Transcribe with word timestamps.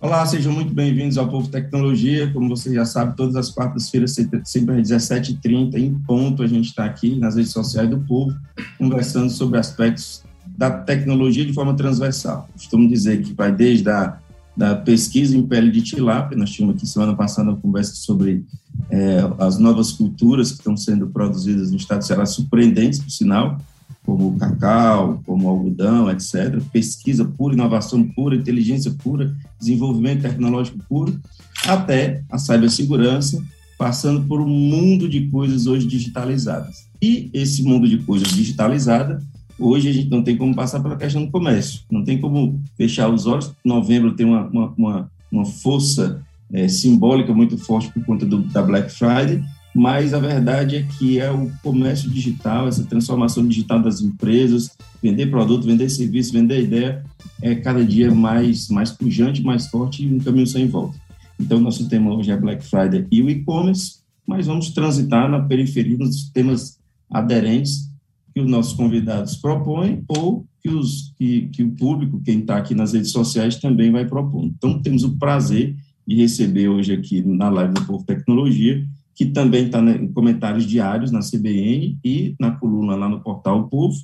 Olá, 0.00 0.24
sejam 0.24 0.52
muito 0.52 0.72
bem-vindos 0.72 1.18
ao 1.18 1.28
Povo 1.28 1.48
Tecnologia. 1.48 2.32
Como 2.32 2.48
você 2.48 2.72
já 2.72 2.84
sabe, 2.84 3.16
todas 3.16 3.36
as 3.36 3.50
quartas-feiras, 3.50 4.16
sempre 4.44 4.80
às 4.80 4.88
17h30, 4.88 5.74
em 5.74 5.94
ponto, 5.94 6.42
a 6.42 6.46
gente 6.46 6.66
está 6.66 6.84
aqui 6.84 7.16
nas 7.16 7.36
redes 7.36 7.52
sociais 7.52 7.90
do 7.90 7.98
Povo, 8.00 8.34
conversando 8.78 9.28
sobre 9.28 9.58
aspectos 9.58 10.22
da 10.56 10.70
tecnologia 10.70 11.44
de 11.44 11.52
forma 11.52 11.74
transversal. 11.74 12.48
Costumo 12.52 12.88
dizer 12.88 13.22
que 13.22 13.34
vai 13.34 13.52
desde 13.52 13.90
a 13.90 14.18
da 14.56 14.74
pesquisa 14.74 15.36
em 15.36 15.46
pele 15.46 15.70
de 15.70 15.82
tilápia, 15.82 16.36
nós 16.36 16.50
tínhamos 16.50 16.74
aqui 16.74 16.84
semana 16.84 17.14
passada 17.14 17.50
uma 17.50 17.56
conversa 17.56 17.94
sobre 17.94 18.44
é, 18.90 19.18
as 19.38 19.56
novas 19.56 19.92
culturas 19.92 20.50
que 20.50 20.58
estão 20.58 20.76
sendo 20.76 21.06
produzidas 21.06 21.70
no 21.70 21.76
estado 21.76 22.00
de 22.00 22.06
Ceará, 22.06 22.26
surpreendentes, 22.26 22.98
por 22.98 23.10
sinal, 23.10 23.60
como 24.08 24.28
o 24.28 24.38
cacau, 24.38 25.22
como 25.26 25.44
o 25.44 25.50
algodão, 25.50 26.10
etc. 26.10 26.62
Pesquisa 26.72 27.26
pura, 27.26 27.52
inovação 27.52 28.02
pura, 28.02 28.34
inteligência 28.34 28.90
pura, 28.90 29.36
desenvolvimento 29.60 30.22
tecnológico 30.22 30.78
puro, 30.88 31.20
até 31.66 32.22
a 32.30 32.38
cibersegurança, 32.38 33.44
passando 33.76 34.26
por 34.26 34.40
um 34.40 34.48
mundo 34.48 35.06
de 35.06 35.28
coisas 35.28 35.66
hoje 35.66 35.86
digitalizadas. 35.86 36.88
E 37.02 37.28
esse 37.34 37.62
mundo 37.62 37.86
de 37.86 37.98
coisas 37.98 38.28
digitalizada 38.28 39.22
Hoje 39.60 39.88
a 39.88 39.92
gente 39.92 40.08
não 40.08 40.22
tem 40.22 40.36
como 40.36 40.54
passar 40.54 40.78
pela 40.78 40.94
questão 40.94 41.24
do 41.24 41.32
comércio, 41.32 41.80
não 41.90 42.04
tem 42.04 42.20
como 42.20 42.62
fechar 42.76 43.08
os 43.08 43.26
olhos. 43.26 43.52
Novembro 43.64 44.14
tem 44.14 44.24
uma, 44.24 44.46
uma, 44.46 44.74
uma, 44.78 45.10
uma 45.32 45.44
força 45.44 46.22
é, 46.52 46.68
simbólica 46.68 47.34
muito 47.34 47.58
forte 47.58 47.92
por 47.92 48.04
conta 48.04 48.24
do, 48.24 48.38
da 48.38 48.62
Black 48.62 48.92
Friday, 48.92 49.42
mas 49.78 50.12
a 50.12 50.18
verdade 50.18 50.74
é 50.74 50.82
que 50.82 51.20
é 51.20 51.30
o 51.30 51.48
comércio 51.62 52.10
digital, 52.10 52.66
essa 52.66 52.82
transformação 52.82 53.46
digital 53.46 53.80
das 53.80 54.00
empresas, 54.00 54.76
vender 55.00 55.30
produto, 55.30 55.68
vender 55.68 55.88
serviço, 55.88 56.32
vender 56.32 56.64
ideia, 56.64 57.04
é 57.40 57.54
cada 57.54 57.84
dia 57.84 58.12
mais, 58.12 58.68
mais 58.70 58.90
pujante, 58.90 59.40
mais 59.40 59.68
forte 59.68 60.04
e 60.04 60.12
um 60.12 60.18
caminho 60.18 60.48
sem 60.48 60.66
volta. 60.66 60.98
Então, 61.38 61.60
nosso 61.60 61.88
tema 61.88 62.12
hoje 62.12 62.32
é 62.32 62.36
Black 62.36 62.64
Friday 62.64 63.06
e 63.08 63.22
o 63.22 63.30
e-commerce, 63.30 63.98
mas 64.26 64.48
vamos 64.48 64.70
transitar 64.70 65.30
na 65.30 65.38
periferia 65.38 65.96
nos 65.96 66.28
temas 66.30 66.80
aderentes 67.08 67.88
que 68.34 68.40
os 68.40 68.50
nossos 68.50 68.72
convidados 68.72 69.36
propõem 69.36 70.02
ou 70.08 70.44
que, 70.60 70.68
os, 70.70 71.14
que, 71.16 71.42
que 71.52 71.62
o 71.62 71.70
público, 71.70 72.20
quem 72.24 72.40
está 72.40 72.56
aqui 72.56 72.74
nas 72.74 72.94
redes 72.94 73.12
sociais, 73.12 73.54
também 73.54 73.92
vai 73.92 74.04
propor. 74.04 74.44
Então, 74.44 74.82
temos 74.82 75.04
o 75.04 75.16
prazer 75.16 75.76
de 76.04 76.16
receber 76.16 76.68
hoje 76.68 76.92
aqui 76.92 77.22
na 77.22 77.48
live 77.48 77.74
do 77.74 77.84
Povo 77.84 78.04
Tecnologia, 78.04 78.84
que 79.18 79.26
também 79.26 79.66
está 79.66 79.80
em 79.80 80.12
comentários 80.12 80.64
diários 80.64 81.10
na 81.10 81.18
CBN 81.18 81.98
e 82.04 82.36
na 82.38 82.52
coluna 82.52 82.94
lá 82.94 83.08
no 83.08 83.20
portal 83.20 83.68
Povo, 83.68 83.96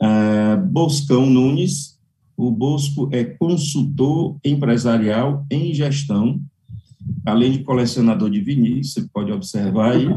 uh, 0.00 0.64
Boscão 0.68 1.28
Nunes, 1.28 1.98
o 2.36 2.52
Bosco 2.52 3.08
é 3.10 3.24
consultor 3.24 4.36
empresarial 4.44 5.44
em 5.50 5.74
gestão, 5.74 6.40
além 7.26 7.50
de 7.50 7.64
colecionador 7.64 8.30
de 8.30 8.40
vinis, 8.40 8.92
você 8.92 9.02
pode 9.12 9.32
observar 9.32 9.96
aí, 9.96 10.08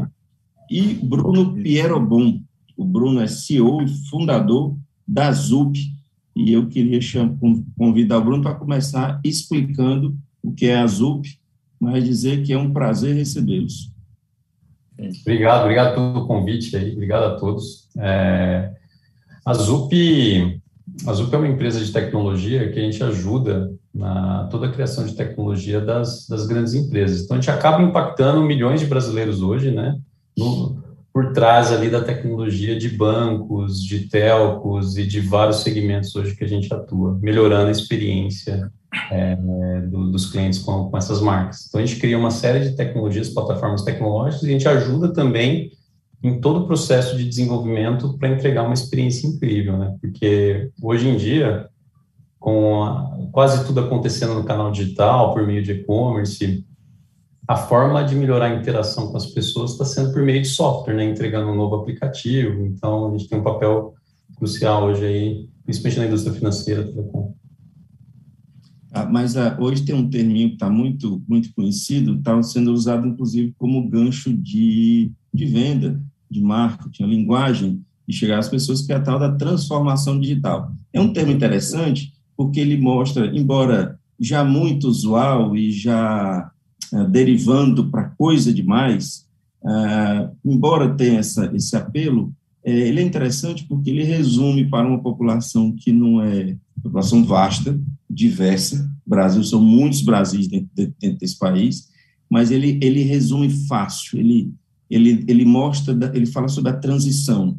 e 0.70 0.94
Bruno 0.94 1.54
Pierobon, 1.54 2.40
o 2.76 2.84
Bruno 2.84 3.20
é 3.20 3.26
CEO 3.26 3.82
e 3.82 3.88
fundador 4.08 4.76
da 5.06 5.32
ZUP, 5.32 5.80
e 6.36 6.52
eu 6.52 6.68
queria 6.68 7.00
convidar 7.76 8.18
o 8.18 8.24
Bruno 8.24 8.44
para 8.44 8.54
começar 8.54 9.20
explicando 9.24 10.16
o 10.40 10.52
que 10.52 10.66
é 10.66 10.78
a 10.78 10.86
ZUP, 10.86 11.26
mas 11.80 12.04
dizer 12.04 12.44
que 12.44 12.52
é 12.52 12.58
um 12.58 12.72
prazer 12.72 13.16
recebê-los. 13.16 13.97
Obrigado, 15.22 15.62
obrigado 15.62 15.94
pelo 15.94 16.26
convite 16.26 16.76
aí, 16.76 16.92
obrigado 16.92 17.24
a 17.24 17.36
todos. 17.36 17.88
É, 17.98 18.72
a 19.44 19.54
ZUP, 19.54 20.60
a 21.06 21.12
ZUP 21.12 21.34
é 21.34 21.38
uma 21.38 21.48
empresa 21.48 21.78
de 21.82 21.92
tecnologia 21.92 22.70
que 22.72 22.78
a 22.78 22.82
gente 22.82 23.02
ajuda 23.04 23.72
na 23.94 24.48
toda 24.50 24.66
a 24.66 24.72
criação 24.72 25.06
de 25.06 25.14
tecnologia 25.14 25.80
das, 25.80 26.26
das 26.28 26.46
grandes 26.46 26.74
empresas. 26.74 27.22
Então, 27.22 27.36
a 27.36 27.40
gente 27.40 27.50
acaba 27.50 27.82
impactando 27.82 28.42
milhões 28.42 28.80
de 28.80 28.86
brasileiros 28.86 29.40
hoje, 29.40 29.70
né, 29.70 29.98
no, 30.36 30.82
por 31.12 31.32
trás 31.32 31.72
ali 31.72 31.88
da 31.88 32.02
tecnologia 32.02 32.78
de 32.78 32.88
bancos, 32.88 33.82
de 33.82 34.08
telcos 34.08 34.96
e 34.96 35.06
de 35.06 35.20
vários 35.20 35.58
segmentos 35.58 36.14
hoje 36.14 36.36
que 36.36 36.44
a 36.44 36.48
gente 36.48 36.72
atua, 36.72 37.18
melhorando 37.20 37.68
a 37.68 37.72
experiência 37.72 38.70
é, 39.10 39.36
do, 39.82 40.10
dos 40.10 40.30
clientes 40.30 40.58
com, 40.60 40.90
com, 40.90 40.96
essas 40.96 41.20
marcas. 41.20 41.66
Então, 41.66 41.80
a 41.80 41.84
gente 41.84 42.00
cria 42.00 42.18
uma 42.18 42.30
série 42.30 42.68
de 42.68 42.76
tecnologias, 42.76 43.28
plataformas 43.28 43.82
tecnológicas, 43.82 44.42
e 44.42 44.48
a 44.48 44.52
gente 44.52 44.68
ajuda 44.68 45.12
também 45.12 45.70
em 46.22 46.40
todo 46.40 46.60
o 46.60 46.66
processo 46.66 47.16
de 47.16 47.28
desenvolvimento 47.28 48.18
para 48.18 48.30
entregar 48.30 48.62
uma 48.64 48.74
experiência 48.74 49.26
incrível, 49.26 49.76
né? 49.78 49.96
Porque 50.00 50.70
hoje 50.82 51.08
em 51.08 51.16
dia, 51.16 51.68
com 52.38 52.82
a, 52.82 53.16
quase 53.30 53.64
tudo 53.66 53.80
acontecendo 53.80 54.34
no 54.34 54.44
canal 54.44 54.72
digital, 54.72 55.32
por 55.32 55.46
meio 55.46 55.62
de 55.62 55.72
e-commerce, 55.72 56.64
a 57.46 57.56
forma 57.56 58.02
de 58.04 58.14
melhorar 58.14 58.46
a 58.46 58.54
interação 58.54 59.10
com 59.10 59.16
as 59.16 59.26
pessoas 59.26 59.72
está 59.72 59.84
sendo 59.84 60.12
por 60.12 60.22
meio 60.22 60.42
de 60.42 60.48
software, 60.48 60.94
né, 60.94 61.04
entregando 61.04 61.50
um 61.50 61.54
novo 61.54 61.76
aplicativo. 61.76 62.66
Então, 62.66 63.08
a 63.08 63.10
gente 63.16 63.28
tem 63.28 63.38
um 63.38 63.44
papel 63.44 63.94
crucial 64.36 64.84
hoje 64.84 65.04
aí, 65.04 65.48
principalmente 65.64 65.98
na 65.98 66.06
indústria 66.06 66.34
financeira, 66.34 66.84
telecom. 66.84 67.37
Ah, 68.98 69.08
mas 69.08 69.36
ah, 69.36 69.56
hoje 69.60 69.84
tem 69.84 69.94
um 69.94 70.10
terminho 70.10 70.48
que 70.48 70.54
está 70.54 70.68
muito, 70.68 71.22
muito 71.28 71.52
conhecido, 71.54 72.16
está 72.16 72.42
sendo 72.42 72.72
usado 72.72 73.06
inclusive 73.06 73.54
como 73.56 73.88
gancho 73.88 74.32
de, 74.32 75.12
de 75.32 75.46
venda, 75.46 76.02
de 76.28 76.40
marketing, 76.40 77.04
a 77.04 77.06
linguagem 77.06 77.84
de 78.08 78.16
chegar 78.16 78.38
às 78.40 78.48
pessoas, 78.48 78.82
que 78.82 78.92
é 78.92 78.96
a 78.96 79.00
tal 79.00 79.18
da 79.18 79.36
transformação 79.36 80.18
digital. 80.18 80.72
É 80.92 81.00
um 81.00 81.12
termo 81.12 81.30
interessante 81.30 82.12
porque 82.36 82.58
ele 82.58 82.76
mostra, 82.76 83.26
embora 83.26 83.98
já 84.18 84.42
muito 84.44 84.88
usual 84.88 85.56
e 85.56 85.70
já 85.70 86.50
uh, 86.92 87.04
derivando 87.08 87.90
para 87.90 88.10
coisa 88.10 88.52
demais, 88.52 89.26
uh, 89.62 90.34
embora 90.44 90.94
tenha 90.96 91.20
essa, 91.20 91.54
esse 91.54 91.76
apelo, 91.76 92.32
é, 92.64 92.72
ele 92.72 93.00
é 93.00 93.04
interessante 93.04 93.64
porque 93.64 93.90
ele 93.90 94.02
resume 94.02 94.68
para 94.68 94.88
uma 94.88 95.00
população 95.00 95.70
que 95.70 95.92
não 95.92 96.20
é 96.20 96.56
população 96.82 97.24
vasta, 97.24 97.78
diversa. 98.08 98.90
Brasil 99.06 99.42
são 99.44 99.60
muitos 99.62 100.02
Brasis 100.02 100.48
dentro, 100.48 100.68
dentro 100.74 101.18
desse 101.18 101.38
país, 101.38 101.88
mas 102.30 102.50
ele 102.50 102.78
ele 102.82 103.02
resume 103.02 103.50
fácil. 103.50 104.18
Ele 104.18 104.52
ele 104.90 105.24
ele 105.28 105.44
mostra, 105.44 105.96
ele 106.14 106.26
fala 106.26 106.48
sobre 106.48 106.70
a 106.70 106.76
transição. 106.76 107.58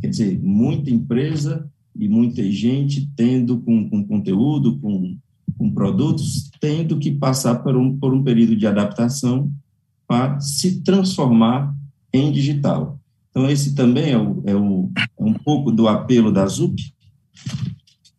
Quer 0.00 0.08
dizer, 0.08 0.40
muita 0.42 0.90
empresa 0.90 1.68
e 1.98 2.08
muita 2.08 2.48
gente 2.50 3.10
tendo 3.16 3.58
com, 3.60 3.88
com 3.88 4.04
conteúdo, 4.04 4.78
com 4.78 5.16
com 5.60 5.70
produtos, 5.70 6.50
tendo 6.58 6.98
que 6.98 7.12
passar 7.12 7.56
por 7.56 7.76
um, 7.76 7.94
por 7.98 8.14
um 8.14 8.24
período 8.24 8.56
de 8.56 8.66
adaptação 8.66 9.52
para 10.08 10.40
se 10.40 10.80
transformar 10.80 11.76
em 12.10 12.32
digital. 12.32 12.98
Então, 13.30 13.48
esse 13.48 13.74
também 13.74 14.10
é, 14.10 14.16
o, 14.16 14.42
é, 14.46 14.56
o, 14.56 14.90
é 14.96 15.22
um 15.22 15.34
pouco 15.34 15.70
do 15.70 15.86
apelo 15.86 16.32
da 16.32 16.46
ZUP? 16.46 16.94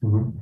Uhum. 0.02 0.34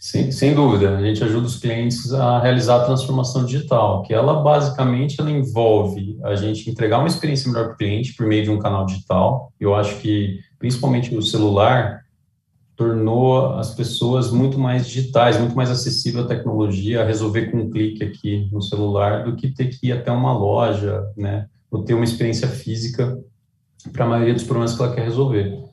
Sem, 0.00 0.54
dúvida, 0.54 0.98
a 0.98 1.00
gente 1.00 1.24
ajuda 1.24 1.46
os 1.46 1.56
clientes 1.56 2.12
a 2.12 2.38
realizar 2.38 2.76
a 2.76 2.84
transformação 2.84 3.46
digital, 3.46 4.02
que 4.02 4.12
ela 4.12 4.42
basicamente 4.42 5.18
ela 5.18 5.30
envolve 5.30 6.18
a 6.22 6.34
gente 6.34 6.68
entregar 6.68 6.98
uma 6.98 7.08
experiência 7.08 7.50
melhor 7.50 7.68
para 7.68 7.74
o 7.74 7.76
cliente 7.78 8.12
por 8.12 8.26
meio 8.26 8.44
de 8.44 8.50
um 8.50 8.58
canal 8.58 8.84
digital. 8.84 9.50
Eu 9.58 9.74
acho 9.74 9.96
que, 10.00 10.40
principalmente 10.58 11.16
o 11.16 11.22
celular, 11.22 12.04
tornou 12.76 13.54
as 13.54 13.74
pessoas 13.74 14.30
muito 14.30 14.58
mais 14.58 14.86
digitais, 14.86 15.38
muito 15.38 15.56
mais 15.56 15.70
acessível 15.70 16.24
à 16.24 16.26
tecnologia, 16.26 17.00
a 17.00 17.06
resolver 17.06 17.50
com 17.50 17.58
um 17.58 17.70
clique 17.70 18.04
aqui 18.04 18.46
no 18.52 18.60
celular, 18.60 19.24
do 19.24 19.36
que 19.36 19.48
ter 19.48 19.68
que 19.68 19.86
ir 19.86 19.92
até 19.92 20.12
uma 20.12 20.36
loja, 20.36 21.02
né, 21.16 21.46
ou 21.70 21.82
ter 21.82 21.94
uma 21.94 22.04
experiência 22.04 22.48
física 22.48 23.18
para 23.90 24.04
a 24.04 24.08
maioria 24.08 24.34
dos 24.34 24.44
problemas 24.44 24.76
que 24.76 24.82
ela 24.82 24.94
quer 24.94 25.04
resolver. 25.04 25.64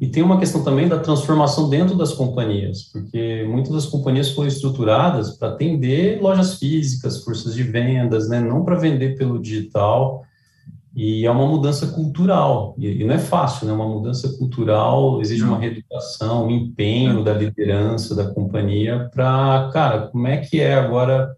E 0.00 0.06
tem 0.06 0.22
uma 0.22 0.38
questão 0.38 0.62
também 0.62 0.88
da 0.88 0.98
transformação 0.98 1.68
dentro 1.68 1.96
das 1.96 2.12
companhias, 2.12 2.82
porque 2.92 3.44
muitas 3.48 3.72
das 3.72 3.86
companhias 3.86 4.30
foram 4.30 4.48
estruturadas 4.48 5.36
para 5.36 5.48
atender 5.48 6.20
lojas 6.20 6.58
físicas, 6.58 7.22
forças 7.22 7.54
de 7.54 7.62
vendas, 7.62 8.28
né, 8.28 8.40
não 8.40 8.64
para 8.64 8.76
vender 8.76 9.16
pelo 9.16 9.40
digital, 9.40 10.24
e 10.96 11.26
é 11.26 11.30
uma 11.30 11.46
mudança 11.46 11.88
cultural, 11.88 12.74
e, 12.78 13.02
não 13.04 13.14
é 13.14 13.18
fácil, 13.18 13.66
né? 13.66 13.72
Uma 13.72 13.88
mudança 13.88 14.28
cultural 14.38 15.20
exige 15.20 15.42
uma 15.42 15.58
reeducação, 15.58 16.46
um 16.46 16.50
empenho 16.50 17.24
da 17.24 17.32
liderança 17.32 18.14
da 18.14 18.32
companhia 18.32 19.10
para, 19.12 19.70
cara, 19.72 20.06
como 20.06 20.28
é 20.28 20.36
que 20.36 20.60
é 20.60 20.74
agora 20.76 21.34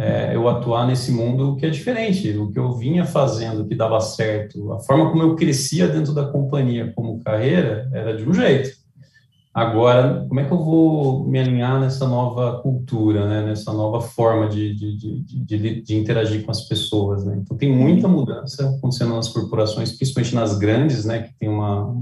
é, 0.00 0.34
eu 0.34 0.48
atuar 0.48 0.86
nesse 0.86 1.12
mundo 1.12 1.56
que 1.56 1.66
é 1.66 1.68
diferente, 1.68 2.30
o 2.30 2.50
que 2.50 2.58
eu 2.58 2.72
vinha 2.72 3.04
fazendo, 3.04 3.66
que 3.66 3.74
dava 3.74 4.00
certo, 4.00 4.72
a 4.72 4.78
forma 4.78 5.10
como 5.10 5.22
eu 5.22 5.36
crescia 5.36 5.86
dentro 5.86 6.14
da 6.14 6.24
companhia 6.24 6.90
como 6.96 7.20
carreira 7.20 7.86
era 7.92 8.16
de 8.16 8.26
um 8.26 8.32
jeito. 8.32 8.70
Agora, 9.52 10.24
como 10.26 10.40
é 10.40 10.44
que 10.44 10.52
eu 10.52 10.64
vou 10.64 11.26
me 11.26 11.38
alinhar 11.38 11.78
nessa 11.78 12.08
nova 12.08 12.62
cultura, 12.62 13.28
né? 13.28 13.44
nessa 13.44 13.74
nova 13.74 14.00
forma 14.00 14.48
de, 14.48 14.74
de, 14.74 14.96
de, 14.96 15.20
de, 15.22 15.82
de 15.82 15.96
interagir 15.96 16.46
com 16.46 16.50
as 16.50 16.62
pessoas? 16.62 17.26
Né? 17.26 17.38
Então, 17.42 17.54
tem 17.54 17.70
muita 17.70 18.08
mudança 18.08 18.70
acontecendo 18.70 19.14
nas 19.14 19.28
corporações, 19.28 19.92
principalmente 19.92 20.34
nas 20.34 20.56
grandes, 20.56 21.04
né? 21.04 21.24
que 21.24 21.34
tem 21.34 21.48
uma, 21.48 21.94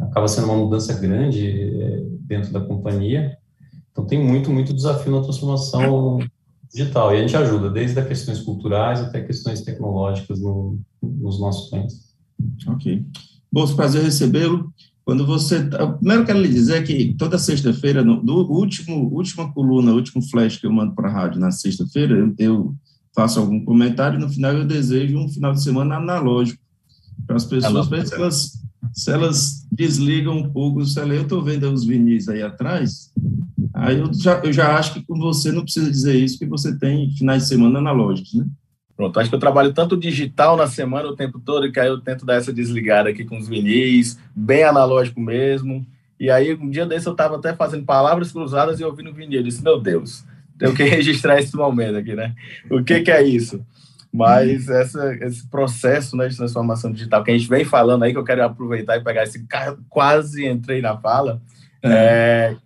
acaba 0.00 0.28
sendo 0.28 0.48
uma 0.48 0.56
mudança 0.56 0.92
grande 0.92 1.48
é, 1.48 2.02
dentro 2.20 2.52
da 2.52 2.60
companhia. 2.60 3.38
Então, 3.90 4.04
tem 4.04 4.22
muito, 4.22 4.50
muito 4.50 4.74
desafio 4.74 5.12
na 5.12 5.22
transformação 5.22 6.18
digital. 6.76 7.12
E 7.12 7.18
a 7.18 7.20
gente 7.20 7.36
ajuda, 7.36 7.70
desde 7.70 7.98
as 7.98 8.06
questões 8.06 8.40
culturais 8.40 9.00
até 9.00 9.22
questões 9.22 9.62
tecnológicas 9.62 10.40
no, 10.40 10.78
nos 11.02 11.40
nossos 11.40 11.70
clientes. 11.70 12.14
Ok. 12.68 13.04
Bom, 13.50 13.66
prazer 13.74 14.02
recebê-lo. 14.02 14.72
Quando 15.04 15.24
você. 15.24 15.60
Primeiro, 15.98 16.26
quero 16.26 16.40
lhe 16.40 16.48
dizer 16.48 16.84
que 16.84 17.14
toda 17.14 17.38
sexta-feira, 17.38 18.04
do 18.04 18.52
último, 18.52 19.08
última 19.12 19.52
coluna, 19.52 19.92
último 19.92 20.20
flash 20.20 20.58
que 20.58 20.66
eu 20.66 20.72
mando 20.72 20.94
para 20.94 21.08
a 21.08 21.12
rádio 21.12 21.40
na 21.40 21.50
sexta-feira, 21.50 22.14
eu, 22.14 22.34
eu, 22.38 22.74
faço 23.14 23.40
algum 23.40 23.64
comentário 23.64 24.18
e 24.18 24.20
no 24.20 24.28
final 24.28 24.52
eu 24.52 24.66
desejo 24.66 25.16
um 25.16 25.28
final 25.28 25.52
de 25.52 25.62
semana 25.62 25.96
analógico 25.96 26.62
para 27.26 27.36
as 27.36 27.46
pessoas, 27.46 27.88
para 27.88 28.04
se 28.04 28.14
elas, 28.14 28.62
se 28.92 29.10
elas 29.10 29.66
desligam 29.70 30.36
um 30.36 30.50
pouco 30.50 30.80
o 30.80 30.86
celular. 30.86 31.16
Eu 31.16 31.22
estou 31.22 31.42
vendo 31.42 31.70
os 31.70 31.84
vinis 31.84 32.28
aí 32.28 32.42
atrás, 32.42 33.12
aí 33.74 33.98
eu 33.98 34.12
já, 34.12 34.40
eu 34.40 34.52
já 34.52 34.76
acho 34.76 34.94
que 34.94 35.02
com 35.02 35.18
você 35.18 35.52
não 35.52 35.62
precisa 35.62 35.90
dizer 35.90 36.14
isso, 36.16 36.38
porque 36.38 36.50
você 36.50 36.76
tem 36.76 37.10
finais 37.10 37.42
de 37.42 37.48
semana 37.48 37.78
analógicos, 37.78 38.34
né? 38.34 38.46
Pronto, 38.96 39.20
acho 39.20 39.28
que 39.28 39.34
eu 39.36 39.40
trabalho 39.40 39.74
tanto 39.74 39.94
digital 39.94 40.56
na 40.56 40.66
semana 40.66 41.08
o 41.08 41.14
tempo 41.14 41.38
todo, 41.38 41.70
que 41.70 41.78
aí 41.78 41.88
eu 41.88 42.00
tento 42.00 42.24
dar 42.24 42.36
essa 42.36 42.50
desligada 42.50 43.10
aqui 43.10 43.26
com 43.26 43.36
os 43.36 43.46
vinis, 43.46 44.18
bem 44.34 44.64
analógico 44.64 45.20
mesmo. 45.20 45.86
E 46.18 46.30
aí, 46.30 46.54
um 46.54 46.70
dia 46.70 46.86
desse, 46.86 47.06
eu 47.06 47.12
estava 47.12 47.36
até 47.36 47.54
fazendo 47.54 47.84
palavras 47.84 48.32
cruzadas 48.32 48.80
e 48.80 48.84
ouvindo 48.84 49.10
o 49.10 49.12
vinil. 49.12 49.40
Eu 49.40 49.44
disse, 49.44 49.62
meu 49.62 49.78
Deus, 49.78 50.24
tenho 50.58 50.74
que 50.74 50.82
registrar 50.88 51.38
esse 51.38 51.54
momento 51.54 51.96
aqui, 51.96 52.14
né? 52.14 52.34
O 52.70 52.82
que, 52.82 53.00
que 53.00 53.10
é 53.10 53.22
isso? 53.22 53.62
Mas 54.12 54.68
essa, 54.68 55.14
esse 55.16 55.48
processo 55.48 56.16
né, 56.16 56.28
de 56.28 56.36
transformação 56.36 56.90
digital 56.90 57.22
que 57.22 57.30
a 57.30 57.36
gente 57.36 57.48
vem 57.48 57.64
falando 57.64 58.02
aí, 58.02 58.12
que 58.12 58.18
eu 58.18 58.24
quero 58.24 58.44
aproveitar 58.44 58.96
e 58.96 59.04
pegar 59.04 59.24
esse 59.24 59.46
quase 59.88 60.46
entrei 60.46 60.80
na 60.80 60.96
fala, 60.96 61.42
é. 61.82 61.88
É, 61.88 62.56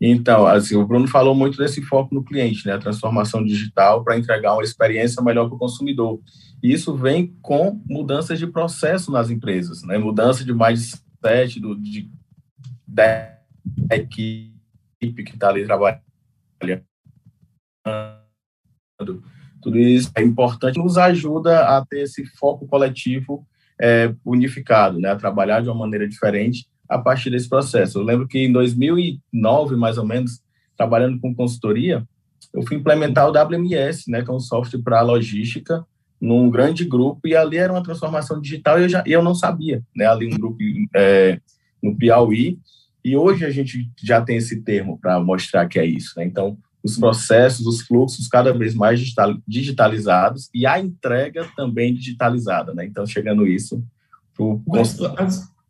então, 0.00 0.46
assim, 0.46 0.76
o 0.76 0.86
Bruno 0.86 1.06
falou 1.06 1.34
muito 1.34 1.58
desse 1.58 1.82
foco 1.82 2.14
no 2.14 2.24
cliente, 2.24 2.66
né? 2.66 2.72
A 2.72 2.78
transformação 2.78 3.44
digital 3.44 4.02
para 4.02 4.16
entregar 4.16 4.54
uma 4.54 4.62
experiência 4.62 5.22
melhor 5.22 5.46
para 5.46 5.56
o 5.56 5.58
consumidor. 5.58 6.20
E 6.62 6.72
isso 6.72 6.96
vem 6.96 7.36
com 7.42 7.82
mudanças 7.86 8.38
de 8.38 8.46
processo 8.46 9.12
nas 9.12 9.28
empresas, 9.28 9.82
né? 9.82 9.98
Mudança 9.98 10.42
de 10.42 10.54
mindset, 10.54 11.60
do, 11.60 11.78
de, 11.78 12.10
da 12.86 13.38
equipe 13.92 14.54
que 15.00 15.34
está 15.34 15.50
ali 15.50 15.66
trabalhando. 15.66 16.02
Tudo 19.62 19.78
isso 19.78 20.10
é 20.14 20.22
importante, 20.22 20.78
nos 20.78 20.98
ajuda 20.98 21.76
a 21.76 21.84
ter 21.84 22.02
esse 22.02 22.24
foco 22.38 22.66
coletivo 22.66 23.46
é, 23.80 24.14
unificado, 24.24 24.98
né? 24.98 25.10
A 25.10 25.16
trabalhar 25.16 25.60
de 25.60 25.68
uma 25.68 25.78
maneira 25.78 26.08
diferente 26.08 26.66
a 26.88 26.98
partir 26.98 27.30
desse 27.30 27.48
processo. 27.48 27.98
Eu 27.98 28.02
lembro 28.02 28.26
que 28.26 28.38
em 28.38 28.52
2009, 28.52 29.76
mais 29.76 29.96
ou 29.96 30.04
menos, 30.04 30.40
trabalhando 30.76 31.20
com 31.20 31.34
consultoria, 31.34 32.04
eu 32.52 32.66
fui 32.66 32.76
implementar 32.76 33.28
o 33.28 33.32
WMS, 33.32 34.10
né, 34.10 34.22
que 34.22 34.30
é 34.30 34.34
um 34.34 34.40
software 34.40 34.82
para 34.82 35.00
logística, 35.02 35.86
num 36.20 36.50
grande 36.50 36.84
grupo, 36.84 37.26
e 37.26 37.36
ali 37.36 37.56
era 37.56 37.72
uma 37.72 37.82
transformação 37.82 38.40
digital 38.40 38.78
e 38.78 38.82
eu, 38.82 38.88
já, 38.88 39.02
eu 39.06 39.22
não 39.22 39.34
sabia, 39.34 39.82
né, 39.94 40.06
ali 40.06 40.26
um 40.26 40.36
grupo 40.36 40.58
é, 40.94 41.40
no 41.82 41.96
Piauí, 41.96 42.58
e 43.02 43.16
hoje 43.16 43.44
a 43.44 43.50
gente 43.50 43.90
já 44.02 44.20
tem 44.20 44.36
esse 44.36 44.62
termo 44.62 44.98
para 44.98 45.18
mostrar 45.20 45.66
que 45.66 45.78
é 45.78 45.84
isso, 45.84 46.14
né, 46.16 46.24
então 46.24 46.58
os 46.82 46.96
processos, 46.96 47.66
os 47.66 47.82
fluxos 47.82 48.26
cada 48.28 48.52
vez 48.52 48.74
mais 48.74 49.00
digitalizados 49.46 50.48
e 50.54 50.66
a 50.66 50.80
entrega 50.80 51.46
também 51.56 51.94
digitalizada, 51.94 52.72
né, 52.74 52.86
então 52.86 53.06
chegando 53.06 53.46
isso 53.46 53.82
para 54.66 54.82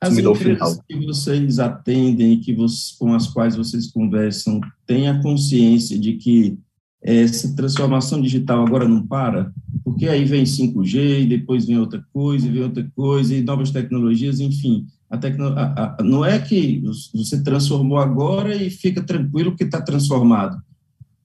as 0.00 0.16
empresas 0.16 0.80
que 0.88 1.06
vocês 1.06 1.58
atendem, 1.58 2.40
que 2.40 2.54
vocês, 2.54 2.96
com 2.98 3.12
as 3.12 3.26
quais 3.26 3.56
vocês 3.56 3.90
conversam, 3.90 4.60
têm 4.86 5.08
a 5.08 5.20
consciência 5.20 5.98
de 5.98 6.14
que 6.14 6.58
essa 7.02 7.54
transformação 7.54 8.20
digital 8.20 8.64
agora 8.66 8.86
não 8.86 9.06
para? 9.06 9.52
Porque 9.82 10.06
aí 10.08 10.24
vem 10.24 10.44
5G, 10.44 11.22
e 11.22 11.26
depois 11.26 11.66
vem 11.66 11.78
outra 11.78 12.04
coisa, 12.12 12.46
e 12.46 12.50
vem 12.50 12.62
outra 12.62 12.86
coisa, 12.94 13.34
e 13.34 13.42
novas 13.42 13.70
tecnologias, 13.70 14.38
enfim. 14.38 14.86
A 15.08 15.16
tecno, 15.16 15.48
a, 15.48 15.96
a, 15.98 16.02
não 16.02 16.24
é 16.24 16.38
que 16.38 16.82
você 17.14 17.42
transformou 17.42 17.98
agora 17.98 18.54
e 18.54 18.70
fica 18.70 19.02
tranquilo 19.02 19.50
porque 19.50 19.64
está 19.64 19.80
transformado. 19.80 20.56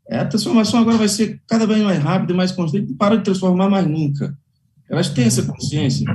É, 0.07 0.19
a 0.19 0.25
transformação 0.25 0.79
agora 0.79 0.97
vai 0.97 1.07
ser 1.07 1.41
cada 1.47 1.65
vez 1.65 1.81
mais 1.81 1.99
rápida 1.99 2.33
e 2.33 2.35
mais 2.35 2.51
constante, 2.51 2.93
para 2.93 3.17
de 3.17 3.23
transformar 3.23 3.69
mais 3.69 3.87
nunca. 3.87 4.37
Elas 4.89 5.09
têm 5.09 5.25
essa 5.25 5.43
consciência. 5.43 6.05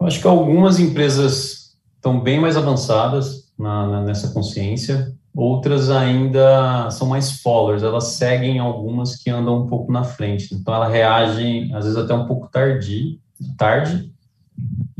Eu 0.00 0.06
acho 0.06 0.20
que 0.20 0.26
algumas 0.26 0.80
empresas 0.80 1.76
estão 1.96 2.20
bem 2.20 2.40
mais 2.40 2.56
avançadas 2.56 3.48
na, 3.58 3.86
na, 3.86 4.02
nessa 4.02 4.28
consciência, 4.28 5.14
outras 5.34 5.88
ainda 5.90 6.90
são 6.90 7.08
mais 7.08 7.40
followers, 7.40 7.82
elas 7.82 8.04
seguem 8.08 8.58
algumas 8.58 9.16
que 9.16 9.30
andam 9.30 9.62
um 9.62 9.66
pouco 9.66 9.90
na 9.90 10.04
frente, 10.04 10.54
então 10.54 10.74
ela 10.74 10.88
reage 10.88 11.70
às 11.72 11.84
vezes 11.84 11.96
até 11.96 12.12
um 12.12 12.26
pouco 12.26 12.48
tarde, 12.48 13.18
tarde, 13.56 14.12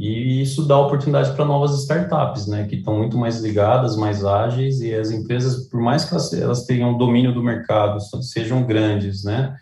e 0.09 0.43
isso 0.43 0.67
dá 0.67 0.79
oportunidade 0.79 1.33
para 1.35 1.45
novas 1.45 1.79
startups, 1.81 2.47
né, 2.47 2.67
que 2.67 2.77
estão 2.77 2.99
muito 2.99 3.17
mais 3.17 3.41
ligadas, 3.41 3.97
mais 3.97 4.25
ágeis, 4.25 4.81
e 4.81 4.95
as 4.95 5.11
empresas, 5.11 5.69
por 5.69 5.81
mais 5.81 6.05
que 6.05 6.13
elas, 6.13 6.33
elas 6.33 6.67
tenham 6.67 6.97
domínio 6.97 7.33
do 7.33 7.43
mercado, 7.43 7.99
sejam 8.23 8.65
grandes, 8.65 9.25
né, 9.25 9.55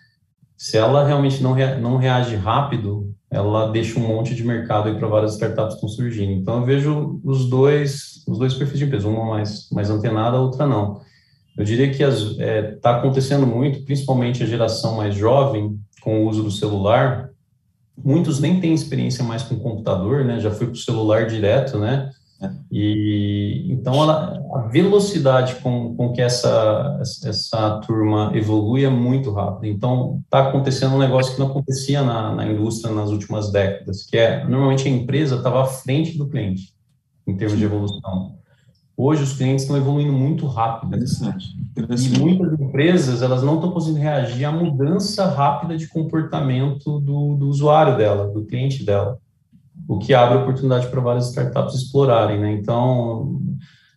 se 0.62 0.77
ela 0.77 1.05
realmente 1.05 1.43
não, 1.43 1.53
rea, 1.53 1.77
não 1.77 1.97
reage 1.97 2.37
rápido, 2.37 3.12
ela 3.29 3.73
deixa 3.73 3.99
um 3.99 4.06
monte 4.06 4.33
de 4.33 4.44
mercado 4.44 4.94
para 4.94 5.09
várias 5.09 5.33
startups 5.33 5.75
que 5.75 5.87
estão 5.87 5.89
surgindo. 5.89 6.31
Então 6.31 6.59
eu 6.59 6.65
vejo 6.65 7.21
os 7.25 7.50
dois, 7.50 8.23
os 8.29 8.38
dois 8.38 8.55
perfis 8.55 8.79
de 8.79 8.85
empresa, 8.85 9.09
uma 9.09 9.25
mais, 9.25 9.69
mais 9.73 9.91
antenada, 9.91 10.37
a 10.37 10.41
outra 10.41 10.65
não. 10.65 11.00
Eu 11.59 11.65
diria 11.65 11.91
que 11.91 12.03
está 12.03 12.43
é, 12.45 12.62
tá 12.81 12.97
acontecendo 12.97 13.45
muito, 13.45 13.85
principalmente 13.85 14.45
a 14.45 14.47
geração 14.47 14.97
mais 14.97 15.17
jovem, 15.17 15.77
com 16.00 16.23
o 16.23 16.29
uso 16.29 16.45
do 16.45 16.50
celular. 16.53 17.31
Muitos 17.97 18.41
nem 18.41 18.61
têm 18.61 18.75
experiência 18.75 19.23
mais 19.25 19.43
com 19.43 19.59
computador, 19.59 20.25
né? 20.25 20.41
Já 20.41 20.50
foi 20.50 20.67
para 20.67 20.75
o 20.75 20.79
celular 20.79 21.27
direto, 21.27 21.79
né? 21.79 22.11
E 22.71 23.67
então 23.71 23.94
ela, 23.94 24.43
a 24.55 24.59
velocidade 24.69 25.56
com, 25.56 25.94
com 25.94 26.12
que 26.12 26.21
essa, 26.21 26.99
essa 27.00 27.81
turma 27.87 28.33
evolui 28.35 28.85
é 28.85 28.91
muito 28.91 29.31
rápida. 29.31 29.69
Então 29.69 30.21
está 30.25 30.49
acontecendo 30.49 30.94
um 30.94 30.99
negócio 30.99 31.35
que 31.35 31.41
não 31.41 31.49
acontecia 31.49 32.03
na, 32.03 32.35
na 32.35 32.47
indústria 32.47 32.94
nas 32.94 33.11
últimas 33.11 33.53
décadas, 33.53 34.05
que 34.05 34.17
é 34.17 34.45
normalmente 34.45 34.88
a 34.88 34.91
empresa 34.91 35.37
estava 35.37 35.62
à 35.62 35.67
frente 35.67 36.19
do 36.19 36.29
cliente 36.29 36.75
em 37.27 37.37
termos 37.37 37.59
de 37.59 37.65
evolução. 37.65 38.42
Hoje 38.97 39.23
os 39.23 39.33
clientes 39.35 39.62
estão 39.62 39.77
evoluindo 39.77 40.12
muito 40.12 40.47
rápido. 40.47 40.88
Interessante. 40.88 41.47
Interessante. 41.71 42.16
E 42.16 42.21
muitas 42.21 42.61
empresas 42.61 43.23
elas 43.23 43.43
não 43.43 43.57
estão 43.57 43.71
conseguindo 43.71 44.00
reagir 44.00 44.45
à 44.45 44.52
mudança 44.52 45.26
rápida 45.26 45.76
de 45.76 45.88
comportamento 45.88 47.00
do, 47.00 47.35
do 47.37 47.49
usuário 47.49 47.97
dela, 47.97 48.28
do 48.28 48.45
cliente 48.45 48.85
dela 48.85 49.19
o 49.88 49.99
que 49.99 50.14
abre 50.14 50.38
oportunidade 50.38 50.88
para 50.88 51.00
várias 51.00 51.28
startups 51.28 51.75
explorarem, 51.75 52.40
né? 52.40 52.52
Então, 52.52 53.40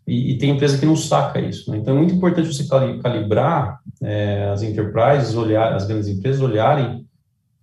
e, 0.08 0.34
e, 0.34 0.38
tem 0.38 0.52
empresa 0.52 0.78
que 0.78 0.86
não 0.86 0.96
saca 0.96 1.40
isso, 1.40 1.72
né? 1.72 1.78
Então, 1.78 1.96
é 1.96 1.98
muito 1.98 2.14
importante 2.14 2.54
você 2.54 2.68
calibrar 3.02 3.80
é, 4.02 4.50
as 4.52 4.62
enterprises, 4.62 5.36
olhar, 5.36 5.74
as 5.74 5.86
grandes 5.86 6.08
empresas 6.08 6.42
olharem 6.42 7.05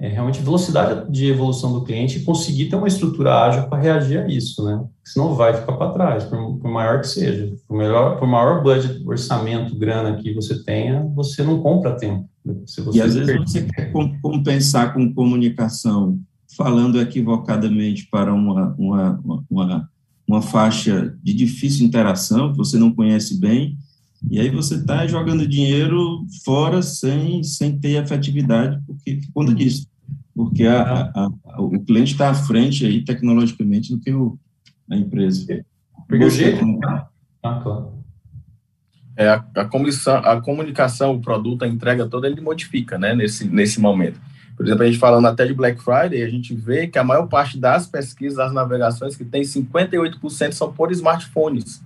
é, 0.03 0.09
realmente 0.09 0.43
velocidade 0.43 1.09
de 1.13 1.31
evolução 1.31 1.73
do 1.73 1.85
cliente 1.85 2.19
e 2.19 2.25
conseguir 2.25 2.69
ter 2.69 2.75
uma 2.75 2.89
estrutura 2.89 3.41
ágil 3.45 3.69
para 3.69 3.81
reagir 3.81 4.19
a 4.19 4.27
isso, 4.27 4.65
né? 4.65 4.85
Senão 5.05 5.37
vai 5.37 5.55
ficar 5.55 5.75
para 5.75 5.93
trás, 5.93 6.25
por, 6.25 6.59
por, 6.59 6.69
maior 6.69 7.01
que 7.01 7.07
seja. 7.07 7.55
Por, 7.69 7.79
melhor, 7.79 8.19
por 8.19 8.27
maior 8.27 8.65
budget, 8.65 9.01
orçamento, 9.07 9.79
grana 9.79 10.17
que 10.17 10.35
você 10.35 10.61
tenha, 10.65 11.05
você 11.15 11.45
não 11.45 11.63
compra 11.63 11.97
tempo. 11.97 12.29
e 12.93 13.01
às 13.01 13.15
vezes 13.15 13.37
você 13.37 13.63
quer 13.63 13.93
compensar 14.21 14.93
com 14.93 15.15
comunicação 15.15 16.19
falando 16.57 17.01
equivocadamente 17.01 18.09
para 18.11 18.35
uma, 18.35 18.75
uma, 18.77 19.45
uma, 19.49 19.91
uma 20.27 20.43
faixa 20.43 21.17
de 21.23 21.33
difícil 21.33 21.87
interação, 21.87 22.51
que 22.51 22.59
você 22.59 22.77
não 22.77 22.93
conhece 22.93 23.39
bem, 23.39 23.79
e 24.29 24.41
aí 24.41 24.51
você 24.51 24.75
está 24.75 25.07
jogando 25.07 25.47
dinheiro 25.47 26.27
fora 26.45 26.83
sem, 26.83 27.45
sem 27.45 27.79
ter 27.79 28.03
efetividade, 28.03 28.81
porque 28.85 29.21
por 29.33 29.53
disso. 29.55 29.92
Porque 30.35 30.65
a, 30.65 31.11
a, 31.15 31.31
a, 31.45 31.63
o 31.63 31.79
cliente 31.85 32.13
está 32.13 32.31
à 32.31 32.35
frente 32.35 32.87
aí 32.87 33.05
tecnologicamente 33.05 33.95
do 33.95 34.01
que 34.01 34.13
o, 34.13 34.39
a 34.91 34.97
empresa. 34.97 35.65
Porque 36.09 36.25
o 36.25 36.31
jeito. 36.31 36.65
Ah, 37.43 37.61
claro. 37.63 37.93
É, 39.17 39.29
a, 39.29 39.45
a, 39.57 39.65
comissão, 39.67 40.17
a 40.17 40.41
comunicação, 40.41 41.15
o 41.15 41.21
produto, 41.21 41.65
a 41.65 41.69
entrega 41.69 42.07
toda, 42.07 42.27
ele 42.27 42.41
modifica, 42.41 42.99
né, 42.99 43.15
nesse, 43.15 43.47
nesse 43.47 43.79
momento. 43.79 44.19
Por 44.57 44.65
exemplo, 44.65 44.85
a 44.85 44.87
gente 44.87 44.99
falando 44.99 45.27
até 45.27 45.47
de 45.47 45.53
Black 45.53 45.83
Friday, 45.83 46.23
a 46.23 46.29
gente 46.29 46.55
vê 46.55 46.87
que 46.87 46.99
a 46.99 47.05
maior 47.05 47.27
parte 47.27 47.59
das 47.59 47.87
pesquisas, 47.87 48.39
das 48.39 48.53
navegações 48.53 49.17
que 49.17 49.25
tem 49.25 49.43
58% 49.43 50.53
são 50.53 50.73
por 50.73 50.91
smartphones. 50.93 51.83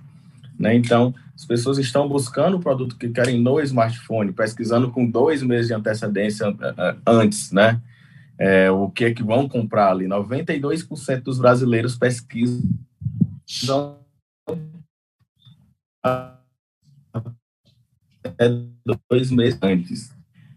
Né? 0.59 0.75
Então, 0.75 1.15
as 1.35 1.45
pessoas 1.45 1.79
estão 1.79 2.09
buscando 2.09 2.57
o 2.57 2.61
produto 2.61 2.97
que 2.97 3.09
querem 3.09 3.41
no 3.41 3.61
smartphone, 3.61 4.33
pesquisando 4.33 4.91
com 4.91 5.09
dois 5.09 5.43
meses 5.43 5.69
de 5.69 5.75
antecedência 5.75 6.55
antes, 7.07 7.53
né? 7.53 7.81
É, 8.39 8.71
o 8.71 8.91
que 8.91 9.05
é 9.05 9.15
que 9.15 9.23
vão 9.23 9.49
comprar 9.49 9.91
ali. 9.91 10.07
92% 10.07 11.23
dos 11.23 11.39
brasileiros 11.39 11.97
pesquisam 11.97 12.63
é 18.39 18.49
dois 19.11 19.31
meses 19.31 19.59
antes. 19.63 20.15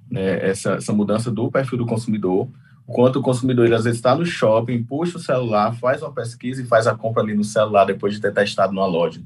Né, 0.09 0.49
essa, 0.49 0.73
essa 0.73 0.91
mudança 0.91 1.31
do 1.31 1.51
perfil 1.51 1.77
do 1.77 1.85
consumidor, 1.85 2.49
quanto 2.87 3.19
o 3.19 3.21
consumidor 3.21 3.65
ele, 3.65 3.75
às 3.75 3.83
vezes 3.83 3.99
está 3.99 4.15
no 4.15 4.25
shopping, 4.25 4.83
puxa 4.83 5.17
o 5.17 5.21
celular, 5.21 5.75
faz 5.75 6.01
uma 6.01 6.11
pesquisa 6.11 6.61
e 6.61 6.65
faz 6.65 6.87
a 6.87 6.95
compra 6.95 7.21
ali 7.21 7.35
no 7.35 7.43
celular 7.43 7.85
depois 7.85 8.13
de 8.13 8.19
ter 8.19 8.33
testado 8.33 8.73
numa 8.73 8.87
loja. 8.87 9.21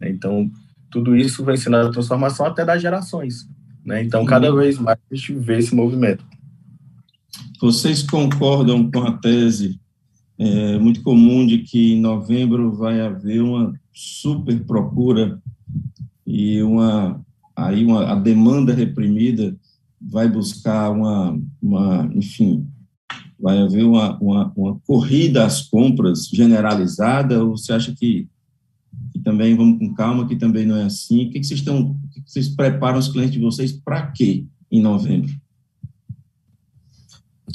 Então, 0.00 0.50
tudo 0.90 1.16
isso 1.16 1.44
vem 1.44 1.56
sendo 1.56 1.76
a 1.76 1.90
transformação 1.90 2.46
até 2.46 2.64
das 2.64 2.80
gerações. 2.80 3.48
Né? 3.84 4.02
Então, 4.02 4.24
cada 4.24 4.50
uhum. 4.50 4.58
vez 4.58 4.78
mais 4.78 4.98
a 5.10 5.14
gente 5.14 5.34
vê 5.34 5.58
esse 5.58 5.74
movimento. 5.74 6.24
Vocês 7.60 8.02
concordam 8.02 8.90
com 8.90 9.00
a 9.00 9.18
tese 9.18 9.78
é, 10.38 10.78
muito 10.78 11.02
comum 11.02 11.46
de 11.46 11.58
que 11.58 11.92
em 11.92 12.00
novembro 12.00 12.72
vai 12.72 13.00
haver 13.00 13.42
uma 13.42 13.74
super 13.92 14.58
procura 14.64 15.38
e 16.26 16.62
uma 16.62 17.22
aí 17.54 17.84
uma, 17.84 18.12
a 18.12 18.14
demanda 18.14 18.72
reprimida 18.72 19.54
vai 20.00 20.26
buscar 20.26 20.90
uma, 20.90 21.38
uma 21.60 22.10
enfim, 22.14 22.66
vai 23.38 23.58
haver 23.58 23.84
uma, 23.84 24.18
uma, 24.18 24.50
uma 24.56 24.80
corrida 24.86 25.44
às 25.44 25.60
compras 25.60 26.26
generalizada 26.32 27.44
ou 27.44 27.58
você 27.58 27.74
acha 27.74 27.94
que 27.94 28.26
que 29.12 29.18
também 29.18 29.54
vamos 29.54 29.78
com 29.78 29.92
calma, 29.92 30.26
que 30.26 30.36
também 30.36 30.64
não 30.64 30.76
é 30.76 30.84
assim. 30.84 31.26
O 31.26 31.30
que, 31.30 31.40
que 31.40 31.46
vocês 31.46 31.60
estão, 31.60 31.96
que 32.12 32.22
vocês 32.24 32.48
preparam 32.48 32.98
os 32.98 33.08
clientes 33.08 33.32
de 33.32 33.40
vocês 33.40 33.72
para 33.72 34.06
quê 34.06 34.46
em 34.70 34.80
novembro? 34.80 35.30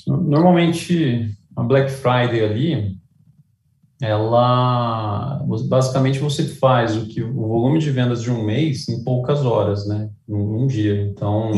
Normalmente 0.07 1.31
a 1.55 1.63
Black 1.63 1.91
Friday 1.91 2.43
ali, 2.43 2.97
ela 4.01 5.41
basicamente 5.67 6.19
você 6.19 6.45
faz 6.45 6.95
o 6.95 7.07
que 7.07 7.24
o 7.24 7.47
volume 7.47 7.79
de 7.79 7.89
vendas 7.91 8.21
de 8.21 8.29
um 8.29 8.43
mês 8.43 8.88
em 8.89 9.03
poucas 9.03 9.45
horas, 9.45 9.88
né, 9.88 10.09
num, 10.27 10.67
dia. 10.67 11.07
Então, 11.07 11.51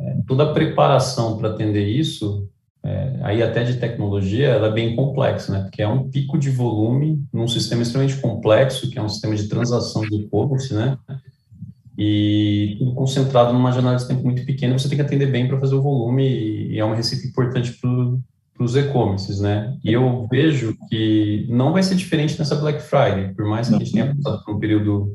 é, 0.00 0.16
toda 0.26 0.44
a 0.44 0.52
preparação 0.52 1.36
para 1.36 1.50
atender 1.50 1.86
isso 1.88 2.48
é, 2.82 3.18
aí 3.22 3.42
até 3.42 3.62
de 3.62 3.74
tecnologia, 3.74 4.48
ela 4.48 4.68
é 4.68 4.72
bem 4.72 4.96
complexa, 4.96 5.52
né? 5.52 5.62
Porque 5.62 5.82
é 5.82 5.88
um 5.88 6.08
pico 6.08 6.38
de 6.38 6.48
volume 6.48 7.22
num 7.32 7.46
sistema 7.46 7.82
extremamente 7.82 8.18
complexo, 8.20 8.90
que 8.90 8.98
é 8.98 9.02
um 9.02 9.08
sistema 9.08 9.36
de 9.36 9.48
transação 9.48 10.02
de 10.02 10.16
e-commerce, 10.16 10.72
né? 10.72 10.96
E 12.02 12.76
tudo 12.78 12.94
concentrado 12.94 13.52
numa 13.52 13.72
janela 13.72 13.96
de 13.96 14.08
tempo 14.08 14.24
muito 14.24 14.42
pequena, 14.46 14.78
você 14.78 14.88
tem 14.88 14.96
que 14.96 15.04
atender 15.04 15.30
bem 15.30 15.46
para 15.46 15.60
fazer 15.60 15.74
o 15.74 15.82
volume 15.82 16.26
e 16.70 16.78
é 16.78 16.84
uma 16.84 16.96
receita 16.96 17.26
importante 17.26 17.78
para 17.78 18.64
os 18.64 18.74
e-commerces, 18.74 19.38
né? 19.38 19.76
E 19.84 19.92
eu 19.92 20.26
vejo 20.30 20.74
que 20.88 21.46
não 21.50 21.74
vai 21.74 21.82
ser 21.82 21.96
diferente 21.96 22.38
nessa 22.38 22.56
Black 22.56 22.80
Friday, 22.80 23.34
por 23.34 23.44
mais 23.44 23.66
que 23.66 23.72
não. 23.72 23.80
a 23.80 23.84
gente 23.84 23.92
tenha 23.92 24.16
passado 24.16 24.42
por 24.46 24.56
um 24.56 24.58
período 24.58 25.14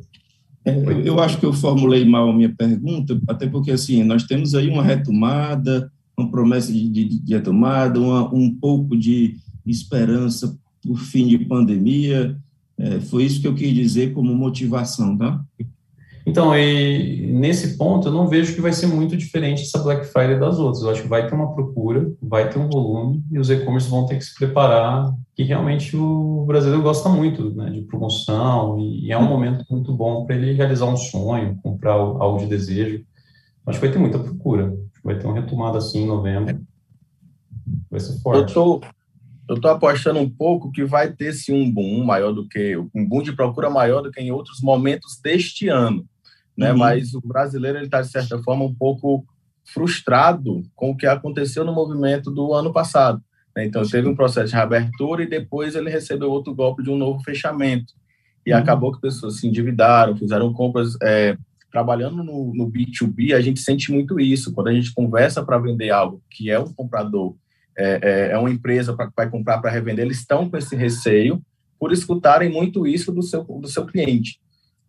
é, 0.63 0.73
eu 1.07 1.19
acho 1.19 1.39
que 1.39 1.45
eu 1.45 1.53
formulei 1.53 2.05
mal 2.05 2.29
a 2.29 2.33
minha 2.33 2.53
pergunta, 2.53 3.19
até 3.27 3.47
porque 3.47 3.71
assim 3.71 4.03
nós 4.03 4.23
temos 4.23 4.55
aí 4.55 4.67
uma 4.67 4.83
retomada, 4.83 5.91
uma 6.17 6.29
promessa 6.29 6.71
de, 6.71 6.87
de, 6.89 7.19
de 7.19 7.33
retomada, 7.33 7.99
uma, 7.99 8.33
um 8.33 8.53
pouco 8.53 8.95
de 8.95 9.37
esperança 9.65 10.57
por 10.83 10.97
fim 10.97 11.27
de 11.27 11.39
pandemia. 11.39 12.37
É, 12.77 12.99
foi 12.99 13.23
isso 13.23 13.41
que 13.41 13.47
eu 13.47 13.55
quis 13.55 13.73
dizer 13.73 14.13
como 14.13 14.35
motivação, 14.35 15.17
tá? 15.17 15.43
Então, 16.25 16.57
e 16.57 17.27
nesse 17.27 17.77
ponto, 17.77 18.07
eu 18.07 18.11
não 18.11 18.27
vejo 18.27 18.55
que 18.55 18.61
vai 18.61 18.73
ser 18.73 18.87
muito 18.87 19.15
diferente 19.15 19.61
essa 19.61 19.83
Black 19.83 20.05
Friday 20.07 20.39
das 20.39 20.57
outras. 20.57 20.83
Eu 20.83 20.89
acho 20.89 21.03
que 21.03 21.07
vai 21.07 21.27
ter 21.27 21.35
uma 21.35 21.53
procura, 21.53 22.11
vai 22.21 22.49
ter 22.49 22.57
um 22.57 22.67
volume, 22.67 23.23
e 23.31 23.37
os 23.37 23.49
e-commerce 23.49 23.89
vão 23.89 24.07
ter 24.07 24.17
que 24.17 24.25
se 24.25 24.33
preparar, 24.33 25.13
que 25.35 25.43
realmente 25.43 25.95
o 25.95 26.43
brasileiro 26.47 26.81
gosta 26.81 27.09
muito 27.09 27.53
né, 27.53 27.69
de 27.69 27.81
promoção, 27.81 28.79
e 28.79 29.11
é 29.11 29.17
um 29.17 29.27
momento 29.27 29.63
muito 29.69 29.93
bom 29.93 30.25
para 30.25 30.35
ele 30.35 30.53
realizar 30.53 30.85
um 30.85 30.97
sonho, 30.97 31.59
comprar 31.61 31.93
algo 31.93 32.39
de 32.39 32.47
desejo. 32.47 33.05
Acho 33.67 33.79
que 33.79 33.85
vai 33.85 33.93
ter 33.93 33.99
muita 33.99 34.17
procura 34.17 34.73
vai 35.05 35.19
ter 35.19 35.27
uma 35.27 35.39
retomada 35.39 35.77
assim 35.77 36.01
em 36.01 36.07
novembro. 36.07 36.59
Vai 37.91 37.99
ser 37.99 38.19
forte. 38.21 38.39
Eu 38.39 38.53
tô, 38.53 38.81
eu 39.47 39.69
apostando 39.69 40.19
um 40.19 40.29
pouco 40.29 40.71
que 40.71 40.83
vai 40.83 41.11
ter 41.11 41.31
sim 41.31 41.53
um 41.53 41.71
boom 41.71 42.03
maior 42.03 42.33
do 42.33 42.47
que 42.47 42.75
um 42.75 43.07
boom 43.07 43.21
de 43.21 43.31
procura 43.31 43.69
maior 43.69 44.01
do 44.01 44.11
que 44.11 44.19
em 44.19 44.31
outros 44.31 44.61
momentos 44.61 45.19
deste 45.21 45.67
ano, 45.67 46.03
né? 46.57 46.71
Uhum. 46.71 46.77
Mas 46.77 47.13
o 47.13 47.21
brasileiro 47.21 47.77
ele 47.77 47.85
está 47.85 48.01
de 48.01 48.09
certa 48.09 48.41
forma 48.41 48.63
um 48.63 48.73
pouco 48.73 49.25
frustrado 49.63 50.63
com 50.75 50.91
o 50.91 50.97
que 50.97 51.07
aconteceu 51.07 51.65
no 51.65 51.73
movimento 51.73 52.29
do 52.29 52.53
ano 52.53 52.71
passado. 52.71 53.21
Né? 53.55 53.65
Então 53.65 53.83
teve 53.87 54.07
um 54.07 54.15
processo 54.15 54.49
de 54.49 54.55
reabertura 54.55 55.23
e 55.23 55.29
depois 55.29 55.75
ele 55.75 55.89
recebeu 55.89 56.29
outro 56.29 56.53
golpe 56.53 56.83
de 56.83 56.89
um 56.89 56.97
novo 56.97 57.23
fechamento 57.23 57.93
e 58.45 58.53
uhum. 58.53 58.59
acabou 58.59 58.91
que 58.91 59.01
pessoas 59.01 59.39
se 59.39 59.47
endividaram, 59.47 60.15
fizeram 60.15 60.53
compras 60.53 60.95
é, 61.01 61.35
trabalhando 61.71 62.23
no, 62.23 62.53
no 62.53 62.71
B2B, 62.71 63.35
a 63.35 63.41
gente 63.41 63.59
sente 63.59 63.91
muito 63.91 64.19
isso. 64.19 64.53
Quando 64.53 64.67
a 64.67 64.73
gente 64.73 64.93
conversa 64.93 65.43
para 65.43 65.57
vender 65.57 65.89
algo 65.89 66.21
que 66.29 66.49
é 66.49 66.59
um 66.59 66.71
comprador, 66.71 67.35
é, 67.77 67.99
é, 68.01 68.31
é 68.31 68.37
uma 68.37 68.49
empresa 68.49 68.95
para 68.95 69.11
vai 69.15 69.29
comprar 69.29 69.57
para 69.57 69.71
revender, 69.71 70.05
eles 70.05 70.19
estão 70.19 70.49
com 70.49 70.55
esse 70.55 70.75
receio 70.75 71.41
por 71.77 71.91
escutarem 71.91 72.49
muito 72.49 72.87
isso 72.87 73.11
do 73.11 73.21
seu, 73.21 73.43
do 73.43 73.67
seu 73.67 73.85
cliente. 73.85 74.39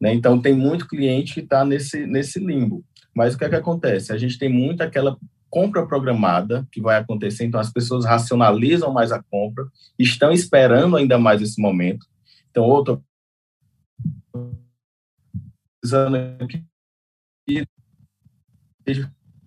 Né? 0.01 0.15
Então, 0.15 0.41
tem 0.41 0.55
muito 0.55 0.89
cliente 0.89 1.35
que 1.35 1.41
está 1.41 1.65
nesse, 1.65 2.07
nesse 2.07 2.39
limbo. 2.39 2.85
Mas 3.15 3.35
o 3.35 3.39
que 3.39 3.45
é 3.45 3.49
que 3.49 3.55
acontece? 3.55 4.13
A 4.13 4.19
gente 4.19 4.39
tem 4.39 4.49
muito 4.49 4.83
aquela 4.83 5.17
compra 5.49 5.87
programada 5.87 6.67
que 6.71 6.81
vai 6.81 6.99
acontecer, 6.99 7.45
então 7.45 7.59
as 7.59 7.73
pessoas 7.73 8.05
racionalizam 8.05 8.93
mais 8.93 9.11
a 9.11 9.23
compra, 9.23 9.67
estão 9.99 10.31
esperando 10.33 10.97
ainda 10.97 11.19
mais 11.19 11.41
esse 11.41 11.61
momento. 11.61 12.07
Então, 12.51 12.65
outro 12.65 13.03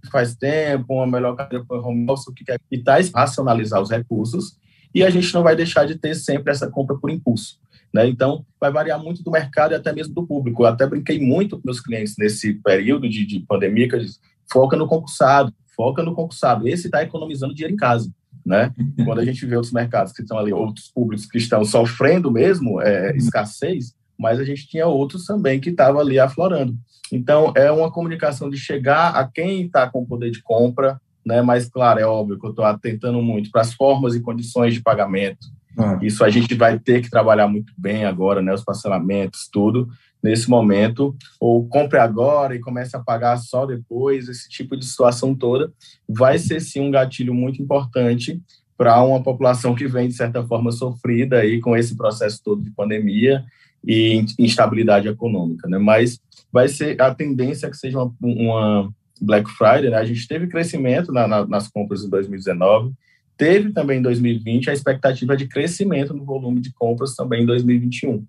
faz 0.10 0.36
tempo, 0.36 0.94
uma 0.94 1.06
melhor 1.06 1.36
carreira 1.36 1.66
para 1.66 1.82
home 1.82 2.10
office, 2.10 2.28
o 2.28 2.34
que 2.34 2.44
quer 2.44 2.60
e 2.72 2.82
tais, 2.82 3.12
racionalizar 3.14 3.82
os 3.82 3.90
recursos, 3.90 4.58
e 4.94 5.04
a 5.04 5.10
gente 5.10 5.34
não 5.34 5.44
vai 5.44 5.56
deixar 5.56 5.86
de 5.86 5.96
ter 5.96 6.16
sempre 6.16 6.52
essa 6.52 6.70
compra 6.70 6.98
por 6.98 7.12
impulso. 7.12 7.60
Né? 7.94 8.08
Então, 8.08 8.46
vai 8.60 8.72
variar 8.72 9.02
muito 9.02 9.24
do 9.24 9.32
mercado 9.32 9.72
e 9.72 9.76
até 9.76 9.92
mesmo 9.92 10.14
do 10.14 10.26
público. 10.26 10.64
Eu 10.64 10.68
até 10.68 10.86
brinquei 10.86 11.20
muito 11.20 11.58
com 11.58 11.64
meus 11.66 11.80
clientes 11.80 12.16
nesse 12.18 12.54
período 12.56 13.10
de, 13.10 13.26
de 13.26 13.40
pandemia, 13.40 13.88
que 13.88 13.96
eu 13.96 14.00
disse, 14.00 14.20
foca 14.52 14.78
no 14.78 14.88
concursado, 14.88 15.54
foca 15.76 16.04
no 16.04 16.14
concursado. 16.14 16.68
Esse 16.68 16.88
está 16.88 17.02
economizando 17.02 17.54
dinheiro 17.54 17.74
em 17.74 17.78
casa. 17.78 18.12
Né? 18.46 18.74
Quando 19.04 19.20
a 19.20 19.26
gente 19.26 19.46
vê 19.46 19.56
outros 19.56 19.74
mercados 19.74 20.14
que 20.14 20.22
estão 20.22 20.38
ali, 20.38 20.54
outros 20.54 20.90
públicos 20.90 21.26
que 21.26 21.38
estão 21.38 21.64
sofrendo 21.66 22.32
mesmo 22.32 22.82
é, 22.82 23.16
escassez, 23.16 23.94
mas 24.18 24.40
a 24.40 24.44
gente 24.44 24.68
tinha 24.68 24.86
outros 24.86 25.26
também 25.26 25.60
que 25.60 25.70
estavam 25.70 26.02
ali 26.02 26.20
aflorando. 26.20 26.78
Então, 27.12 27.52
é 27.56 27.72
uma 27.72 27.92
comunicação 27.92 28.50
de 28.50 28.58
chegar 28.58 29.16
a 29.16 29.26
quem 29.26 29.66
está 29.66 29.90
com 29.90 30.06
poder 30.06 30.30
de 30.30 30.44
compra, 30.44 31.02
né? 31.26 31.42
Mas, 31.42 31.68
claro, 31.68 32.00
é 32.00 32.06
óbvio 32.06 32.40
que 32.40 32.46
eu 32.46 32.52
estou 32.52 32.66
atentando 32.66 33.22
muito 33.22 33.50
para 33.50 33.62
as 33.62 33.74
formas 33.74 34.16
e 34.16 34.22
condições 34.22 34.74
de 34.74 34.82
pagamento. 34.82 35.48
Ah. 35.78 36.00
Isso 36.02 36.24
a 36.24 36.30
gente 36.30 36.54
vai 36.56 36.80
ter 36.80 37.02
que 37.02 37.10
trabalhar 37.10 37.48
muito 37.48 37.74
bem 37.78 38.06
agora, 38.06 38.42
né? 38.42 38.54
Os 38.54 38.64
parcelamentos, 38.64 39.50
tudo, 39.52 39.88
nesse 40.22 40.50
momento. 40.50 41.16
Ou 41.40 41.68
compre 41.68 42.00
agora 42.00 42.56
e 42.56 42.60
comece 42.60 42.96
a 42.96 43.00
pagar 43.00 43.38
só 43.38 43.66
depois, 43.66 44.28
esse 44.28 44.50
tipo 44.50 44.76
de 44.76 44.86
situação 44.86 45.36
toda. 45.36 45.72
Vai 46.08 46.38
ser, 46.38 46.60
sim, 46.60 46.82
um 46.82 46.92
gatilho 46.92 47.34
muito 47.34 47.62
importante 47.62 48.42
para 48.78 49.04
uma 49.04 49.22
população 49.22 49.76
que 49.76 49.88
vem, 49.88 50.08
de 50.08 50.14
certa 50.14 50.46
forma, 50.46 50.72
sofrida 50.72 51.40
aí 51.40 51.60
com 51.60 51.76
esse 51.76 51.96
processo 51.98 52.42
todo 52.44 52.64
de 52.64 52.72
pandemia 52.72 53.44
e 53.86 54.26
instabilidade 54.38 55.08
econômica, 55.08 55.68
né? 55.68 55.78
Mas 55.78 56.20
vai 56.52 56.68
ser 56.68 57.00
a 57.02 57.14
tendência 57.14 57.70
que 57.70 57.78
seja 57.78 58.02
uma, 58.02 58.14
uma 58.22 58.94
Black 59.22 59.50
Friday, 59.52 59.90
né? 59.90 59.98
A 59.98 60.06
gente 60.06 60.28
teve 60.28 60.48
crescimento 60.48 61.12
na, 61.12 61.28
na, 61.28 61.46
nas 61.46 61.68
compras 61.68 62.04
em 62.04 62.10
2019, 62.10 62.94
teve 63.40 63.72
também 63.72 64.00
em 64.00 64.02
2020 64.02 64.70
a 64.70 64.74
expectativa 64.74 65.36
de 65.36 65.48
crescimento 65.48 66.14
no 66.14 66.26
volume 66.26 66.60
de 66.60 66.74
compras 66.74 67.16
também 67.16 67.44
em 67.44 67.46
2021, 67.46 68.26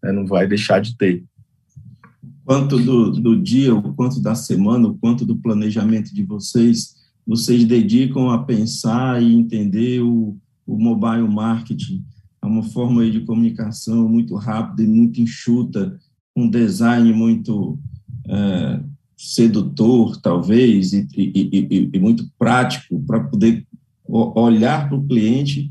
né? 0.00 0.12
Não 0.12 0.24
vai 0.24 0.46
deixar 0.46 0.80
de 0.80 0.96
ter. 0.96 1.24
Quanto 2.44 2.78
do, 2.78 3.10
do 3.10 3.40
dia, 3.40 3.74
o 3.74 3.92
quanto 3.94 4.22
da 4.22 4.36
semana, 4.36 4.88
o 4.88 4.94
quanto 4.94 5.26
do 5.26 5.36
planejamento 5.36 6.14
de 6.14 6.22
vocês, 6.22 6.94
vocês 7.26 7.64
dedicam 7.64 8.30
a 8.30 8.44
pensar 8.44 9.20
e 9.20 9.34
entender 9.34 10.00
o, 10.00 10.36
o 10.64 10.78
mobile 10.78 11.28
marketing 11.28 12.04
é 12.40 12.46
uma 12.46 12.62
forma 12.62 13.08
de 13.08 13.20
comunicação 13.20 14.08
muito 14.08 14.34
rápida 14.36 14.82
e 14.82 14.86
muito 14.86 15.20
enxuta, 15.20 15.98
um 16.36 16.48
design 16.48 17.12
muito 17.12 17.78
é, 18.28 18.80
sedutor, 19.16 20.20
talvez, 20.20 20.92
e, 20.92 21.06
e, 21.16 21.48
e, 21.52 21.90
e 21.92 21.98
muito 22.00 22.28
prático 22.38 23.00
para 23.06 23.20
poder 23.20 23.64
olhar 24.12 24.88
para 24.88 24.98
o 24.98 25.06
cliente 25.06 25.70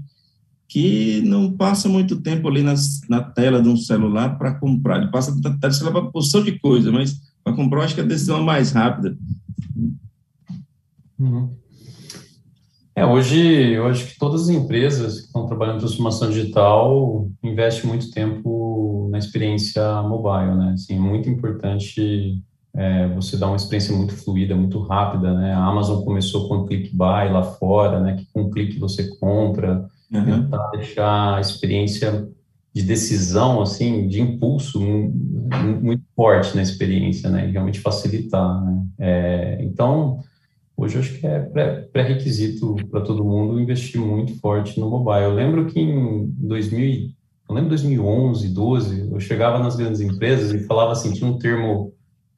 que 0.68 1.22
não 1.24 1.52
passa 1.52 1.90
muito 1.90 2.22
tempo 2.22 2.48
ali 2.48 2.64
nas, 2.64 3.02
na 3.10 3.22
tela 3.22 3.62
de 3.62 3.68
um 3.68 3.76
celular 3.76 4.38
para 4.38 4.56
comprar. 4.56 5.02
Ele 5.02 5.12
passa 5.12 5.36
na 5.36 5.58
tela 5.58 5.74
do 5.74 5.76
celular 5.76 6.02
para 6.02 6.12
porção 6.12 6.42
de 6.44 6.58
coisa, 6.60 6.92
mas 6.92 7.22
para 7.44 7.54
comprar, 7.54 7.84
acho 7.84 7.96
que 7.96 8.02
a 8.02 8.06
decisão 8.06 8.40
é 8.40 8.44
mais 8.44 8.72
rápida. 8.72 9.18
Uhum. 11.20 11.50
É, 12.96 13.06
hoje 13.06 13.40
eu 13.74 13.88
acho 13.88 14.06
que 14.08 14.20
todas 14.20 14.44
as 14.44 14.50
empresas 14.50 15.20
que 15.20 15.26
estão 15.28 15.46
trabalhando 15.46 15.78
em 15.78 15.80
transformação 15.80 16.30
digital 16.30 17.30
investem 17.44 17.90
muito 17.90 18.12
tempo 18.12 19.08
na 19.12 19.18
experiência 19.18 20.02
mobile, 20.04 20.56
né? 20.56 20.72
Assim, 20.74 20.96
é 20.96 21.00
muito 21.00 21.30
importante 21.30 22.42
é, 22.74 23.08
você 23.10 23.36
dar 23.38 23.48
uma 23.48 23.58
experiência 23.58 23.96
muito 23.96 24.14
fluida, 24.14 24.56
muito 24.56 24.80
rápida, 24.80 25.34
né? 25.34 25.54
A 25.54 25.66
Amazon 25.66 26.04
começou 26.04 26.48
com 26.48 26.66
click 26.66 26.96
buy 26.96 27.30
lá 27.30 27.44
fora, 27.44 28.00
né? 28.00 28.16
Que 28.16 28.26
com 28.34 28.44
um 28.44 28.50
clique 28.50 28.80
você 28.80 29.08
compra, 29.18 29.90
uhum. 30.12 30.26
tentar 30.44 30.70
deixar 30.70 31.36
a 31.36 31.42
experiência 31.42 32.28
de 32.74 32.84
decisão, 32.84 33.62
assim, 33.62 34.08
de 34.08 34.22
impulso 34.22 34.80
muito 34.80 36.04
forte 36.16 36.56
na 36.56 36.62
experiência, 36.62 37.30
né? 37.30 37.48
E 37.48 37.52
realmente 37.52 37.82
facilitar, 37.82 38.64
né? 38.64 38.86
É, 38.98 39.58
então, 39.62 40.20
hoje 40.78 40.96
eu 40.96 41.02
acho 41.02 41.20
que 41.20 41.28
é 41.28 41.40
pré-requisito 41.92 42.78
para 42.90 43.02
todo 43.02 43.26
mundo 43.26 43.60
investir 43.60 44.00
muito 44.00 44.40
forte 44.40 44.80
no 44.80 44.90
mobile. 44.90 45.26
Eu 45.26 45.34
lembro 45.34 45.66
que 45.66 45.82
em 45.82 46.34
2000, 46.38 47.10
eu 47.50 47.56
lembro 47.56 47.70
2011, 47.72 48.48
12, 48.48 49.10
eu 49.12 49.20
chegava 49.20 49.60
nas 49.60 49.76
grandes 49.76 50.00
empresas 50.00 50.54
e 50.54 50.66
falava 50.66 50.94
assim, 50.94 51.12
tinha 51.12 51.30
um 51.30 51.38
termo 51.38 51.92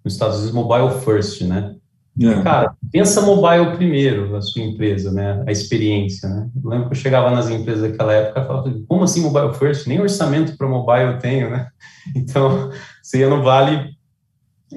nos 0.03 0.13
Estados 0.13 0.38
Unidos, 0.38 0.53
mobile 0.53 1.00
first, 1.01 1.41
né? 1.41 1.75
É. 2.22 2.43
Cara, 2.43 2.75
pensa 2.91 3.22
mobile 3.22 3.75
primeiro, 3.75 4.36
a 4.36 4.41
sua 4.41 4.62
empresa, 4.62 5.12
né? 5.12 5.43
A 5.48 5.51
experiência, 5.51 6.29
né? 6.29 6.48
Eu 6.63 6.69
lembro 6.69 6.88
que 6.88 6.93
eu 6.93 7.00
chegava 7.00 7.31
nas 7.31 7.50
empresas 7.50 7.89
daquela 7.89 8.13
época 8.13 8.41
e 8.41 8.45
falava, 8.45 8.74
como 8.88 9.03
assim 9.03 9.22
mobile 9.22 9.53
first? 9.55 9.88
Nem 9.88 10.00
orçamento 10.00 10.55
para 10.55 10.67
mobile 10.67 11.13
eu 11.13 11.19
tenho, 11.19 11.50
né? 11.50 11.67
Então, 12.15 12.69
você 13.01 13.19
ia 13.19 13.29
no 13.29 13.41
Vale, 13.41 13.95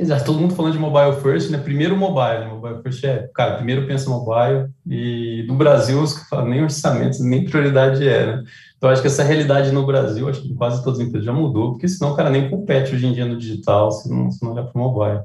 já 0.04 0.20
todo 0.20 0.38
mundo 0.38 0.54
falando 0.54 0.72
de 0.72 0.78
mobile 0.78 1.20
first, 1.22 1.50
né? 1.50 1.58
Primeiro 1.58 1.96
mobile, 1.96 2.40
né? 2.40 2.46
Mobile 2.46 2.82
first 2.82 3.02
é, 3.04 3.28
cara, 3.34 3.56
primeiro 3.56 3.86
pensa 3.86 4.10
mobile 4.10 4.68
e 4.86 5.44
no 5.46 5.54
Brasil 5.54 6.00
os 6.00 6.18
que 6.18 6.28
falam 6.28 6.48
nem 6.48 6.62
orçamento, 6.62 7.22
nem 7.22 7.44
prioridade 7.44 8.06
é, 8.06 8.26
né? 8.26 8.44
Então, 8.76 8.90
acho 8.90 9.00
que 9.00 9.08
essa 9.08 9.22
realidade 9.22 9.72
no 9.72 9.86
Brasil, 9.86 10.28
acho 10.28 10.42
que 10.42 10.54
quase 10.54 10.84
todas 10.84 11.00
as 11.00 11.06
empresas 11.06 11.24
já 11.24 11.32
mudou, 11.32 11.72
porque 11.72 11.88
senão 11.88 12.12
o 12.12 12.16
cara 12.16 12.30
nem 12.30 12.50
compete 12.50 12.94
hoje 12.94 13.06
em 13.06 13.12
dia 13.12 13.24
no 13.24 13.38
digital, 13.38 13.90
se 13.90 14.10
não, 14.10 14.30
se 14.30 14.44
não 14.44 14.52
olhar 14.52 14.64
para 14.64 14.78
o 14.78 14.84
mobile. 14.84 15.22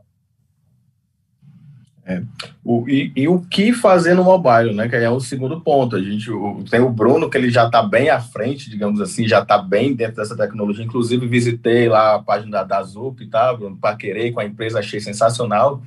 É. 2.05 2.21
O, 2.63 2.89
e, 2.89 3.11
e, 3.15 3.27
o 3.27 3.41
que 3.41 3.71
fazer 3.71 4.15
no 4.15 4.23
mobile, 4.23 4.73
né? 4.73 4.89
Que 4.89 4.95
é 4.95 5.09
o 5.09 5.19
segundo 5.19 5.61
ponto. 5.61 5.95
A 5.95 6.01
gente 6.01 6.31
o, 6.31 6.63
tem 6.69 6.79
o 6.79 6.89
Bruno, 6.89 7.29
que 7.29 7.37
ele 7.37 7.51
já 7.51 7.65
está 7.65 7.83
bem 7.83 8.09
à 8.09 8.19
frente, 8.19 8.69
digamos 8.69 8.99
assim, 8.99 9.27
já 9.27 9.41
está 9.41 9.57
bem 9.57 9.93
dentro 9.93 10.15
dessa 10.15 10.35
tecnologia. 10.35 10.83
Inclusive, 10.83 11.27
visitei 11.27 11.87
lá 11.87 12.15
a 12.15 12.19
página 12.19 12.51
da, 12.51 12.63
da 12.63 12.83
Zup, 12.83 13.25
tá? 13.27 13.55
Para 13.79 13.95
querer 13.95 14.31
com 14.31 14.39
a 14.39 14.45
empresa, 14.45 14.79
achei 14.79 14.99
sensacional. 14.99 15.81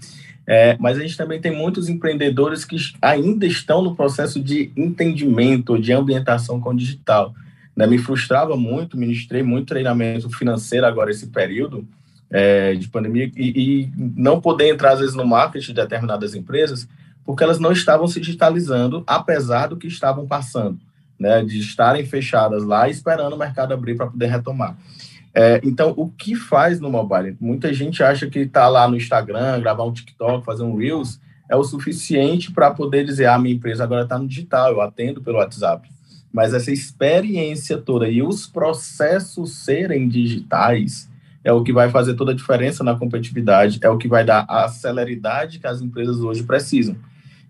É, 0.47 0.77
mas 0.79 0.99
a 0.99 1.01
gente 1.01 1.17
também 1.17 1.41
tem 1.41 1.57
muitos 1.57 1.89
empreendedores 1.89 2.65
que 2.65 2.77
ainda 3.01 3.47
estão 3.47 3.83
no 3.83 3.97
processo 3.97 4.41
de 4.41 4.71
entendimento, 4.77 5.79
de 5.79 5.93
ambientação 5.93 6.61
com 6.61 6.71
o 6.71 6.77
digital. 6.77 7.35
Né? 7.75 7.87
Me 7.87 7.99
frustrava 7.99 8.57
muito, 8.57 8.97
ministrei 8.97 9.43
muito 9.43 9.69
treinamento 9.69 10.29
financeiro 10.31 10.87
agora 10.87 11.11
esse 11.11 11.29
período 11.29 11.87
é, 12.31 12.75
de 12.75 12.89
pandemia 12.89 13.31
e, 13.37 13.85
e, 13.85 13.93
não 13.97 14.41
poder 14.41 14.69
entrar 14.69 14.93
às 14.93 15.01
vezes 15.01 15.15
no 15.15 15.27
marketing 15.27 15.69
de 15.69 15.75
determinadas 15.75 16.35
empresas 16.35 16.89
porque 17.25 17.43
elas 17.43 17.59
não 17.59 17.73
estavam 17.73 18.07
se 18.07 18.21
digitalizando 18.21 19.03
apesar 19.07 19.69
do 19.69 19.77
que 19.77 19.87
estavam 19.87 20.27
passando, 20.27 20.79
né? 21.19 21.43
De 21.43 21.59
estarem 21.59 22.05
fechadas 22.05 22.65
lá 22.65 22.89
esperando 22.89 23.33
o 23.33 23.39
mercado 23.39 23.73
abrir 23.73 23.97
para 23.97 24.09
poder 24.09 24.27
retomar. 24.27 24.77
É, 25.33 25.61
então, 25.65 25.95
o 25.97 26.09
que 26.09 26.37
faz 26.37 26.79
no 26.81 26.91
mobile? 26.91 27.37
Muita 27.41 27.73
gente 27.73 28.03
acha 28.03 28.29
que 28.29 28.41
está 28.41 28.69
lá 28.69 28.87
no 28.87 28.97
Instagram, 28.97 29.61
gravar 29.61 29.85
um 29.85 29.93
TikTok, 29.93 30.45
fazer 30.45 30.63
um 30.63 30.77
Reels, 30.77 31.19
é 31.51 31.57
o 31.57 31.65
suficiente 31.65 32.53
para 32.53 32.71
poder 32.71 33.05
dizer, 33.05 33.27
ah, 33.27 33.39
minha 33.39 33.55
empresa 33.55 33.85
agora 33.85 34.03
está 34.03 34.19
no 34.19 34.29
digital, 34.29 34.71
eu 34.71 34.81
atendo 34.81 35.21
pelo 35.21 35.39
WhatsApp 35.39 35.89
mas 36.35 36.53
essa 36.53 36.73
experiência 36.73 37.79
toda 37.79 38.09
e 38.09 38.21
os 38.21 38.45
processos 38.45 39.65
serem 39.65 40.09
digitais 40.09 41.09
é 41.45 41.53
o 41.53 41.63
que 41.63 41.73
vai 41.73 41.91
fazer 41.91 42.15
toda 42.15 42.33
a 42.33 42.35
diferença 42.35 42.83
na 42.83 42.97
competitividade, 42.97 43.79
é 43.83 43.89
o 43.91 43.99
que 43.99 44.09
vai 44.09 44.25
dar 44.25 44.47
a 44.49 44.67
celeridade 44.67 45.59
que 45.59 45.67
as 45.67 45.83
empresas 45.83 46.21
hoje 46.21 46.43
precisam. 46.43 46.97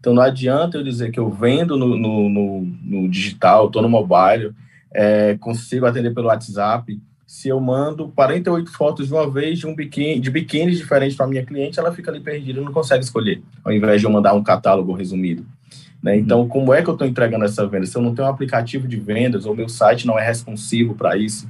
Então, 0.00 0.12
não 0.12 0.22
adianta 0.22 0.76
eu 0.76 0.82
dizer 0.82 1.10
que 1.12 1.18
eu 1.18 1.30
vendo 1.30 1.78
no, 1.78 1.96
no, 1.96 2.28
no, 2.28 2.60
no 2.82 3.08
digital, 3.08 3.68
estou 3.68 3.80
no 3.80 3.88
mobile, 3.88 4.52
é, 4.92 5.36
consigo 5.38 5.86
atender 5.86 6.12
pelo 6.12 6.26
WhatsApp. 6.26 7.00
Se 7.26 7.48
eu 7.48 7.58
mando 7.58 8.08
48 8.08 8.70
fotos 8.70 9.08
de 9.08 9.14
uma 9.14 9.30
vez 9.30 9.60
de 9.60 9.66
um 9.66 9.74
biquíni, 9.74 10.20
de 10.20 10.30
biquínis 10.30 10.76
diferentes 10.76 11.16
para 11.16 11.26
minha 11.26 11.44
cliente, 11.44 11.78
ela 11.78 11.92
fica 11.92 12.10
ali 12.10 12.20
perdida 12.20 12.60
e 12.60 12.64
não 12.64 12.72
consegue 12.72 13.02
escolher, 13.02 13.42
ao 13.64 13.72
invés 13.72 14.00
de 14.00 14.06
eu 14.06 14.10
mandar 14.10 14.34
um 14.34 14.42
catálogo 14.42 14.92
resumido. 14.92 15.46
Né? 16.02 16.18
Então, 16.18 16.46
como 16.46 16.74
é 16.74 16.82
que 16.82 16.90
eu 16.90 16.92
estou 16.92 17.06
entregando 17.06 17.46
essa 17.46 17.66
venda? 17.66 17.86
Se 17.86 17.96
eu 17.96 18.02
não 18.02 18.14
tenho 18.14 18.28
um 18.28 18.30
aplicativo 18.30 18.86
de 18.86 18.96
vendas, 18.96 19.46
ou 19.46 19.56
meu 19.56 19.70
site 19.70 20.06
não 20.06 20.18
é 20.18 20.26
responsivo 20.26 20.94
para 20.94 21.16
isso. 21.16 21.48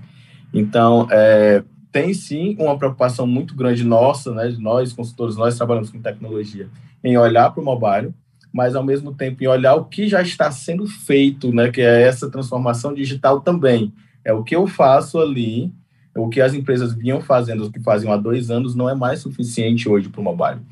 Então, 0.52 1.09
é, 1.11 1.64
tem 1.94 2.12
sim 2.12 2.57
uma 2.59 2.76
preocupação 2.76 3.24
muito 3.24 3.54
grande 3.54 3.85
nossa, 3.85 4.35
né, 4.35 4.52
nós, 4.59 4.92
consultores, 4.92 5.37
nós 5.37 5.57
trabalhamos 5.57 5.90
com 5.90 6.02
tecnologia, 6.02 6.68
em 7.04 7.16
olhar 7.16 7.50
para 7.50 7.62
o 7.62 7.64
mobile, 7.64 8.12
mas 8.52 8.74
ao 8.74 8.83
mesmo 8.83 9.14
tempo 9.14 9.44
em 9.44 9.46
olhar 9.46 9.76
o 9.76 9.85
que 9.85 10.09
já 10.09 10.20
está 10.20 10.50
sendo 10.50 10.88
feito, 10.88 11.54
né, 11.54 11.70
que 11.70 11.80
é 11.80 12.02
essa 12.02 12.28
transformação 12.28 12.92
digital 12.92 13.40
também. 13.42 13.92
É 14.24 14.33
o 14.33 14.42
que 14.42 14.57
eu 14.57 14.66
faço 14.66 15.20
ali, 15.20 15.72
o 16.16 16.28
que 16.28 16.40
as 16.40 16.52
empresas 16.52 16.92
vinham 16.92 17.20
fazendo, 17.20 17.64
o 17.64 17.70
que 17.70 17.78
faziam 17.80 18.12
há 18.12 18.16
dois 18.16 18.50
anos, 18.50 18.74
não 18.74 18.90
é 18.90 18.94
mais 18.96 19.20
suficiente 19.20 19.88
hoje 19.88 20.09
para 20.09 20.20
o 20.20 20.24
mobile. 20.24 20.62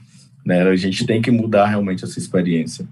Né? 0.45 0.61
A 0.63 0.75
gente 0.75 1.07
tem 1.07 1.23
que 1.23 1.31
mudar 1.31 1.67
realmente 1.67 2.03
essa 2.03 2.19
experiência. 2.19 2.85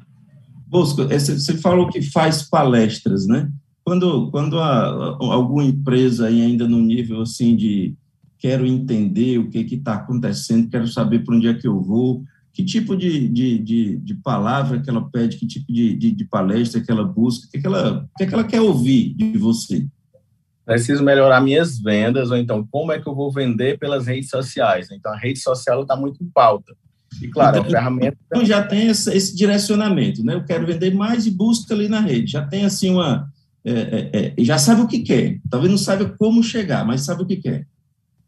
Bosco, 0.69 1.03
você 1.03 1.57
falou 1.57 1.89
que 1.89 2.01
faz 2.01 2.45
palestras, 2.45 3.27
né? 3.27 3.51
Quando, 3.83 4.31
quando 4.31 4.57
a, 4.61 5.17
alguma 5.19 5.65
empresa 5.65 6.29
ainda 6.29 6.69
no 6.69 6.79
nível 6.79 7.23
assim 7.23 7.57
de 7.57 7.97
quero 8.41 8.67
entender 8.67 9.39
o 9.39 9.51
que 9.51 9.61
está 9.61 9.95
acontecendo, 9.95 10.71
quero 10.71 10.89
saber 10.89 11.25
para 11.25 11.37
onde 11.37 11.47
é 11.47 11.55
que 11.55 11.69
eu 11.69 11.81
vou, 11.81 12.25
que 12.53 12.65
tipo 12.65 12.97
de, 12.97 13.29
de, 13.29 13.59
de, 13.59 13.97
de, 13.99 14.15
palavra 14.15 14.81
que 14.81 14.91
ela 14.91 15.09
pede, 15.09 15.37
que 15.37 15.47
tipo 15.47 15.73
de, 15.73 15.95
de, 15.95 16.11
de 16.11 16.25
palestra 16.25 16.81
que 16.81 16.91
ela 16.91 17.05
busca, 17.05 17.47
o 17.47 17.51
que, 17.51 17.61
que, 17.61 17.67
ela, 17.67 18.03
o 18.03 18.19
que, 18.19 18.27
que 18.27 18.35
ela 18.35 18.45
quer 18.45 18.61
ouvir 18.61 19.15
de 19.15 19.39
você? 19.39 19.87
Preciso 20.65 21.03
melhorar 21.03 21.41
minhas 21.41 21.79
vendas, 21.79 22.31
ou 22.31 22.37
então 22.37 22.67
como 22.71 22.93
é 22.93 22.99
que 22.99 23.07
eu 23.07 23.15
vou 23.15 23.31
vender 23.33 23.79
pelas 23.79 24.07
redes 24.07 24.31
sociais. 24.31 24.89
Então, 24.91 25.13
a 25.13 25.17
rede 25.17 25.41
social 25.41 25.83
está 25.83 25.97
muito 25.97 26.23
em 26.23 26.29
pauta. 26.29 26.75
E 27.21 27.29
claro, 27.29 27.59
então, 27.59 27.69
a 27.69 27.71
ferramenta. 27.71 28.17
Então 28.27 28.45
já 28.45 28.63
tem 28.63 28.87
esse, 28.87 29.13
esse, 29.13 29.35
direcionamento, 29.35 30.25
né? 30.25 30.35
Eu 30.35 30.45
quero 30.45 30.67
vender 30.67 30.95
mais 30.95 31.27
e 31.27 31.31
busca 31.31 31.75
ali 31.75 31.89
na 31.89 32.01
rede. 32.01 32.33
Já 32.33 32.47
tem 32.47 32.65
assim 32.65 32.91
uma. 32.91 33.29
É, 33.65 33.73
é, 33.73 34.11
é, 34.39 34.45
já 34.45 34.59
sabe 34.59 34.83
o 34.83 34.87
que 34.87 35.01
quer. 35.01 35.41
Talvez 35.51 35.71
não 35.71 35.79
saiba 35.79 36.09
como 36.17 36.43
chegar, 36.43 36.85
mas 36.85 37.03
sabe 37.03 37.23
o 37.23 37.27
que 37.27 37.37
quer. 37.37 37.67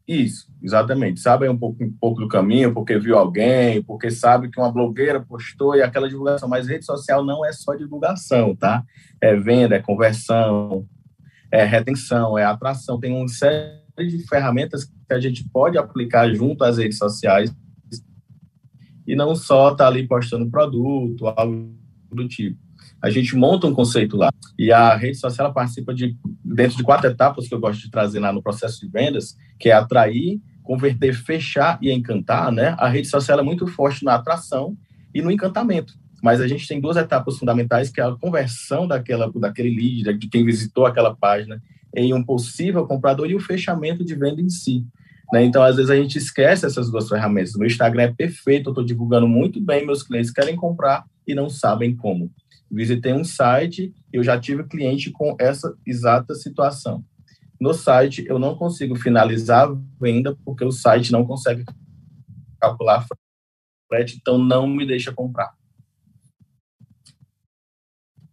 Isso, 0.07 0.49
exatamente. 0.63 1.21
Sabe 1.21 1.49
um 1.49 1.57
pouco, 1.57 1.83
um 1.83 1.93
pouco 1.93 2.21
do 2.21 2.29
caminho, 2.29 2.75
porque 2.75 2.99
viu 2.99 3.17
alguém, 3.17 3.83
porque 3.83 4.11
sabe 4.11 4.51
que 4.51 4.59
uma 4.59 4.73
blogueira 4.73 5.21
postou 5.21 5.77
e 5.77 5.83
aquela 5.83 6.09
divulgação. 6.09 6.49
Mas 6.49 6.67
rede 6.67 6.85
social 6.85 7.25
não 7.25 7.45
é 7.45 7.53
só 7.53 7.75
divulgação, 7.75 8.55
tá? 8.57 8.83
É 9.21 9.37
venda, 9.37 9.77
é 9.77 9.81
conversão, 9.81 10.87
é 11.51 11.65
retenção, 11.65 12.37
é 12.37 12.45
atração. 12.45 12.99
Tem 12.99 13.15
uma 13.15 13.29
série 13.29 13.81
de 13.99 14.27
ferramentas 14.27 14.85
que 14.85 15.15
a 15.15 15.21
gente 15.21 15.49
pode 15.49 15.79
aplicar 15.79 16.33
junto 16.35 16.65
às 16.65 16.79
redes 16.79 16.99
sociais 16.99 17.55
e 19.07 19.15
não 19.15 19.35
só 19.35 19.73
estar 19.73 19.85
tá 19.85 19.89
ali 19.89 20.07
postando 20.07 20.51
produto, 20.51 21.27
algo 21.29 21.75
do 22.11 22.27
tipo. 22.27 22.59
A 23.03 23.11
gente 23.11 23.35
monta 23.35 23.67
um 23.67 23.75
conceito 23.75 24.17
lá 24.17 24.31
e 24.57 24.71
a 24.71 24.95
rede 24.95 25.19
social 25.19 25.53
participa 25.53 25.93
de 25.93 26.17
dentro 26.45 26.77
de 26.77 26.85
quatro 26.85 27.11
etapas 27.11 27.49
que 27.49 27.55
eu 27.55 27.59
gosto 27.59 27.81
de 27.81 27.91
trazer 27.91 28.21
lá 28.21 28.33
no 28.33 28.43
processo 28.43 28.81
de 28.81 28.89
vendas, 28.89 29.37
que 29.59 29.71
é 29.71 29.73
atrair, 29.73 30.41
converter, 30.63 31.13
fechar 31.13 31.79
e 31.83 31.91
encantar, 31.91 32.53
né? 32.53 32.77
A 32.79 32.89
rede 32.89 33.09
social 33.09 33.41
é 33.41 33.43
muito 33.43 33.67
forte 33.67 34.05
na 34.05 34.15
atração 34.15 34.77
e 35.13 35.21
no 35.21 35.31
encantamento. 35.31 35.95
Mas 36.23 36.41
a 36.41 36.47
gente 36.47 36.69
tem 36.69 36.81
duas 36.81 36.97
etapas 36.97 37.37
fundamentais, 37.37 37.91
que 37.91 38.01
é 38.01 38.05
a 38.05 38.13
conversão 38.13 38.87
daquela, 38.87 39.31
daquele 39.35 39.75
lead, 39.75 40.17
de 40.17 40.29
quem 40.29 40.45
visitou 40.45 40.87
aquela 40.87 41.17
página, 41.17 41.61
em 41.95 42.15
um 42.15 42.23
possível 42.23 42.87
comprador 42.87 43.29
e 43.29 43.35
o 43.35 43.41
fechamento 43.41 44.05
de 44.05 44.15
venda 44.15 44.41
em 44.41 44.49
si. 44.49 44.87
Né? 45.33 45.45
Então, 45.45 45.63
às 45.63 45.77
vezes, 45.77 45.91
a 45.91 45.97
gente 45.97 46.17
esquece 46.17 46.65
essas 46.65 46.91
duas 46.91 47.09
ferramentas. 47.09 47.55
Meu 47.55 47.67
Instagram 47.67 48.05
é 48.05 48.13
perfeito, 48.13 48.69
eu 48.69 48.73
estou 48.73 48.85
divulgando 48.85 49.27
muito 49.27 49.61
bem, 49.61 49.85
meus 49.85 50.05
clientes 50.05 50.31
querem 50.31 50.55
comprar 50.55 51.05
e 51.27 51.35
não 51.35 51.51
sabem 51.51 51.97
como. 51.97 52.31
Visitei 52.73 53.13
um 53.13 53.23
site, 53.23 53.95
eu 54.11 54.25
já 54.25 54.41
tive 54.41 54.65
cliente 54.65 55.11
com 55.11 55.37
essa 55.39 55.77
exata 55.87 56.35
situação. 56.35 57.05
No 57.61 57.75
site, 57.75 58.25
eu 58.27 58.39
não 58.39 58.57
consigo 58.57 58.97
finalizar 58.97 59.69
a 59.69 59.77
venda 60.01 60.37
porque 60.43 60.65
o 60.65 60.73
site 60.73 61.13
não 61.13 61.27
consegue 61.27 61.65
calcular 62.59 63.07
frete, 63.89 64.17
então 64.19 64.39
não 64.39 64.67
me 64.67 64.87
deixa 64.87 65.13
comprar. 65.13 65.53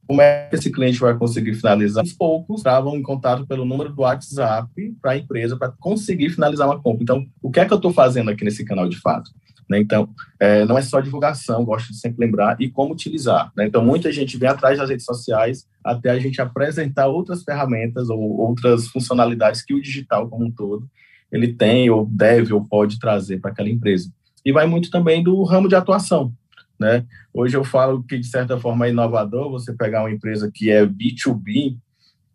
Como 0.07 0.21
é 0.21 0.47
que 0.47 0.55
esse 0.55 0.71
cliente 0.71 0.99
vai 0.99 1.15
conseguir 1.15 1.53
finalizar? 1.53 2.03
Os 2.03 2.13
poucos 2.13 2.61
estavam 2.61 2.95
em 2.95 3.03
contato 3.03 3.45
pelo 3.45 3.65
número 3.65 3.93
do 3.93 4.01
WhatsApp 4.01 4.95
para 5.01 5.11
a 5.11 5.17
empresa 5.17 5.57
para 5.57 5.71
conseguir 5.73 6.31
finalizar 6.31 6.67
uma 6.67 6.81
compra. 6.81 7.03
Então, 7.03 7.27
o 7.41 7.51
que 7.51 7.59
é 7.59 7.65
que 7.65 7.73
eu 7.73 7.77
estou 7.77 7.93
fazendo 7.93 8.31
aqui 8.31 8.43
nesse 8.43 8.65
canal 8.65 8.89
de 8.89 8.99
fato? 8.99 9.29
Né? 9.69 9.79
Então, 9.79 10.09
é, 10.39 10.65
não 10.65 10.77
é 10.77 10.81
só 10.81 10.99
divulgação, 10.99 11.63
gosto 11.63 11.89
de 11.89 11.99
sempre 11.99 12.25
lembrar, 12.25 12.57
e 12.59 12.69
como 12.69 12.93
utilizar. 12.93 13.51
Né? 13.55 13.67
Então, 13.67 13.85
muita 13.85 14.11
gente 14.11 14.37
vem 14.37 14.49
atrás 14.49 14.79
das 14.79 14.89
redes 14.89 15.05
sociais 15.05 15.67
até 15.83 16.09
a 16.09 16.19
gente 16.19 16.41
apresentar 16.41 17.07
outras 17.07 17.43
ferramentas 17.43 18.09
ou 18.09 18.19
outras 18.39 18.87
funcionalidades 18.87 19.63
que 19.63 19.73
o 19.73 19.81
digital 19.81 20.27
como 20.27 20.45
um 20.45 20.51
todo 20.51 20.89
ele 21.31 21.53
tem 21.53 21.89
ou 21.89 22.05
deve 22.05 22.53
ou 22.53 22.63
pode 22.63 22.99
trazer 22.99 23.39
para 23.39 23.51
aquela 23.51 23.69
empresa. 23.69 24.11
E 24.43 24.51
vai 24.51 24.65
muito 24.65 24.89
também 24.89 25.23
do 25.23 25.43
ramo 25.43 25.67
de 25.67 25.75
atuação. 25.75 26.33
Né? 26.79 27.05
Hoje 27.33 27.55
eu 27.55 27.63
falo 27.63 28.03
que, 28.03 28.17
de 28.17 28.25
certa 28.25 28.57
forma, 28.57 28.85
é 28.85 28.89
inovador 28.89 29.51
você 29.51 29.73
pegar 29.73 30.01
uma 30.01 30.11
empresa 30.11 30.49
que 30.53 30.71
é 30.71 30.85
B2B 30.85 31.77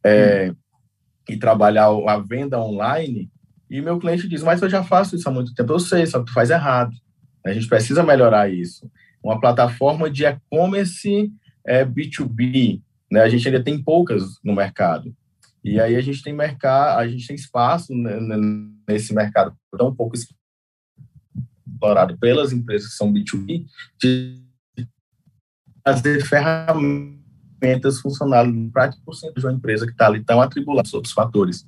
é, 0.04 0.50
hum. 0.50 0.54
e 1.30 1.36
trabalhar 1.36 1.86
a 1.86 2.18
venda 2.18 2.60
online, 2.60 3.30
e 3.70 3.80
meu 3.80 3.98
cliente 3.98 4.28
diz, 4.28 4.42
mas 4.42 4.60
eu 4.60 4.68
já 4.68 4.84
faço 4.84 5.16
isso 5.16 5.28
há 5.28 5.32
muito 5.32 5.54
tempo. 5.54 5.72
Eu 5.72 5.78
sei, 5.78 6.06
só 6.06 6.20
que 6.20 6.26
tu 6.26 6.32
faz 6.32 6.50
errado. 6.50 6.94
A 7.44 7.52
gente 7.52 7.68
precisa 7.68 8.02
melhorar 8.02 8.50
isso. 8.50 8.90
Uma 9.22 9.40
plataforma 9.40 10.10
de 10.10 10.24
e-commerce 10.24 11.32
é 11.64 11.84
B2B, 11.84 12.82
né? 13.10 13.20
A 13.20 13.28
gente 13.28 13.46
ainda 13.46 13.62
tem 13.62 13.82
poucas 13.82 14.38
no 14.42 14.54
mercado. 14.54 15.14
E 15.62 15.80
aí 15.80 15.96
a 15.96 16.00
gente 16.00 16.22
tem 16.22 16.32
mercado, 16.32 16.98
a 16.98 17.08
gente 17.08 17.26
tem 17.26 17.36
espaço 17.36 17.92
nesse 18.86 19.14
mercado 19.14 19.56
tão 19.76 19.94
pouco 19.94 20.14
explorado 21.66 22.18
pelas 22.18 22.52
empresas 22.52 22.90
que 22.90 22.96
são 22.96 23.12
B2B 23.12 23.64
de 23.98 24.42
fazer 25.82 26.24
ferramentas 26.24 28.00
funcionais 28.00 28.48
para 28.72 28.92
40% 28.92 29.38
de 29.38 29.46
uma 29.46 29.52
empresa 29.52 29.86
que 29.86 29.92
está 29.92 30.06
ali 30.06 30.22
tão 30.22 30.40
atribulada 30.40 30.88
a 30.92 30.96
outros 30.96 31.14
fatores. 31.14 31.66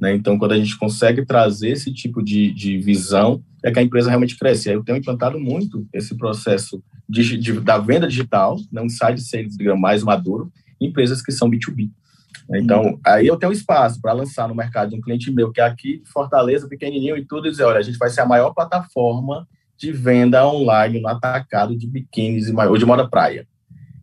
Né? 0.00 0.14
Então, 0.14 0.38
quando 0.38 0.52
a 0.52 0.58
gente 0.58 0.78
consegue 0.78 1.24
trazer 1.26 1.70
esse 1.70 1.92
tipo 1.92 2.22
de, 2.22 2.52
de 2.52 2.78
visão, 2.78 3.42
é 3.62 3.70
que 3.70 3.78
a 3.78 3.82
empresa 3.82 4.08
realmente 4.08 4.38
cresce. 4.38 4.70
Aí 4.70 4.74
eu 4.74 4.82
tenho 4.82 4.98
implantado 4.98 5.38
muito 5.38 5.86
esse 5.92 6.16
processo 6.16 6.82
de, 7.08 7.36
de, 7.36 7.60
da 7.60 7.76
venda 7.76 8.08
digital, 8.08 8.56
não 8.72 8.88
sai 8.88 9.14
de 9.14 9.22
sales 9.22 9.56
digamos, 9.56 9.80
mais 9.80 10.02
maduro, 10.02 10.50
em 10.80 10.86
empresas 10.86 11.20
que 11.20 11.30
são 11.30 11.50
B2B. 11.50 11.90
Então, 12.52 12.82
uhum. 12.82 13.00
aí 13.06 13.26
eu 13.26 13.36
tenho 13.36 13.52
espaço 13.52 14.00
para 14.00 14.12
lançar 14.12 14.48
no 14.48 14.54
mercado 14.54 14.90
de 14.90 14.96
um 14.96 15.00
cliente 15.00 15.30
meu, 15.30 15.52
que 15.52 15.60
é 15.60 15.64
aqui, 15.64 16.02
Fortaleza, 16.12 16.68
pequenininho 16.68 17.16
e 17.16 17.24
tudo, 17.24 17.46
e 17.46 17.50
dizer, 17.50 17.64
olha, 17.64 17.78
a 17.78 17.82
gente 17.82 17.98
vai 17.98 18.08
ser 18.10 18.22
a 18.22 18.26
maior 18.26 18.52
plataforma 18.52 19.46
de 19.76 19.92
venda 19.92 20.46
online 20.46 21.00
no 21.00 21.08
atacado 21.08 21.76
de 21.76 21.86
biquínis 21.86 22.52
ou 22.52 22.76
de 22.76 22.84
moda 22.84 23.08
praia. 23.08 23.46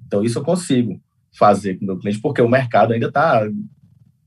Então, 0.06 0.24
isso 0.24 0.40
eu 0.40 0.44
consigo 0.44 1.02
fazer 1.38 1.76
com 1.76 1.84
o 1.84 1.88
meu 1.88 1.98
cliente, 1.98 2.20
porque 2.20 2.42
o 2.42 2.50
mercado 2.50 2.94
ainda 2.94 3.08
está 3.08 3.48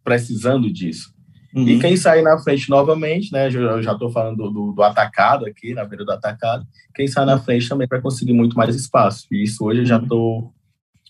precisando 0.05 0.71
disso. 0.71 1.15
Uhum. 1.55 1.69
E 1.69 1.79
quem 1.81 1.97
sair 1.97 2.23
na 2.23 2.39
frente 2.39 2.71
novamente, 2.71 3.33
né? 3.33 3.49
Eu 3.49 3.83
já 3.83 3.93
estou 3.93 4.11
falando 4.11 4.37
do, 4.37 4.51
do, 4.51 4.73
do, 4.73 4.83
atacado 4.83 5.47
aqui, 5.47 5.75
na 5.75 5.85
beira 5.85 6.05
do 6.05 6.13
atacado, 6.13 6.65
quem 6.95 7.09
sai 7.09 7.25
na 7.25 7.39
frente 7.39 7.69
também 7.69 7.89
vai 7.89 8.01
conseguir 8.01 8.33
muito 8.33 8.57
mais 8.57 8.75
espaço. 8.75 9.27
E 9.33 9.43
isso 9.43 9.65
hoje 9.65 9.81
eu 9.81 9.87
já 9.87 9.99
estou 9.99 10.39
uhum. 10.39 10.53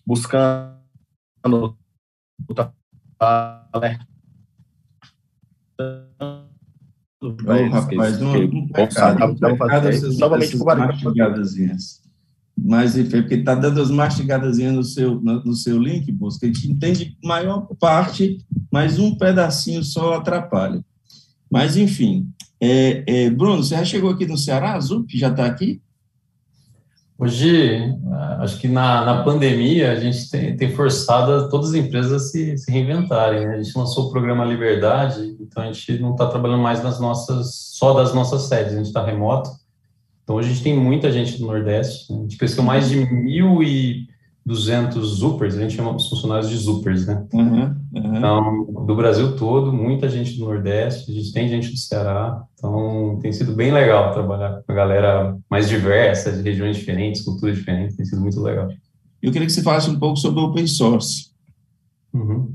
buscando 0.07 1.77
rapaz, 7.69 8.21
um, 8.23 8.69
essas, 9.89 10.19
novamente 10.19 10.57
essas. 11.71 12.10
Mas, 12.63 12.97
enfim, 12.97 13.23
porque 13.23 13.37
está 13.37 13.55
dando 13.55 13.81
as 13.81 13.91
mastigadazinhas 13.91 14.75
no 14.75 14.85
seu, 14.85 15.21
no, 15.21 15.55
seu 15.55 15.79
link, 15.79 16.11
busca, 16.13 16.47
a 16.47 16.49
gente 16.49 16.71
entende 16.71 17.17
maior 17.23 17.67
parte 17.79 18.39
mas 18.71 18.99
um 18.99 19.15
pedacinho 19.15 19.83
só 19.83 20.15
atrapalha. 20.15 20.85
Mas, 21.51 21.77
enfim, 21.77 22.29
é, 22.61 23.03
é, 23.07 23.31
Bruno, 23.31 23.65
você 23.65 23.75
já 23.75 23.85
chegou 23.85 24.11
aqui 24.11 24.27
no 24.27 24.39
Ceará, 24.39 24.75
Azul, 24.75 25.05
que 25.05 25.19
já 25.19 25.29
está 25.29 25.45
aqui? 25.45 25.83
Hoje, 27.19 27.79
acho 28.39 28.59
que 28.59 28.69
na, 28.69 29.05
na 29.05 29.23
pandemia, 29.23 29.93
a 29.93 29.97
gente 29.97 30.31
tem, 30.31 30.57
tem 30.57 30.73
forçado 30.75 31.51
todas 31.51 31.71
as 31.71 31.75
empresas 31.75 32.13
a 32.13 32.19
se, 32.19 32.57
se 32.57 32.71
reinventarem. 32.71 33.47
Né? 33.47 33.55
A 33.57 33.63
gente 33.63 33.77
lançou 33.77 34.07
o 34.07 34.11
programa 34.11 34.45
Liberdade, 34.45 35.37
então 35.39 35.63
a 35.63 35.67
gente 35.67 35.99
não 35.99 36.13
está 36.13 36.29
trabalhando 36.29 36.63
mais 36.63 36.83
nas 36.83 36.99
nossas, 36.99 37.55
só 37.75 37.93
das 37.93 38.15
nossas 38.15 38.43
sedes, 38.43 38.73
a 38.73 38.77
gente 38.77 38.87
está 38.87 39.05
remoto. 39.05 39.51
Então, 40.31 40.39
a 40.39 40.43
gente 40.43 40.63
tem 40.63 40.79
muita 40.79 41.11
gente 41.11 41.41
do 41.41 41.47
Nordeste. 41.49 42.13
Né? 42.13 42.21
A 42.21 42.23
gente 42.23 42.37
cresceu 42.37 42.63
mais 42.63 42.89
de 42.89 42.99
mil 43.13 43.65
e 43.65 44.07
200 44.47 45.19
Zupers, 45.19 45.57
a 45.57 45.61
gente 45.61 45.75
chama 45.75 45.97
os 45.97 46.09
funcionários 46.09 46.49
de 46.49 46.57
Zupers, 46.57 47.05
né? 47.05 47.27
Uhum, 47.33 47.63
uhum. 47.93 48.17
Então, 48.17 48.65
do 48.87 48.95
Brasil 48.95 49.35
todo, 49.35 49.73
muita 49.73 50.09
gente 50.09 50.39
do 50.39 50.45
Nordeste, 50.45 51.11
a 51.11 51.15
gente 51.15 51.33
tem 51.33 51.49
gente 51.49 51.73
do 51.73 51.77
Ceará, 51.77 52.45
então 52.55 53.19
tem 53.21 53.33
sido 53.33 53.57
bem 53.57 53.73
legal 53.73 54.13
trabalhar 54.13 54.63
com 54.65 54.71
a 54.71 54.75
galera 54.75 55.37
mais 55.51 55.69
diversa, 55.69 56.31
de 56.31 56.43
regiões 56.43 56.77
diferentes, 56.77 57.23
culturas 57.23 57.57
diferentes, 57.57 57.97
tem 57.97 58.07
sido 58.07 58.21
muito 58.21 58.41
legal. 58.41 58.69
Eu 59.21 59.33
queria 59.33 59.47
que 59.49 59.53
você 59.53 59.65
falasse 59.65 59.91
um 59.91 59.99
pouco 59.99 60.17
sobre 60.17 60.39
o 60.39 60.45
open 60.45 60.67
source. 60.69 61.33
Uhum. 62.15 62.55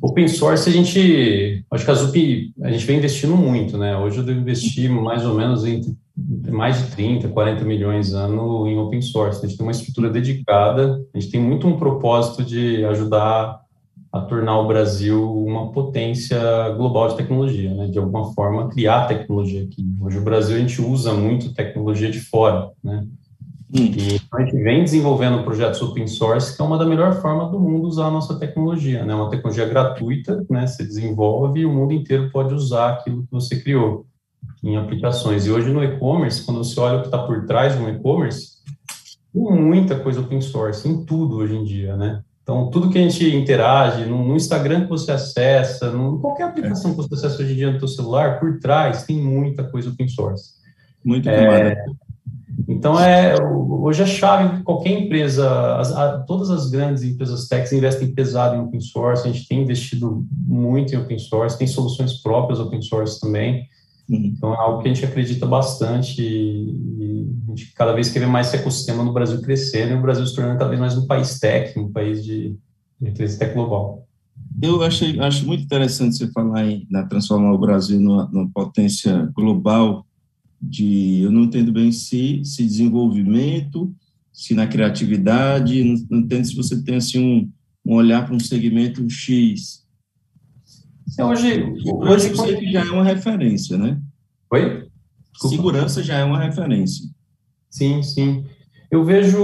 Open 0.00 0.26
source, 0.26 0.70
a 0.70 0.72
gente, 0.72 1.64
acho 1.70 1.84
que 1.84 1.90
a 1.90 1.94
ZUP, 1.94 2.54
a 2.62 2.70
gente 2.72 2.86
vem 2.86 2.96
investindo 2.96 3.36
muito, 3.36 3.76
né? 3.76 3.94
Hoje 3.96 4.18
eu 4.18 4.24
devo 4.24 4.40
investir 4.40 4.90
mais 4.90 5.24
ou 5.26 5.34
menos 5.34 5.66
entre 5.66 5.94
mais 6.16 6.78
de 6.78 6.90
30, 6.90 7.28
40 7.28 7.64
milhões 7.64 8.12
ano 8.12 8.66
em 8.66 8.78
open 8.78 9.00
source. 9.00 9.44
A 9.44 9.48
gente 9.48 9.56
tem 9.56 9.66
uma 9.66 9.72
estrutura 9.72 10.10
dedicada, 10.10 11.02
a 11.14 11.18
gente 11.18 11.32
tem 11.32 11.40
muito 11.40 11.66
um 11.66 11.76
propósito 11.76 12.44
de 12.44 12.84
ajudar 12.84 13.62
a 14.12 14.20
tornar 14.20 14.58
o 14.58 14.66
Brasil 14.66 15.34
uma 15.42 15.72
potência 15.72 16.38
global 16.76 17.08
de 17.08 17.16
tecnologia, 17.16 17.74
né? 17.74 17.88
De 17.88 17.98
alguma 17.98 18.32
forma, 18.34 18.68
criar 18.68 19.06
tecnologia 19.06 19.64
aqui. 19.64 19.86
Hoje 20.00 20.18
o 20.18 20.22
Brasil 20.22 20.56
a 20.56 20.58
gente 20.58 20.82
usa 20.82 21.14
muito 21.14 21.54
tecnologia 21.54 22.10
de 22.10 22.20
fora, 22.20 22.70
né? 22.84 23.06
Hum. 23.74 23.90
E 23.96 24.20
a 24.30 24.44
gente 24.44 24.62
vem 24.62 24.84
desenvolvendo 24.84 25.42
projetos 25.44 25.80
open 25.80 26.06
source, 26.06 26.54
que 26.54 26.60
é 26.60 26.64
uma 26.64 26.76
da 26.76 26.84
melhor 26.84 27.22
formas 27.22 27.50
do 27.50 27.58
mundo 27.58 27.88
usar 27.88 28.08
a 28.08 28.10
nossa 28.10 28.38
tecnologia, 28.38 29.02
né? 29.02 29.14
Uma 29.14 29.30
tecnologia 29.30 29.64
gratuita, 29.64 30.44
né? 30.50 30.66
Você 30.66 30.84
desenvolve 30.84 31.60
e 31.60 31.64
o 31.64 31.72
mundo 31.72 31.94
inteiro 31.94 32.30
pode 32.30 32.52
usar 32.52 32.90
aquilo 32.90 33.22
que 33.22 33.32
você 33.32 33.62
criou 33.62 34.04
em 34.62 34.76
aplicações. 34.76 35.46
E 35.46 35.50
hoje 35.50 35.72
no 35.72 35.82
e-commerce, 35.82 36.44
quando 36.44 36.62
você 36.62 36.78
olha 36.78 36.98
o 36.98 37.00
que 37.00 37.08
está 37.08 37.18
por 37.18 37.46
trás 37.46 37.74
de 37.74 37.82
um 37.82 37.88
e-commerce, 37.88 38.52
tem 39.32 39.42
muita 39.42 39.98
coisa 39.98 40.20
open 40.20 40.40
source, 40.40 40.88
em 40.88 41.04
tudo 41.04 41.36
hoje 41.36 41.56
em 41.56 41.64
dia, 41.64 41.96
né? 41.96 42.22
Então, 42.42 42.70
tudo 42.70 42.90
que 42.90 42.98
a 42.98 43.02
gente 43.02 43.24
interage, 43.36 44.04
no, 44.04 44.26
no 44.26 44.36
Instagram 44.36 44.82
que 44.82 44.88
você 44.88 45.12
acessa, 45.12 45.90
no, 45.90 46.18
qualquer 46.18 46.44
aplicação 46.44 46.90
que 46.90 46.96
você 46.96 47.14
acessa 47.14 47.42
hoje 47.42 47.52
em 47.52 47.56
dia 47.56 47.70
no 47.70 47.78
seu 47.78 47.88
celular, 47.88 48.40
por 48.40 48.58
trás 48.58 49.04
tem 49.04 49.16
muita 49.16 49.62
coisa 49.64 49.90
open 49.90 50.08
source. 50.08 50.54
Muito 51.04 51.28
é, 51.28 51.84
Então, 52.68 52.98
é, 52.98 53.36
hoje 53.40 54.02
a 54.02 54.06
chave 54.06 54.56
de 54.56 54.62
qualquer 54.64 54.90
empresa, 54.90 55.76
as, 55.76 55.92
a, 55.92 56.18
todas 56.18 56.50
as 56.50 56.68
grandes 56.68 57.04
empresas 57.04 57.46
techs 57.46 57.72
investem 57.72 58.12
pesado 58.12 58.56
em 58.56 58.60
open 58.60 58.80
source, 58.80 59.26
a 59.26 59.32
gente 59.32 59.46
tem 59.46 59.62
investido 59.62 60.26
muito 60.30 60.94
em 60.94 60.98
open 60.98 61.20
source, 61.20 61.56
tem 61.56 61.68
soluções 61.68 62.20
próprias 62.20 62.58
open 62.58 62.82
source 62.82 63.20
também. 63.20 63.68
Uhum. 64.08 64.32
Então, 64.36 64.52
é 64.52 64.56
algo 64.56 64.82
que 64.82 64.88
a 64.88 64.94
gente 64.94 65.04
acredita 65.04 65.46
bastante 65.46 66.22
e, 66.22 67.28
a 67.46 67.50
gente 67.50 67.72
cada 67.74 67.92
vez 67.92 68.10
quer 68.10 68.20
ver 68.20 68.26
mais 68.26 68.48
esse 68.48 68.56
ecossistema 68.56 69.04
no 69.04 69.12
Brasil 69.12 69.40
crescendo 69.42 69.92
e 69.92 69.94
o 69.94 70.02
Brasil 70.02 70.26
se 70.26 70.34
tornando 70.34 70.58
cada 70.58 70.70
vez 70.70 70.80
mais 70.80 70.96
um 70.96 71.06
país 71.06 71.38
tech, 71.38 71.78
um 71.78 71.92
país 71.92 72.24
de, 72.24 72.56
de 73.00 73.12
tech 73.12 73.52
global. 73.54 74.06
Eu 74.60 74.82
achei, 74.82 75.18
acho 75.18 75.46
muito 75.46 75.64
interessante 75.64 76.16
você 76.16 76.30
falar 76.30 76.66
em 76.66 76.86
na 76.90 77.04
transformar 77.04 77.52
o 77.52 77.58
Brasil 77.58 78.00
numa, 78.00 78.28
numa, 78.28 78.48
potência 78.50 79.30
global 79.34 80.06
de, 80.60 81.20
eu 81.22 81.30
não 81.30 81.42
entendo 81.42 81.72
bem 81.72 81.90
se, 81.90 82.42
se 82.44 82.64
desenvolvimento, 82.64 83.92
se 84.32 84.54
na 84.54 84.66
criatividade, 84.66 85.82
não, 85.82 86.06
não 86.10 86.18
entendo 86.20 86.44
se 86.44 86.54
você 86.54 86.82
tem 86.82 86.96
assim 86.96 87.18
um, 87.18 87.50
um 87.84 87.94
olhar 87.94 88.24
para 88.24 88.34
um 88.34 88.40
segmento 88.40 89.08
X, 89.10 89.81
então, 91.12 91.30
hoje, 91.30 91.64
hoje 91.84 92.28
você 92.30 92.66
já 92.70 92.80
é 92.80 92.90
uma 92.90 93.04
referência, 93.04 93.76
né? 93.76 93.98
Oi? 94.50 94.88
Desculpa. 95.32 95.56
Segurança 95.56 96.02
já 96.02 96.18
é 96.18 96.24
uma 96.24 96.38
referência. 96.38 97.08
Sim, 97.70 98.02
sim. 98.02 98.44
Eu 98.90 99.02
vejo, 99.04 99.38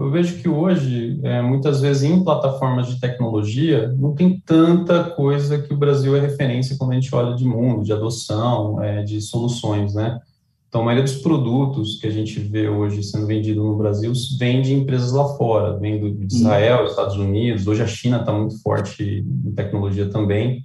eu 0.00 0.10
vejo 0.12 0.40
que 0.40 0.48
hoje, 0.48 1.18
é, 1.24 1.42
muitas 1.42 1.80
vezes 1.80 2.04
em 2.04 2.22
plataformas 2.22 2.86
de 2.86 3.00
tecnologia, 3.00 3.92
não 3.98 4.14
tem 4.14 4.40
tanta 4.46 5.02
coisa 5.02 5.60
que 5.60 5.74
o 5.74 5.76
Brasil 5.76 6.14
é 6.16 6.20
referência 6.20 6.76
quando 6.78 6.92
a 6.92 6.94
gente 6.94 7.12
olha 7.12 7.34
de 7.34 7.44
mundo, 7.44 7.82
de 7.82 7.92
adoção, 7.92 8.80
é, 8.80 9.02
de 9.02 9.20
soluções, 9.20 9.94
né? 9.94 10.20
Então, 10.68 10.82
a 10.82 10.84
maioria 10.84 11.04
dos 11.04 11.16
produtos 11.16 11.98
que 11.98 12.06
a 12.06 12.10
gente 12.10 12.38
vê 12.38 12.68
hoje 12.68 13.02
sendo 13.02 13.26
vendido 13.26 13.64
no 13.64 13.76
Brasil 13.76 14.12
vem 14.38 14.62
de 14.62 14.74
empresas 14.74 15.10
lá 15.10 15.26
fora, 15.36 15.76
vem 15.78 15.98
do, 15.98 16.14
de 16.14 16.36
Israel. 16.36 16.84
Estados 16.84 17.16
Unidos. 17.16 17.66
Hoje 17.66 17.82
a 17.82 17.86
China 17.86 18.18
está 18.20 18.32
muito 18.32 18.60
forte 18.62 19.24
em 19.44 19.52
tecnologia 19.52 20.08
também. 20.08 20.64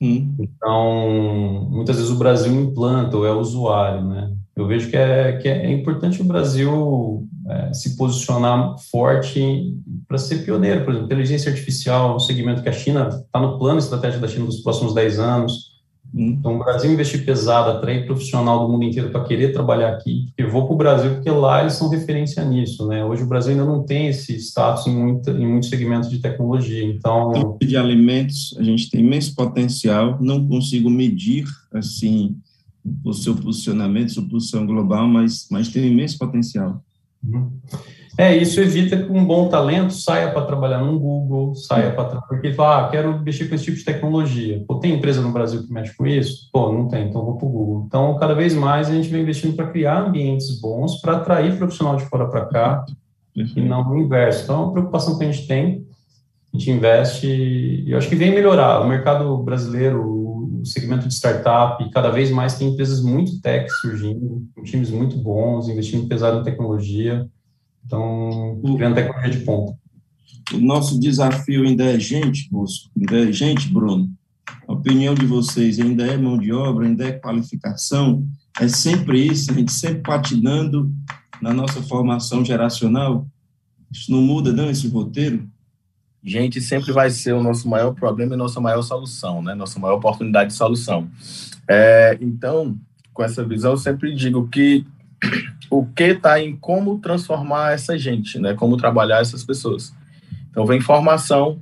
Hum. 0.00 0.34
Então, 0.38 1.68
muitas 1.70 1.96
vezes 1.96 2.10
o 2.10 2.18
Brasil 2.18 2.52
implanta 2.52 3.16
ou 3.16 3.26
é 3.26 3.32
usuário, 3.32 4.04
né? 4.04 4.32
Eu 4.54 4.66
vejo 4.66 4.90
que 4.90 4.96
é, 4.96 5.36
que 5.38 5.48
é 5.48 5.70
importante 5.70 6.20
o 6.20 6.24
Brasil 6.24 7.28
é, 7.48 7.72
se 7.72 7.96
posicionar 7.96 8.76
forte 8.90 9.72
para 10.06 10.18
ser 10.18 10.44
pioneiro, 10.44 10.84
por 10.84 10.90
exemplo, 10.90 11.06
inteligência 11.06 11.50
artificial, 11.50 12.16
um 12.16 12.20
segmento 12.20 12.62
que 12.62 12.68
a 12.68 12.72
China 12.72 13.08
está 13.08 13.40
no 13.40 13.58
plano 13.58 13.78
estratégico 13.78 14.20
da 14.20 14.28
China 14.28 14.46
dos 14.46 14.60
próximos 14.60 14.94
10 14.94 15.18
anos. 15.20 15.77
Então, 16.14 16.56
o 16.56 16.58
Brasil 16.58 16.90
investir 16.90 17.24
pesado, 17.24 17.70
atrair 17.70 18.06
profissional 18.06 18.66
do 18.66 18.72
mundo 18.72 18.84
inteiro 18.84 19.10
para 19.10 19.24
querer 19.24 19.52
trabalhar 19.52 19.90
aqui, 19.90 20.32
eu 20.38 20.50
vou 20.50 20.64
para 20.64 20.74
o 20.74 20.76
Brasil 20.76 21.14
porque 21.14 21.30
lá 21.30 21.60
eles 21.60 21.74
são 21.74 21.88
referência 21.88 22.42
nisso, 22.44 22.86
né? 22.86 23.04
Hoje 23.04 23.22
o 23.22 23.26
Brasil 23.26 23.52
ainda 23.52 23.64
não 23.64 23.84
tem 23.84 24.08
esse 24.08 24.34
status 24.36 24.86
em, 24.86 24.96
muita, 24.96 25.30
em 25.30 25.46
muitos 25.46 25.68
segmentos 25.68 26.08
de 26.08 26.18
tecnologia, 26.18 26.84
então... 26.84 27.58
De 27.60 27.76
alimentos, 27.76 28.56
a 28.58 28.62
gente 28.62 28.90
tem 28.90 29.00
imenso 29.00 29.34
potencial, 29.34 30.16
não 30.20 30.48
consigo 30.48 30.88
medir, 30.88 31.44
assim, 31.72 32.36
o 33.04 33.12
seu 33.12 33.34
posicionamento, 33.36 34.12
sua 34.12 34.26
posição 34.26 34.66
global, 34.66 35.06
mas, 35.06 35.46
mas 35.50 35.68
tem 35.68 35.86
imenso 35.86 36.18
potencial. 36.18 36.82
Uhum. 37.22 37.50
É, 38.18 38.36
isso 38.36 38.60
evita 38.60 38.96
que 38.96 39.12
um 39.12 39.24
bom 39.24 39.48
talento 39.48 39.92
saia 39.92 40.32
para 40.32 40.44
trabalhar 40.44 40.78
no 40.78 40.98
Google, 40.98 41.54
saia 41.54 41.92
para 41.92 42.20
porque 42.22 42.52
fala, 42.52 42.86
ah, 42.86 42.88
quero 42.88 43.22
mexer 43.22 43.48
com 43.48 43.54
esse 43.54 43.66
tipo 43.66 43.76
de 43.76 43.84
tecnologia. 43.84 44.64
Pô, 44.66 44.80
tem 44.80 44.96
empresa 44.96 45.20
no 45.20 45.30
Brasil 45.30 45.64
que 45.64 45.72
mexe 45.72 45.96
com 45.96 46.04
isso? 46.04 46.50
Pô, 46.52 46.72
não 46.72 46.88
tem, 46.88 47.08
então 47.08 47.24
vou 47.24 47.36
para 47.36 47.46
o 47.46 47.48
Google. 47.48 47.84
Então, 47.86 48.18
cada 48.18 48.34
vez 48.34 48.54
mais 48.54 48.90
a 48.90 48.92
gente 48.92 49.08
vem 49.08 49.22
investindo 49.22 49.54
para 49.54 49.68
criar 49.68 50.00
ambientes 50.00 50.60
bons, 50.60 51.00
para 51.00 51.18
atrair 51.18 51.56
profissional 51.56 51.94
de 51.94 52.06
fora 52.06 52.26
para 52.26 52.46
cá, 52.46 52.84
e 53.36 53.60
não 53.60 53.88
o 53.88 53.96
inverso. 53.96 54.42
Então, 54.42 54.56
é 54.56 54.64
uma 54.64 54.72
preocupação 54.72 55.16
que 55.16 55.24
a 55.24 55.30
gente 55.30 55.46
tem, 55.46 55.86
a 56.52 56.58
gente 56.58 56.72
investe, 56.72 57.28
e 57.28 57.92
eu 57.92 57.98
acho 57.98 58.08
que 58.08 58.16
vem 58.16 58.34
melhorar. 58.34 58.80
O 58.80 58.88
mercado 58.88 59.36
brasileiro, 59.44 60.02
o 60.60 60.66
segmento 60.66 61.06
de 61.06 61.14
startup, 61.14 61.88
cada 61.92 62.10
vez 62.10 62.32
mais 62.32 62.58
tem 62.58 62.70
empresas 62.70 63.00
muito 63.00 63.40
tech 63.40 63.70
surgindo, 63.80 64.42
com 64.56 64.64
times 64.64 64.90
muito 64.90 65.16
bons, 65.16 65.68
investindo 65.68 66.08
pesado 66.08 66.40
em 66.40 66.42
tecnologia. 66.42 67.28
Então, 67.88 68.60
criando 68.76 68.96
tecnologia 68.96 69.30
de 69.30 69.44
ponta. 69.46 69.78
O 70.52 70.58
nosso 70.58 71.00
desafio 71.00 71.64
ainda 71.64 71.84
é 71.84 71.98
gente, 71.98 72.46
Bosco, 72.50 72.90
ainda 72.94 73.28
é 73.28 73.32
gente, 73.32 73.66
Bruno. 73.68 74.10
A 74.66 74.74
opinião 74.74 75.14
de 75.14 75.24
vocês 75.24 75.80
ainda 75.80 76.06
é 76.06 76.18
mão 76.18 76.36
de 76.36 76.52
obra, 76.52 76.86
ainda 76.86 77.06
é 77.06 77.12
qualificação, 77.12 78.26
é 78.60 78.68
sempre 78.68 79.26
isso, 79.26 79.50
a 79.50 79.54
gente 79.54 79.72
sempre 79.72 80.02
patinando 80.02 80.92
na 81.40 81.54
nossa 81.54 81.82
formação 81.82 82.44
geracional. 82.44 83.26
Isso 83.90 84.12
não 84.12 84.20
muda, 84.20 84.52
não, 84.52 84.68
esse 84.68 84.86
roteiro? 84.88 85.48
Gente 86.22 86.60
sempre 86.60 86.92
vai 86.92 87.08
ser 87.08 87.32
o 87.32 87.42
nosso 87.42 87.66
maior 87.68 87.94
problema 87.94 88.34
e 88.34 88.38
nossa 88.38 88.60
maior 88.60 88.82
solução, 88.82 89.40
né? 89.40 89.54
Nossa 89.54 89.78
maior 89.78 89.96
oportunidade 89.96 90.50
de 90.50 90.56
solução. 90.56 91.08
É, 91.66 92.18
então, 92.20 92.76
com 93.14 93.22
essa 93.22 93.42
visão, 93.42 93.70
eu 93.70 93.78
sempre 93.78 94.14
digo 94.14 94.46
que 94.48 94.84
o 95.70 95.84
que 95.86 96.04
está 96.04 96.40
em 96.40 96.56
como 96.56 96.98
transformar 96.98 97.72
essa 97.72 97.98
gente, 97.98 98.38
né? 98.38 98.54
Como 98.54 98.76
trabalhar 98.76 99.20
essas 99.20 99.44
pessoas. 99.44 99.94
Então, 100.50 100.64
vem 100.64 100.80
formação, 100.80 101.60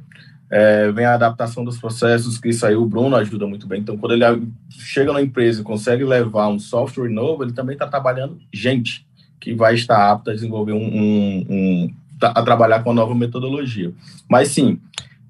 é, 0.50 0.90
vem 0.92 1.04
a 1.04 1.14
adaptação 1.14 1.64
dos 1.64 1.78
processos, 1.78 2.38
que 2.38 2.48
isso 2.48 2.64
aí 2.64 2.74
o 2.74 2.86
Bruno 2.86 3.16
ajuda 3.16 3.46
muito 3.46 3.66
bem. 3.66 3.80
Então, 3.80 3.96
quando 3.96 4.12
ele 4.12 4.48
chega 4.70 5.12
na 5.12 5.20
empresa 5.20 5.60
e 5.60 5.64
consegue 5.64 6.04
levar 6.04 6.48
um 6.48 6.58
software 6.58 7.08
novo, 7.08 7.42
ele 7.42 7.52
também 7.52 7.74
está 7.74 7.86
trabalhando 7.86 8.38
gente 8.52 9.06
que 9.40 9.54
vai 9.54 9.74
estar 9.74 10.10
apta 10.10 10.30
a 10.30 10.34
desenvolver 10.34 10.72
um, 10.72 10.86
um, 10.86 11.46
um 11.48 11.94
a 12.20 12.42
trabalhar 12.42 12.82
com 12.82 12.90
a 12.92 12.94
nova 12.94 13.14
metodologia. 13.14 13.92
Mas 14.28 14.48
sim, 14.48 14.80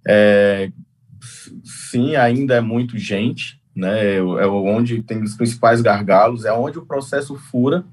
é, 0.06 0.70
sim, 1.64 2.14
ainda 2.14 2.54
é 2.54 2.60
muito 2.60 2.96
gente, 2.98 3.60
né? 3.74 4.16
É 4.16 4.46
onde 4.46 5.02
tem 5.02 5.22
os 5.22 5.34
principais 5.34 5.80
gargalos, 5.80 6.44
é 6.44 6.52
onde 6.52 6.78
o 6.78 6.86
processo 6.86 7.34
fura 7.34 7.84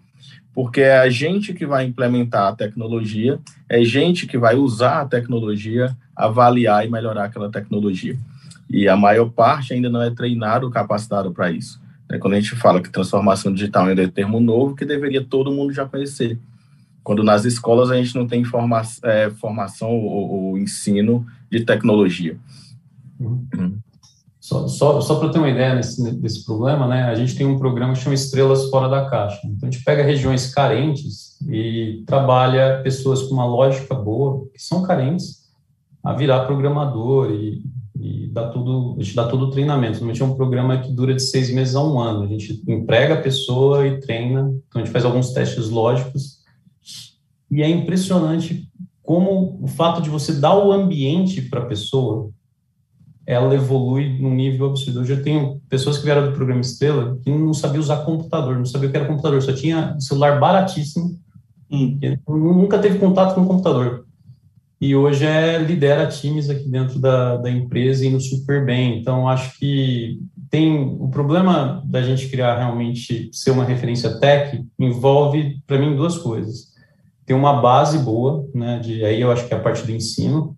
porque 0.53 0.81
é 0.81 0.99
a 0.99 1.09
gente 1.09 1.53
que 1.53 1.65
vai 1.65 1.85
implementar 1.85 2.47
a 2.47 2.55
tecnologia, 2.55 3.39
é 3.67 3.83
gente 3.83 4.27
que 4.27 4.37
vai 4.37 4.55
usar 4.55 5.01
a 5.01 5.05
tecnologia, 5.05 5.95
avaliar 6.15 6.85
e 6.85 6.91
melhorar 6.91 7.25
aquela 7.25 7.49
tecnologia. 7.49 8.17
E 8.69 8.87
a 8.87 8.95
maior 8.95 9.29
parte 9.29 9.73
ainda 9.73 9.89
não 9.89 10.01
é 10.01 10.11
treinado, 10.11 10.69
capacitado 10.69 11.31
para 11.31 11.51
isso. 11.51 11.81
É 12.09 12.17
quando 12.17 12.33
a 12.33 12.39
gente 12.39 12.55
fala 12.55 12.81
que 12.81 12.89
transformação 12.89 13.51
digital 13.51 13.85
ainda 13.85 14.03
é 14.03 14.07
termo 14.07 14.39
novo, 14.39 14.75
que 14.75 14.85
deveria 14.85 15.23
todo 15.23 15.51
mundo 15.51 15.73
já 15.73 15.85
conhecer. 15.85 16.37
Quando 17.03 17.23
nas 17.23 17.43
escolas 17.45 17.89
a 17.89 17.95
gente 17.95 18.15
não 18.15 18.27
tem 18.27 18.43
forma, 18.43 18.81
é, 19.03 19.29
formação 19.31 19.89
ou, 19.89 20.31
ou, 20.31 20.57
ensino 20.57 21.25
de 21.49 21.65
tecnologia. 21.65 22.37
Uhum. 23.19 23.77
Só, 24.43 24.67
só, 24.67 24.99
só 24.99 25.19
para 25.19 25.29
ter 25.29 25.37
uma 25.37 25.49
ideia 25.49 25.73
nesse, 25.73 26.11
desse 26.15 26.43
problema, 26.43 26.85
né, 26.85 27.03
a 27.03 27.15
gente 27.15 27.33
tem 27.33 27.47
um 27.47 27.57
programa 27.57 27.93
que 27.93 27.99
chama 27.99 28.13
Estrelas 28.13 28.69
Fora 28.69 28.89
da 28.89 29.09
Caixa. 29.09 29.39
Então, 29.45 29.69
a 29.69 29.71
gente 29.71 29.85
pega 29.85 30.03
regiões 30.03 30.53
carentes 30.53 31.37
e 31.49 32.03
trabalha 32.05 32.81
pessoas 32.83 33.21
com 33.21 33.35
uma 33.35 33.45
lógica 33.45 33.95
boa, 33.95 34.45
que 34.53 34.61
são 34.61 34.83
carentes, 34.83 35.43
a 36.03 36.11
virar 36.11 36.43
programador 36.43 37.31
e, 37.31 37.63
e 37.97 38.27
dá 38.33 38.49
tudo, 38.49 38.97
a 38.99 39.01
gente 39.01 39.15
dá 39.15 39.29
todo 39.29 39.45
o 39.45 39.49
treinamento. 39.49 39.93
Normalmente 39.93 40.21
é 40.21 40.25
um 40.25 40.35
programa 40.35 40.77
que 40.77 40.91
dura 40.91 41.13
de 41.13 41.21
seis 41.21 41.49
meses 41.49 41.73
a 41.73 41.81
um 41.81 41.97
ano. 41.97 42.23
A 42.23 42.27
gente 42.27 42.61
emprega 42.67 43.13
a 43.13 43.21
pessoa 43.21 43.87
e 43.87 44.01
treina, 44.01 44.53
então 44.67 44.81
a 44.81 44.83
gente 44.83 44.91
faz 44.91 45.05
alguns 45.05 45.31
testes 45.31 45.69
lógicos. 45.69 46.39
E 47.49 47.63
é 47.63 47.69
impressionante 47.69 48.69
como 49.01 49.57
o 49.63 49.67
fato 49.67 50.01
de 50.01 50.09
você 50.09 50.33
dar 50.33 50.57
o 50.57 50.73
ambiente 50.73 51.43
para 51.43 51.61
a 51.61 51.65
pessoa 51.65 52.29
ela 53.25 53.55
evolui 53.55 54.17
num 54.19 54.33
nível 54.33 54.69
absurdo. 54.69 55.01
Hoje 55.01 55.13
eu 55.13 55.23
tenho 55.23 55.61
pessoas 55.69 55.97
que 55.97 56.05
vieram 56.05 56.27
do 56.27 56.35
programa 56.35 56.61
Estrela 56.61 57.17
que 57.23 57.31
não 57.31 57.53
sabia 57.53 57.79
usar 57.79 57.97
computador, 57.97 58.57
não 58.57 58.65
sabia 58.65 58.89
o 58.89 58.91
que 58.91 58.97
era 58.97 59.07
computador, 59.07 59.41
só 59.41 59.53
tinha 59.53 59.97
celular 59.99 60.39
baratíssimo, 60.39 61.17
hum. 61.71 61.97
nunca 62.27 62.79
teve 62.79 62.99
contato 62.99 63.35
com 63.35 63.45
computador. 63.45 64.05
E 64.83 64.93
hoje 64.93 65.25
é, 65.25 65.57
lidera 65.59 66.07
times 66.07 66.49
aqui 66.49 66.67
dentro 66.67 66.99
da, 66.99 67.37
da 67.37 67.49
empresa 67.49 68.05
indo 68.05 68.19
super 68.19 68.65
bem. 68.65 68.99
Então, 68.99 69.29
acho 69.29 69.57
que 69.57 70.19
tem 70.49 70.97
o 70.99 71.07
problema 71.07 71.81
da 71.85 72.01
gente 72.01 72.27
criar 72.27 72.57
realmente 72.57 73.29
ser 73.31 73.51
uma 73.51 73.63
referência 73.63 74.19
tech 74.19 74.61
envolve, 74.77 75.61
para 75.65 75.79
mim, 75.79 75.95
duas 75.95 76.17
coisas. 76.17 76.73
Ter 77.25 77.33
uma 77.33 77.61
base 77.61 77.97
boa, 77.99 78.45
né, 78.53 78.77
de, 78.79 79.05
aí 79.05 79.21
eu 79.21 79.31
acho 79.31 79.47
que 79.47 79.53
é 79.53 79.57
a 79.57 79.61
parte 79.61 79.85
do 79.85 79.91
ensino, 79.93 80.57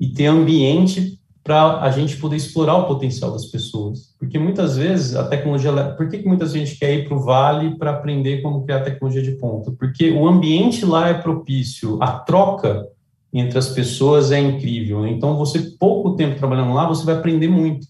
e 0.00 0.08
ter 0.08 0.26
ambiente 0.26 1.21
para 1.44 1.80
a 1.80 1.90
gente 1.90 2.16
poder 2.18 2.36
explorar 2.36 2.76
o 2.76 2.86
potencial 2.86 3.32
das 3.32 3.46
pessoas. 3.46 4.14
Porque 4.18 4.38
muitas 4.38 4.76
vezes 4.76 5.16
a 5.16 5.26
tecnologia. 5.26 5.72
Por 5.96 6.08
que, 6.08 6.18
que 6.18 6.28
muita 6.28 6.46
gente 6.46 6.76
quer 6.76 6.94
ir 6.94 7.08
para 7.08 7.16
o 7.16 7.20
Vale 7.20 7.76
para 7.76 7.90
aprender 7.90 8.42
como 8.42 8.64
criar 8.64 8.80
tecnologia 8.80 9.22
de 9.22 9.32
ponta? 9.32 9.72
Porque 9.72 10.10
o 10.12 10.26
ambiente 10.26 10.84
lá 10.84 11.08
é 11.08 11.14
propício, 11.14 12.00
a 12.00 12.12
troca 12.12 12.86
entre 13.32 13.58
as 13.58 13.70
pessoas 13.70 14.30
é 14.30 14.38
incrível. 14.38 15.06
Então, 15.06 15.36
você, 15.36 15.58
pouco 15.78 16.14
tempo 16.14 16.38
trabalhando 16.38 16.74
lá, 16.74 16.86
você 16.86 17.04
vai 17.04 17.14
aprender 17.14 17.48
muito. 17.48 17.86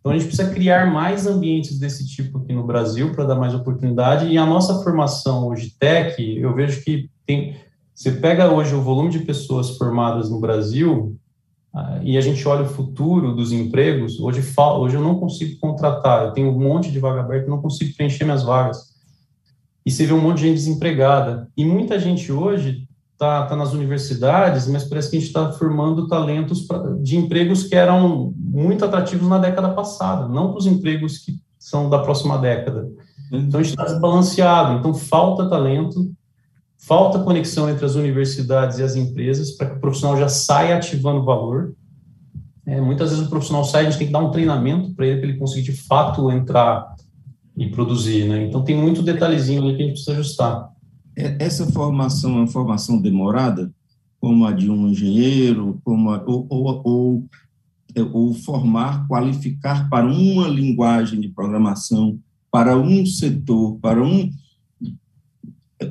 Então, 0.00 0.10
a 0.10 0.18
gente 0.18 0.26
precisa 0.26 0.50
criar 0.50 0.90
mais 0.90 1.26
ambientes 1.26 1.78
desse 1.78 2.06
tipo 2.08 2.38
aqui 2.38 2.52
no 2.52 2.66
Brasil 2.66 3.12
para 3.12 3.24
dar 3.24 3.36
mais 3.36 3.54
oportunidade. 3.54 4.26
E 4.26 4.36
a 4.36 4.46
nossa 4.46 4.82
formação 4.82 5.46
hoje, 5.46 5.74
tech, 5.78 6.20
eu 6.20 6.52
vejo 6.54 6.82
que 6.82 7.08
tem. 7.24 7.54
Você 7.94 8.10
pega 8.10 8.50
hoje 8.50 8.74
o 8.74 8.82
volume 8.82 9.10
de 9.10 9.20
pessoas 9.20 9.76
formadas 9.76 10.28
no 10.30 10.40
Brasil, 10.40 11.16
e 12.02 12.18
a 12.18 12.20
gente 12.20 12.46
olha 12.46 12.62
o 12.62 12.68
futuro 12.68 13.34
dos 13.34 13.50
empregos, 13.50 14.20
hoje, 14.20 14.42
hoje 14.56 14.96
eu 14.96 15.00
não 15.00 15.18
consigo 15.18 15.58
contratar, 15.58 16.26
eu 16.26 16.32
tenho 16.32 16.50
um 16.50 16.58
monte 16.58 16.90
de 16.90 16.98
vaga 16.98 17.20
aberta, 17.20 17.48
não 17.48 17.62
consigo 17.62 17.94
preencher 17.96 18.24
minhas 18.24 18.42
vagas. 18.42 18.92
E 19.84 19.90
você 19.90 20.04
vê 20.04 20.12
um 20.12 20.20
monte 20.20 20.38
de 20.38 20.48
gente 20.48 20.54
desempregada. 20.54 21.48
E 21.56 21.64
muita 21.64 21.98
gente 21.98 22.30
hoje 22.30 22.86
está 23.12 23.46
tá 23.46 23.56
nas 23.56 23.72
universidades, 23.72 24.68
mas 24.68 24.84
parece 24.84 25.10
que 25.10 25.16
a 25.16 25.20
gente 25.20 25.28
está 25.28 25.52
formando 25.52 26.08
talentos 26.08 26.62
pra, 26.62 26.78
de 27.00 27.16
empregos 27.16 27.64
que 27.64 27.74
eram 27.74 28.34
muito 28.36 28.84
atrativos 28.84 29.28
na 29.28 29.38
década 29.38 29.70
passada, 29.70 30.28
não 30.28 30.50
para 30.50 30.58
os 30.58 30.66
empregos 30.66 31.18
que 31.18 31.36
são 31.58 31.88
da 31.88 32.00
próxima 32.00 32.36
década. 32.36 32.88
Então 33.32 33.60
a 33.60 33.62
gente 33.62 33.72
está 33.72 33.84
desbalanceado, 33.84 34.78
então 34.78 34.92
falta 34.92 35.48
talento, 35.48 36.12
falta 36.82 37.20
conexão 37.20 37.70
entre 37.70 37.84
as 37.84 37.94
universidades 37.94 38.78
e 38.78 38.82
as 38.82 38.96
empresas 38.96 39.52
para 39.52 39.70
que 39.70 39.76
o 39.76 39.80
profissional 39.80 40.16
já 40.16 40.28
saia 40.28 40.76
ativando 40.76 41.24
valor. 41.24 41.74
É, 42.66 42.80
muitas 42.80 43.10
vezes 43.10 43.26
o 43.26 43.30
profissional 43.30 43.64
sai, 43.64 43.82
a 43.82 43.90
gente 43.90 43.98
tem 43.98 44.06
que 44.08 44.12
dar 44.12 44.20
um 44.20 44.30
treinamento 44.30 44.92
para 44.94 45.06
ele, 45.06 45.20
para 45.20 45.28
ele 45.28 45.38
conseguir 45.38 45.62
de 45.62 45.72
fato 45.72 46.30
entrar 46.30 46.94
e 47.56 47.68
produzir. 47.68 48.28
Né? 48.28 48.46
Então 48.46 48.64
tem 48.64 48.76
muito 48.76 49.02
detalhezinho 49.02 49.62
ali 49.62 49.76
que 49.76 49.82
a 49.82 49.86
gente 49.86 49.94
precisa 49.94 50.12
ajustar. 50.12 50.70
É, 51.16 51.36
essa 51.44 51.66
formação 51.70 52.32
é 52.32 52.36
uma 52.38 52.46
formação 52.46 53.00
demorada, 53.00 53.72
como 54.20 54.44
a 54.46 54.52
de 54.52 54.70
um 54.70 54.88
engenheiro, 54.88 55.80
como 55.84 56.10
a, 56.10 56.22
ou, 56.26 56.46
ou, 56.48 56.82
ou, 56.84 57.24
ou 58.12 58.34
formar, 58.34 59.06
qualificar 59.06 59.88
para 59.88 60.06
uma 60.06 60.48
linguagem 60.48 61.20
de 61.20 61.28
programação, 61.28 62.18
para 62.50 62.76
um 62.76 63.04
setor, 63.06 63.78
para 63.80 64.02
um 64.02 64.30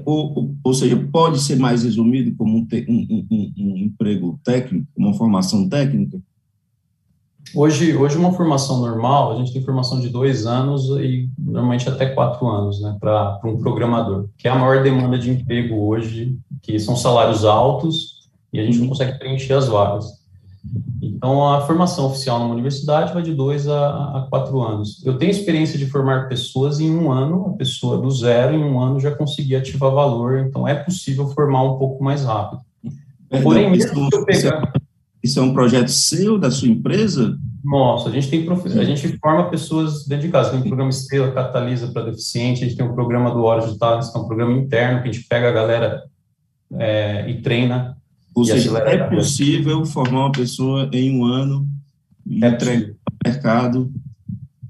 ou, 0.06 0.56
ou 0.64 0.74
seja, 0.74 0.98
pode 1.12 1.40
ser 1.40 1.58
mais 1.58 1.84
resumido 1.84 2.36
como 2.36 2.58
um, 2.58 2.68
um, 2.88 3.28
um, 3.32 3.54
um 3.58 3.78
emprego 3.78 4.40
técnico, 4.44 4.88
uma 4.96 5.14
formação 5.14 5.68
técnica? 5.68 6.20
Hoje, 7.54 7.98
hoje 7.98 8.18
uma 8.18 8.32
formação 8.32 8.80
normal, 8.80 9.34
a 9.34 9.36
gente 9.36 9.52
tem 9.52 9.62
formação 9.62 10.00
de 10.00 10.08
dois 10.08 10.46
anos 10.46 10.86
e 11.02 11.30
normalmente 11.38 11.90
até 11.90 12.06
quatro 12.06 12.48
anos, 12.48 12.82
né, 12.82 12.96
para 13.00 13.40
um 13.44 13.58
programador, 13.58 14.30
que 14.38 14.48
é 14.48 14.52
a 14.52 14.56
maior 14.56 14.82
demanda 14.82 15.18
de 15.18 15.32
emprego 15.32 15.76
hoje, 15.76 16.38
que 16.62 16.80
são 16.80 16.96
salários 16.96 17.44
altos 17.44 18.30
e 18.54 18.60
a 18.60 18.64
gente 18.64 18.80
não 18.80 18.88
consegue 18.88 19.20
preencher 19.20 19.54
as 19.54 19.68
vagas. 19.68 20.21
Então, 21.02 21.52
a 21.52 21.62
formação 21.62 22.06
oficial 22.06 22.40
numa 22.40 22.54
universidade 22.54 23.14
vai 23.14 23.24
de 23.24 23.34
dois 23.34 23.68
a, 23.68 24.20
a, 24.20 24.28
quatro 24.30 24.62
anos. 24.62 25.04
Eu 25.04 25.18
tenho 25.18 25.32
experiência 25.32 25.78
de 25.78 25.88
formar 25.88 26.30
pessoas 26.30 26.80
em 26.80 26.92
um 26.92 27.12
ano, 27.12 27.48
a 27.48 27.58
pessoa 27.58 27.98
do 27.98 28.10
zero 28.12 28.56
em 28.56 28.64
um 28.64 28.80
ano 28.80 29.00
já 29.00 29.12
conseguia 29.12 29.58
ativar 29.58 29.92
valor, 29.92 30.40
então 30.40 30.68
é 30.68 30.76
possível 30.76 31.28
formar 31.30 31.64
um 31.64 31.78
pouco 31.78 32.04
mais 32.04 32.24
rápido. 32.24 32.62
Perdão, 33.28 33.44
Porém, 33.44 33.72
mesmo 33.72 34.08
isso, 34.08 34.26
pegar... 34.26 34.74
isso 35.24 35.40
é 35.40 35.42
um 35.42 35.54
projeto 35.54 35.90
seu, 35.90 36.38
da 36.38 36.52
sua 36.52 36.68
empresa? 36.68 37.38
Nossa, 37.64 38.10
a 38.10 38.12
gente 38.12 38.30
tem 38.30 38.46
prof... 38.46 38.68
a 38.68 38.84
gente 38.84 39.18
forma 39.18 39.50
pessoas 39.50 40.06
dentro 40.06 40.28
de 40.28 40.32
casa. 40.32 40.52
Tem 40.52 40.60
um 40.60 40.64
programa 40.64 40.90
Estrela 40.90 41.32
Catalisa 41.32 41.88
para 41.88 42.04
deficiente, 42.04 42.64
a 42.64 42.68
gente 42.68 42.78
tem 42.78 42.86
um 42.86 42.94
programa 42.94 43.32
do 43.32 43.44
Hora 43.44 43.68
de 43.68 43.78
Talents, 43.78 44.10
que 44.10 44.18
é 44.18 44.22
um 44.22 44.28
programa 44.28 44.54
interno 44.58 45.02
que 45.02 45.10
a 45.10 45.12
gente 45.12 45.28
pega 45.28 45.50
a 45.50 45.52
galera 45.52 46.04
é, 46.74 47.30
e 47.30 47.42
treina. 47.42 47.98
Ou 48.34 48.46
seja, 48.46 48.78
é 48.80 48.98
possível 49.10 49.86
formar 49.86 50.26
uma 50.26 50.32
pessoa 50.32 50.90
em 50.94 51.20
um 51.20 51.26
ano 51.26 51.68
e 52.26 52.44
é 52.44 52.48
entregar 52.48 52.94
mercado. 53.26 53.92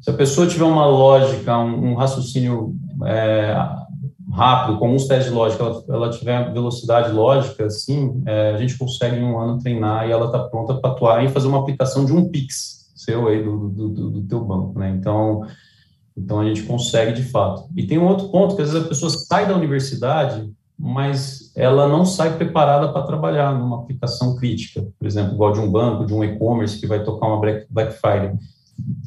Se 0.02 0.10
a 0.10 0.14
pessoa 0.14 0.48
tiver 0.48 0.64
uma 0.64 0.86
lógica, 0.86 1.58
um, 1.60 1.92
um 1.92 1.94
raciocínio 1.94 2.76
é, 3.06 3.56
rápido, 4.32 4.80
com 4.80 4.96
uns 4.96 5.06
testes 5.06 5.28
de 5.28 5.34
lógica, 5.36 5.64
ela, 5.64 5.84
ela 5.90 6.10
tiver 6.10 6.52
velocidade 6.52 7.12
lógica, 7.12 7.66
assim, 7.66 8.22
é, 8.26 8.52
a 8.52 8.58
gente 8.58 8.78
consegue 8.78 9.18
em 9.18 9.24
um 9.24 9.40
ano 9.40 9.60
treinar 9.60 10.08
e 10.08 10.12
ela 10.12 10.26
está 10.26 10.40
pronta 10.40 10.74
para 10.74 10.92
atuar 10.92 11.24
e 11.24 11.30
fazer 11.30 11.48
uma 11.48 11.60
aplicação 11.60 12.04
de 12.04 12.14
um 12.14 12.30
Pix 12.30 12.82
seu 13.06 13.28
aí 13.28 13.44
do, 13.44 13.70
do, 13.70 13.90
do, 13.90 14.12
do 14.12 14.22
teu 14.24 14.44
banco, 14.44 14.78
né? 14.78 14.92
Então, 14.92 15.42
então 16.16 16.40
a 16.40 16.46
gente 16.46 16.64
consegue 16.64 17.14
de 17.14 17.24
fato. 17.24 17.68
E 17.76 17.88
tem 17.88 17.98
um 17.98 18.08
outro 18.08 18.30
ponto 18.30 18.56
que 18.56 18.62
às 18.62 18.72
vezes 18.72 18.86
a 18.86 18.90
pessoa 18.90 19.10
sai 19.10 19.48
da 19.48 19.56
universidade, 19.56 20.52
mas 20.78 21.41
ela 21.56 21.88
não 21.88 22.06
sai 22.06 22.38
preparada 22.38 22.92
para 22.92 23.04
trabalhar 23.04 23.54
numa 23.54 23.82
aplicação 23.82 24.36
crítica, 24.36 24.86
por 24.98 25.06
exemplo, 25.06 25.34
igual 25.34 25.52
de 25.52 25.60
um 25.60 25.70
banco, 25.70 26.06
de 26.06 26.14
um 26.14 26.24
e-commerce 26.24 26.80
que 26.80 26.88
vai 26.88 27.04
tocar 27.04 27.28
uma 27.28 27.40
Black 27.40 27.94
Friday. 27.94 28.34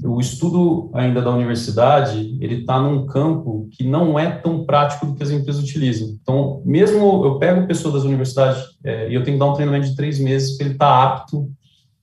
O 0.04 0.20
estudo 0.20 0.90
ainda 0.92 1.20
da 1.20 1.30
universidade, 1.30 2.37
ele 2.40 2.61
está 2.61 2.80
num 2.80 3.07
campo 3.07 3.68
que 3.72 3.83
não 3.83 4.18
é 4.18 4.30
tão 4.30 4.64
prático 4.64 5.07
do 5.07 5.14
que 5.14 5.22
as 5.22 5.30
empresas 5.30 5.62
utilizam. 5.62 6.16
Então, 6.22 6.62
mesmo 6.64 7.24
eu 7.24 7.38
pego 7.38 7.66
pessoas 7.66 7.94
das 7.94 8.04
universidades 8.04 8.62
é, 8.85 9.11
e 9.11 9.14
eu 9.14 9.24
tenho 9.24 9.37
que 9.37 9.40
dar 9.40 9.50
um 9.50 9.54
treinamento 9.54 9.88
de 9.88 9.96
três 9.96 10.20
meses 10.20 10.57
para 10.57 10.66
ele 10.66 10.74
estar 10.74 10.87
tá 10.87 11.02
apto 11.02 11.50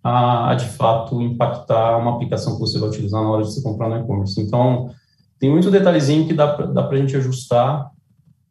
a, 0.04 0.52
a, 0.52 0.56
de 0.56 0.66
fato, 0.66 1.22
impactar 1.22 1.98
uma 1.98 2.16
aplicação 2.16 2.56
que 2.56 2.60
você 2.60 2.80
vai 2.80 2.90
utilizar 2.90 3.22
na 3.22 3.30
hora 3.30 3.44
de 3.44 3.54
você 3.54 3.62
comprar 3.62 3.88
no 3.88 3.98
e-commerce. 3.98 4.42
Então, 4.42 4.90
tem 5.40 5.50
muito 5.50 5.72
detalhezinho 5.72 6.28
que 6.28 6.34
dá 6.34 6.48
para 6.48 6.90
a 6.90 6.98
gente 6.98 7.16
ajustar. 7.16 7.90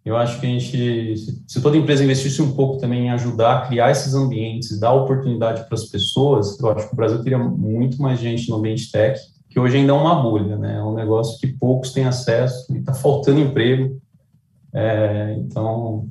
Eu 0.04 0.16
acho 0.16 0.40
que 0.40 0.46
a 0.46 0.48
gente, 0.48 1.16
se, 1.46 1.60
toda 1.60 1.76
empresa 1.76 2.02
investisse 2.02 2.40
um 2.40 2.52
pouco 2.52 2.78
também 2.78 3.06
em 3.06 3.10
ajudar 3.10 3.58
a 3.58 3.66
criar 3.66 3.90
esses 3.90 4.14
ambientes, 4.14 4.80
dar 4.80 4.92
oportunidade 4.92 5.64
para 5.64 5.74
as 5.74 5.84
pessoas, 5.84 6.58
eu 6.58 6.70
acho 6.70 6.88
que 6.88 6.94
o 6.94 6.96
Brasil 6.96 7.22
teria 7.22 7.38
muito 7.38 8.00
mais 8.00 8.18
gente 8.18 8.48
no 8.48 8.56
ambiente 8.56 8.90
tech, 8.90 9.20
que 9.48 9.60
hoje 9.60 9.76
ainda 9.76 9.92
é 9.92 9.94
uma 9.94 10.22
bolha, 10.22 10.56
né? 10.56 10.76
É 10.76 10.82
um 10.82 10.94
negócio 10.94 11.38
que 11.38 11.48
poucos 11.48 11.92
têm 11.92 12.04
acesso 12.04 12.72
e 12.72 12.78
está 12.78 12.94
faltando 12.94 13.40
emprego. 13.40 14.00
É, 14.72 15.36
então, 15.38 16.08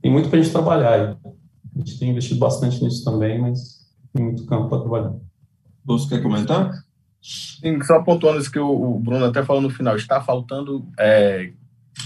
tem 0.00 0.10
muito 0.10 0.30
para 0.30 0.38
a 0.38 0.42
gente 0.42 0.52
trabalhar. 0.52 1.18
A 1.24 1.78
gente 1.78 1.98
tem 1.98 2.10
investido 2.10 2.40
bastante 2.40 2.82
nisso 2.82 3.04
também, 3.04 3.38
mas 3.38 3.84
tem 4.14 4.24
muito 4.24 4.46
campo 4.46 4.68
para 4.68 4.80
trabalhar. 4.80 5.14
Você 5.84 6.08
quer 6.08 6.22
comentar? 6.22 6.72
Sim, 7.20 7.82
só 7.82 8.02
pontuando 8.02 8.38
isso 8.38 8.50
que 8.50 8.58
o 8.58 8.98
Bruno 9.00 9.24
até 9.24 9.44
falou 9.44 9.60
no 9.60 9.68
final, 9.68 9.96
está 9.96 10.20
faltando 10.20 10.86
é, 10.98 11.50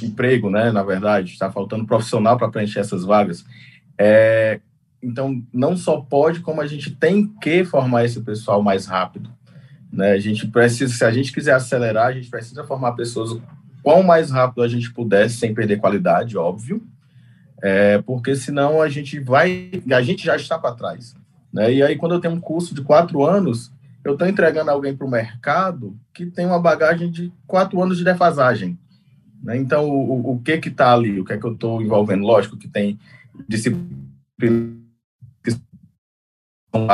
emprego, 0.03 0.51
né? 0.51 0.71
Na 0.71 0.83
verdade, 0.83 1.33
está 1.33 1.51
faltando 1.51 1.87
profissional 1.87 2.37
para 2.37 2.49
preencher 2.49 2.81
essas 2.81 3.05
vagas. 3.05 3.45
É, 3.99 4.61
então, 5.03 5.43
não 5.53 5.77
só 5.77 6.01
pode, 6.01 6.41
como 6.41 6.61
a 6.61 6.67
gente 6.67 6.91
tem 6.91 7.27
que 7.27 7.65
formar 7.65 8.05
esse 8.05 8.21
pessoal 8.21 8.63
mais 8.63 8.87
rápido. 8.87 9.31
Né? 9.93 10.13
A 10.13 10.19
gente 10.19 10.47
precisa, 10.47 10.93
se 10.93 11.05
a 11.05 11.11
gente 11.11 11.33
quiser 11.33 11.55
acelerar, 11.55 12.07
a 12.07 12.13
gente 12.13 12.29
precisa 12.29 12.65
formar 12.65 12.93
pessoas 12.93 13.41
quão 13.83 14.03
mais 14.03 14.31
rápido 14.31 14.63
a 14.63 14.69
gente 14.69 14.93
puder, 14.93 15.29
sem 15.31 15.55
perder 15.55 15.79
qualidade, 15.79 16.37
óbvio, 16.37 16.83
é, 17.63 17.99
porque 18.03 18.37
senão 18.37 18.81
a 18.81 18.89
gente 18.89 19.19
vai, 19.19 19.71
a 19.91 20.03
gente 20.03 20.25
já 20.25 20.37
está 20.37 20.59
para 20.59 20.75
trás. 20.75 21.15
Né? 21.53 21.75
E 21.75 21.83
aí, 21.83 21.97
quando 21.97 22.15
eu 22.15 22.21
tenho 22.21 22.35
um 22.35 22.41
curso 22.41 22.75
de 22.75 22.83
quatro 22.83 23.25
anos, 23.25 23.73
eu 24.05 24.13
estou 24.13 24.27
entregando 24.27 24.71
alguém 24.71 24.97
para 24.97 25.07
o 25.07 25.11
mercado 25.11 25.97
que 26.15 26.27
tem 26.27 26.47
uma 26.47 26.61
bagagem 26.61 27.11
de 27.11 27.33
quatro 27.47 27.83
anos 27.83 27.99
de 27.99 28.05
defasagem. 28.05 28.79
Né? 29.43 29.57
Então, 29.57 29.89
o, 29.89 30.33
o 30.33 30.41
que 30.41 30.59
que 30.59 30.69
está 30.69 30.93
ali? 30.93 31.21
O 31.21 31.25
que 31.25 31.33
é 31.33 31.39
que 31.39 31.47
eu 31.47 31.53
estou 31.53 31.81
envolvendo? 31.81 32.25
Lógico 32.25 32.57
que 32.57 32.69
tem 32.69 32.99
disciplinas 33.49 33.91
que 35.43 35.51
são 35.51 36.87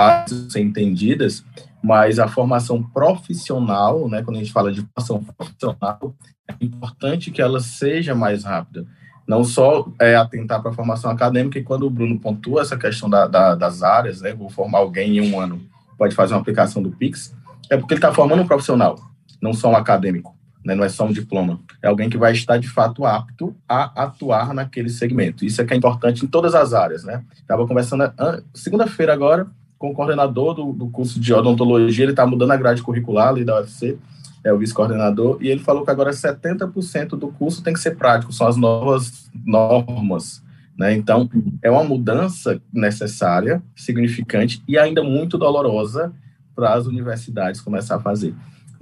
ser 0.49 0.61
entendidas, 0.61 1.45
mas 1.83 2.19
a 2.19 2.29
formação 2.29 2.83
profissional, 2.83 4.09
né, 4.09 4.23
quando 4.23 4.37
a 4.37 4.41
gente 4.41 4.53
fala 4.53 4.73
de 4.73 4.81
formação 4.81 5.23
profissional, 5.23 6.15
é 6.49 6.55
importante 6.61 7.31
que 7.31 7.43
ela 7.43 7.61
seja 7.61 8.15
mais 8.15 8.45
rápida 8.45 8.87
não 9.27 9.43
só 9.43 9.89
é, 10.01 10.15
atentar 10.15 10.63
para 10.63 10.71
a 10.71 10.75
formação 10.75 11.11
acadêmica, 11.11 11.59
e 11.59 11.65
quando 11.65 11.85
o 11.85 11.91
Bruno 11.91 12.19
pontua 12.19 12.63
essa 12.63 12.77
questão 12.77 13.11
da, 13.11 13.27
da, 13.27 13.55
das 13.55 13.83
áreas, 13.83 14.21
né, 14.21 14.33
vou 14.33 14.49
formar 14.49 14.79
alguém 14.79 15.19
em 15.19 15.33
um 15.33 15.41
ano, 15.41 15.61
pode 15.99 16.15
fazer 16.15 16.35
uma 16.35 16.41
aplicação 16.41 16.83
do 16.83 16.93
PIX, 16.93 17.35
é 17.69 17.77
porque 17.77 17.95
ele 17.95 17.99
está 17.99 18.15
formando 18.15 18.43
um 18.43 18.47
profissional, 18.47 18.97
não 19.43 19.53
só 19.53 19.71
um 19.71 19.77
acadêmico, 19.77 20.36
né, 20.67 20.75
não 20.75 20.83
é 20.83 20.89
só 20.89 21.07
um 21.07 21.13
diploma, 21.13 21.61
é 21.81 21.87
alguém 21.87 22.11
que 22.11 22.19
vai 22.19 22.33
estar 22.33 22.57
de 22.57 22.69
fato 22.69 23.05
apto 23.07 23.55
a 23.69 24.03
atuar 24.03 24.53
naquele 24.53 24.89
segmento. 24.89 25.45
Isso 25.45 25.63
é 25.63 25.65
que 25.65 25.73
é 25.73 25.77
importante 25.77 26.25
em 26.25 26.29
todas 26.29 26.57
as 26.57 26.75
áreas. 26.75 27.05
Né? 27.05 27.23
Estava 27.37 27.65
conversando 27.69 28.13
segunda-feira 28.53 29.13
agora 29.13 29.47
com 29.79 29.91
o 29.91 29.95
coordenador 29.95 30.55
do, 30.55 30.73
do 30.73 30.89
curso 30.89 31.21
de 31.21 31.33
odontologia, 31.33 32.05
ele 32.05 32.13
está 32.13 32.27
mudando 32.27 32.51
a 32.51 32.57
grade 32.57 32.83
curricular 32.83 33.29
ali 33.29 33.45
da 33.45 33.61
UFC, 33.61 33.97
é 34.43 34.53
o 34.53 34.59
vice-coordenador, 34.59 35.39
e 35.41 35.49
ele 35.49 35.61
falou 35.61 35.85
que 35.85 35.91
agora 35.91 36.11
70% 36.11 37.11
do 37.11 37.29
curso 37.29 37.63
tem 37.63 37.73
que 37.73 37.81
ser 37.81 37.97
prático, 37.97 38.33
são 38.33 38.49
as 38.49 38.57
novas 38.57 39.31
normas. 39.45 40.43
Né? 40.77 40.95
Então, 40.95 41.31
é 41.63 41.71
uma 41.71 41.85
mudança 41.85 42.61
necessária, 42.73 43.63
significante 43.77 44.63
e 44.67 44.77
ainda 44.77 45.05
muito 45.05 45.39
dolorosa 45.39 46.13
para 46.57 46.75
as 46.75 46.87
universidades 46.87 47.61
começar 47.61 47.97
a 47.97 48.01
fazer. 48.01 48.35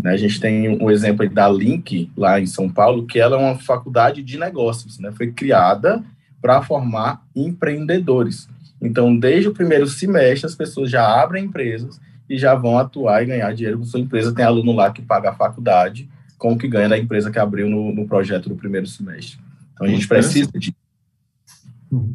Né? 0.02 0.12
A 0.12 0.16
gente 0.16 0.40
tem 0.40 0.68
um 0.68 0.90
exemplo 0.90 1.28
da 1.28 1.48
Link, 1.48 2.10
lá 2.16 2.40
em 2.40 2.46
São 2.46 2.68
Paulo, 2.68 3.06
que 3.06 3.18
ela 3.18 3.36
é 3.36 3.38
uma 3.38 3.58
faculdade 3.58 4.22
de 4.22 4.38
negócios, 4.38 4.98
né? 4.98 5.12
foi 5.12 5.30
criada 5.32 6.02
para 6.40 6.62
formar 6.62 7.22
empreendedores. 7.34 8.48
Então, 8.80 9.16
desde 9.16 9.48
o 9.48 9.54
primeiro 9.54 9.86
semestre, 9.86 10.46
as 10.46 10.54
pessoas 10.54 10.90
já 10.90 11.22
abrem 11.22 11.46
empresas 11.46 11.98
e 12.28 12.36
já 12.36 12.54
vão 12.54 12.78
atuar 12.78 13.22
e 13.22 13.26
ganhar 13.26 13.54
dinheiro 13.54 13.78
com 13.78 13.84
sua 13.84 14.00
empresa. 14.00 14.34
Tem 14.34 14.44
aluno 14.44 14.72
lá 14.72 14.90
que 14.90 15.00
paga 15.00 15.30
a 15.30 15.34
faculdade 15.34 16.08
com 16.36 16.52
o 16.52 16.58
que 16.58 16.68
ganha 16.68 16.88
da 16.88 16.98
empresa 16.98 17.30
que 17.30 17.38
abriu 17.38 17.68
no, 17.68 17.94
no 17.94 18.06
projeto 18.06 18.48
do 18.48 18.56
primeiro 18.56 18.86
semestre. 18.86 19.38
Então 19.72 19.86
a 19.86 19.90
gente 19.90 20.06
precisa 20.06 20.50
de. 20.54 20.74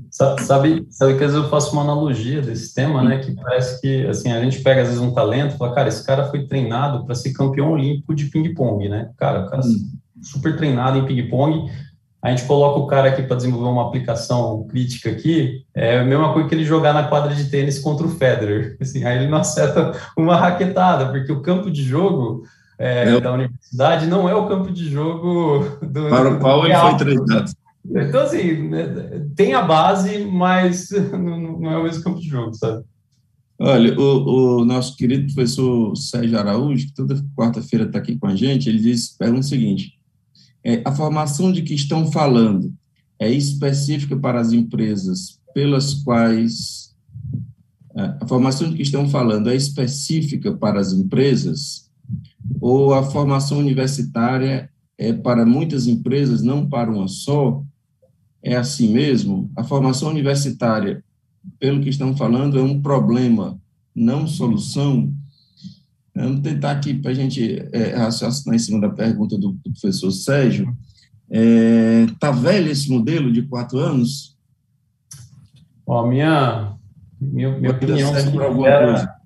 Sabe, 0.09 0.87
sabe 0.89 1.17
que 1.17 1.23
às 1.23 1.31
vezes 1.31 1.35
eu 1.35 1.49
faço 1.49 1.73
uma 1.73 1.81
analogia 1.81 2.41
desse 2.41 2.73
tema, 2.73 3.03
né? 3.03 3.19
Que 3.19 3.35
parece 3.35 3.79
que 3.79 4.07
assim 4.07 4.31
a 4.31 4.41
gente 4.41 4.61
pega 4.61 4.81
às 4.81 4.87
vezes 4.87 5.01
um 5.01 5.13
talento, 5.13 5.55
e 5.55 5.57
fala, 5.57 5.73
cara, 5.73 5.89
esse 5.89 6.05
cara 6.05 6.25
foi 6.25 6.45
treinado 6.45 7.05
para 7.05 7.15
ser 7.15 7.33
campeão 7.33 7.71
olímpico 7.71 8.15
de 8.15 8.25
ping-pong, 8.25 8.89
né? 8.89 9.11
Cara, 9.17 9.45
o 9.45 9.49
cara 9.49 9.61
hum. 9.63 9.97
super 10.21 10.55
treinado 10.55 10.97
em 10.97 11.05
ping-pong, 11.05 11.69
a 12.21 12.29
gente 12.31 12.45
coloca 12.45 12.79
o 12.79 12.87
cara 12.87 13.09
aqui 13.09 13.23
para 13.23 13.37
desenvolver 13.37 13.69
uma 13.69 13.87
aplicação 13.87 14.65
crítica 14.67 15.09
aqui, 15.09 15.63
é 15.73 15.99
a 15.99 16.03
mesma 16.03 16.33
coisa 16.33 16.49
que 16.49 16.55
ele 16.55 16.65
jogar 16.65 16.93
na 16.93 17.03
quadra 17.03 17.33
de 17.33 17.45
tênis 17.49 17.79
contra 17.79 18.05
o 18.05 18.09
Federer. 18.09 18.75
Assim, 18.81 19.05
aí 19.05 19.17
ele 19.17 19.27
não 19.27 19.37
acerta 19.37 19.93
uma 20.17 20.35
raquetada, 20.35 21.07
porque 21.07 21.31
o 21.31 21.41
campo 21.41 21.71
de 21.71 21.83
jogo 21.83 22.43
é, 22.77 23.15
é. 23.15 23.21
da 23.21 23.31
universidade 23.31 24.05
não 24.07 24.27
é 24.27 24.35
o 24.35 24.47
campo 24.47 24.71
de 24.71 24.89
jogo 24.89 25.77
do. 25.81 26.09
Para 26.09 26.33
o 26.33 26.39
qual 26.39 26.65
ele 26.65 26.75
foi 26.75 26.97
treinado. 26.97 27.51
Então, 27.85 28.21
assim, 28.21 28.69
né, 28.69 29.25
tem 29.35 29.53
a 29.53 29.61
base, 29.61 30.25
mas 30.25 30.89
não 31.11 31.71
é 31.71 31.77
o 31.77 31.83
mesmo 31.83 32.03
campo 32.03 32.19
de 32.19 32.27
jogo, 32.27 32.53
sabe? 32.53 32.83
Olha, 33.61 33.99
o, 33.99 34.61
o 34.61 34.65
nosso 34.65 34.95
querido 34.95 35.33
professor 35.33 35.95
Sérgio 35.95 36.39
Araújo, 36.39 36.87
que 36.87 36.93
toda 36.93 37.21
quarta-feira 37.35 37.85
está 37.85 37.99
aqui 37.99 38.17
com 38.17 38.27
a 38.27 38.35
gente, 38.35 38.69
ele 38.69 38.79
diz, 38.79 39.09
pergunta 39.17 39.41
o 39.41 39.49
seguinte, 39.49 39.99
é, 40.63 40.81
a 40.85 40.91
formação 40.93 41.51
de 41.51 41.61
que 41.61 41.73
estão 41.73 42.09
falando 42.11 42.73
é 43.19 43.29
específica 43.29 44.15
para 44.17 44.39
as 44.39 44.53
empresas 44.53 45.39
pelas 45.53 45.93
quais 45.93 46.95
é, 47.95 48.01
a 48.21 48.27
formação 48.27 48.69
de 48.69 48.77
que 48.77 48.81
estão 48.81 49.09
falando 49.09 49.49
é 49.49 49.55
específica 49.55 50.55
para 50.55 50.79
as 50.79 50.93
empresas 50.93 51.89
ou 52.61 52.93
a 52.93 53.03
formação 53.03 53.57
universitária 53.57 54.69
é 54.97 55.13
para 55.13 55.45
muitas 55.45 55.87
empresas, 55.87 56.41
não 56.41 56.67
para 56.67 56.91
uma 56.91 57.07
só? 57.07 57.63
É 58.43 58.55
assim 58.55 58.93
mesmo? 58.93 59.51
A 59.55 59.63
formação 59.63 60.09
universitária, 60.09 61.03
pelo 61.59 61.81
que 61.81 61.89
estão 61.89 62.15
falando, 62.15 62.57
é 62.57 62.61
um 62.61 62.81
problema, 62.81 63.59
não 63.95 64.27
solução? 64.27 65.13
Vamos 66.15 66.41
tentar 66.41 66.71
aqui 66.71 66.93
para 66.93 67.11
a 67.11 67.13
gente 67.13 67.61
é, 67.71 67.95
raciocinar 67.95 68.55
em 68.55 68.59
cima 68.59 68.79
da 68.79 68.89
pergunta 68.89 69.37
do, 69.37 69.51
do 69.51 69.71
professor 69.71 70.11
Sérgio. 70.11 70.75
Está 71.29 71.37
é, 71.37 72.07
tá 72.19 72.31
velho 72.31 72.71
esse 72.71 72.89
modelo 72.89 73.31
de 73.31 73.43
quatro 73.43 73.77
anos? 73.77 74.37
Ó, 75.85 76.05
minha, 76.07 76.75
minha, 77.19 77.57
minha 77.57 77.71
opinião 77.71 78.15
era, 78.65 79.18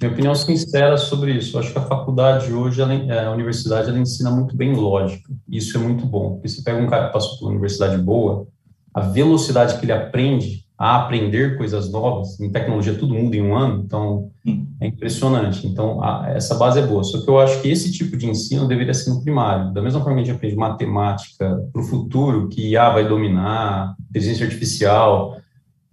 Minha 0.00 0.12
opinião 0.12 0.34
sincera 0.34 0.98
sobre 0.98 1.32
isso. 1.32 1.56
Eu 1.56 1.60
acho 1.60 1.72
que 1.72 1.78
a 1.78 1.82
faculdade 1.82 2.52
hoje, 2.52 2.80
ela, 2.80 2.92
é, 2.92 3.24
a 3.24 3.30
universidade, 3.30 3.88
ela 3.88 3.98
ensina 3.98 4.30
muito 4.30 4.54
bem 4.54 4.74
lógica. 4.74 5.32
Isso 5.48 5.76
é 5.76 5.80
muito 5.80 6.04
bom. 6.04 6.34
Porque 6.34 6.48
você 6.48 6.62
pega 6.62 6.78
um 6.78 6.86
cara 6.86 7.06
que 7.06 7.12
passou 7.14 7.38
por 7.38 7.46
uma 7.46 7.52
universidade 7.52 7.96
boa, 7.98 8.46
a 8.92 9.00
velocidade 9.00 9.78
que 9.78 9.84
ele 9.84 9.92
aprende 9.92 10.66
a 10.78 10.96
aprender 10.96 11.56
coisas 11.56 11.90
novas, 11.90 12.38
em 12.38 12.52
tecnologia 12.52 12.94
tudo 12.94 13.14
muda 13.14 13.34
em 13.34 13.40
um 13.40 13.56
ano, 13.56 13.82
então 13.82 14.30
é 14.78 14.86
impressionante. 14.86 15.66
Então, 15.66 16.02
a, 16.02 16.28
essa 16.28 16.54
base 16.54 16.78
é 16.78 16.86
boa. 16.86 17.02
Só 17.02 17.22
que 17.22 17.28
eu 17.28 17.40
acho 17.40 17.62
que 17.62 17.68
esse 17.68 17.90
tipo 17.90 18.14
de 18.16 18.28
ensino 18.28 18.68
deveria 18.68 18.92
ser 18.92 19.08
no 19.10 19.22
primário. 19.22 19.72
Da 19.72 19.80
mesma 19.80 20.00
forma 20.00 20.16
que 20.16 20.22
a 20.22 20.24
gente 20.26 20.36
aprende 20.36 20.56
matemática 20.56 21.66
para 21.72 21.80
o 21.80 21.84
futuro, 21.84 22.48
que 22.48 22.72
IA 22.72 22.90
vai 22.90 23.08
dominar, 23.08 23.96
inteligência 24.10 24.44
artificial, 24.44 25.38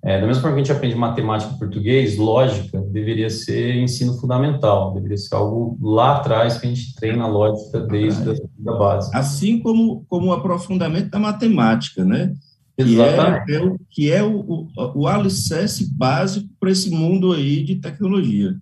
é, 0.05 0.19
da 0.19 0.27
mesma 0.27 0.41
forma 0.41 0.57
que 0.57 0.61
a 0.61 0.65
gente 0.65 0.75
aprende 0.75 0.95
matemática 0.95 1.53
e 1.55 1.57
português, 1.57 2.17
lógica 2.17 2.81
deveria 2.91 3.29
ser 3.29 3.75
ensino 3.77 4.13
fundamental, 4.19 4.93
deveria 4.93 5.15
ser 5.15 5.33
algo 5.33 5.77
lá 5.81 6.17
atrás 6.17 6.57
que 6.57 6.67
a 6.67 6.69
gente 6.69 6.93
treina 6.95 7.23
a 7.23 7.27
lógica 7.27 7.79
desde 7.79 8.29
a 8.29 8.35
da 8.59 8.73
base. 8.73 9.09
Assim 9.15 9.59
como, 9.61 10.03
como 10.09 10.27
o 10.27 10.33
aprofundamento 10.33 11.09
da 11.09 11.19
matemática, 11.19 12.03
né? 12.03 12.33
Exatamente. 12.77 13.45
Que 13.45 13.51
é, 13.51 13.55
é 13.55 13.63
o, 13.63 13.79
que 13.89 14.11
é 14.11 14.23
o, 14.23 14.39
o, 14.39 14.67
o 15.03 15.07
alicerce 15.07 15.89
básico 15.95 16.49
para 16.59 16.71
esse 16.71 16.89
mundo 16.89 17.31
aí 17.31 17.63
de 17.63 17.75
tecnologia. 17.75 18.57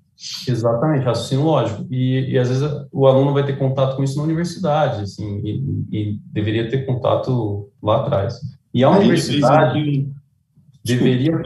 Exatamente, 0.48 1.04
raciocínio 1.04 1.46
lógico. 1.46 1.88
E, 1.90 2.34
e, 2.34 2.38
às 2.38 2.50
vezes 2.50 2.70
o 2.92 3.08
aluno 3.08 3.34
vai 3.34 3.44
ter 3.44 3.58
contato 3.58 3.96
com 3.96 4.04
isso 4.04 4.18
na 4.18 4.24
universidade, 4.24 5.02
assim, 5.02 5.42
e, 5.44 5.88
e 5.92 6.20
deveria 6.32 6.70
ter 6.70 6.86
contato 6.86 7.72
lá 7.82 8.02
atrás. 8.02 8.40
E 8.72 8.84
a 8.84 8.92
universidade 8.92 10.08
deveria, 10.84 11.42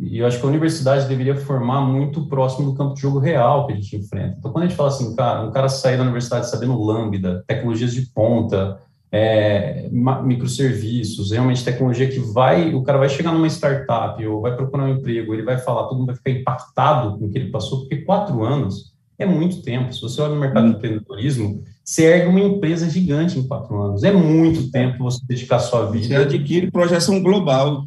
e 0.00 0.18
eu 0.18 0.26
acho 0.26 0.38
que 0.38 0.46
a 0.46 0.48
universidade 0.48 1.08
deveria 1.08 1.36
formar 1.36 1.80
muito 1.80 2.26
próximo 2.26 2.70
do 2.70 2.76
campo 2.76 2.94
de 2.94 3.00
jogo 3.00 3.18
real 3.18 3.66
que 3.66 3.72
a 3.72 3.76
gente 3.76 3.96
enfrenta. 3.96 4.36
Então, 4.38 4.52
quando 4.52 4.64
a 4.64 4.66
gente 4.68 4.76
fala 4.76 4.88
assim, 4.88 5.14
cara, 5.14 5.42
um 5.46 5.50
cara 5.50 5.68
sair 5.68 5.96
da 5.96 6.02
universidade 6.02 6.48
sabendo 6.48 6.82
Lambda, 6.82 7.44
tecnologias 7.46 7.92
de 7.92 8.02
ponta, 8.06 8.78
é, 9.12 9.88
microserviços, 10.24 11.30
realmente 11.30 11.64
tecnologia 11.64 12.08
que 12.08 12.18
vai, 12.18 12.74
o 12.74 12.82
cara 12.82 12.98
vai 12.98 13.08
chegar 13.08 13.32
numa 13.32 13.46
startup 13.46 14.26
ou 14.26 14.40
vai 14.40 14.56
procurar 14.56 14.84
um 14.84 14.96
emprego, 14.96 15.32
ele 15.32 15.44
vai 15.44 15.56
falar, 15.56 15.84
todo 15.84 15.98
mundo 15.98 16.06
vai 16.06 16.16
ficar 16.16 16.30
impactado 16.30 17.16
com 17.16 17.26
o 17.26 17.30
que 17.30 17.38
ele 17.38 17.50
passou, 17.50 17.80
porque 17.80 17.98
quatro 17.98 18.42
anos 18.42 18.92
é 19.16 19.24
muito 19.24 19.62
tempo. 19.62 19.92
Se 19.92 20.02
você 20.02 20.20
olha 20.20 20.34
no 20.34 20.40
mercado 20.40 20.66
hum. 20.66 20.70
de 20.70 20.76
empreendedorismo, 20.76 21.62
você 21.84 22.04
ergue 22.04 22.28
uma 22.28 22.40
empresa 22.40 22.90
gigante 22.90 23.38
em 23.38 23.46
quatro 23.46 23.80
anos. 23.80 24.02
É 24.02 24.10
muito 24.10 24.70
tempo 24.70 25.04
você 25.04 25.20
dedicar 25.26 25.56
a 25.56 25.60
sua 25.60 25.86
vida. 25.90 26.08
Você 26.08 26.14
adquire 26.14 26.70
projeção 26.70 27.22
global. 27.22 27.86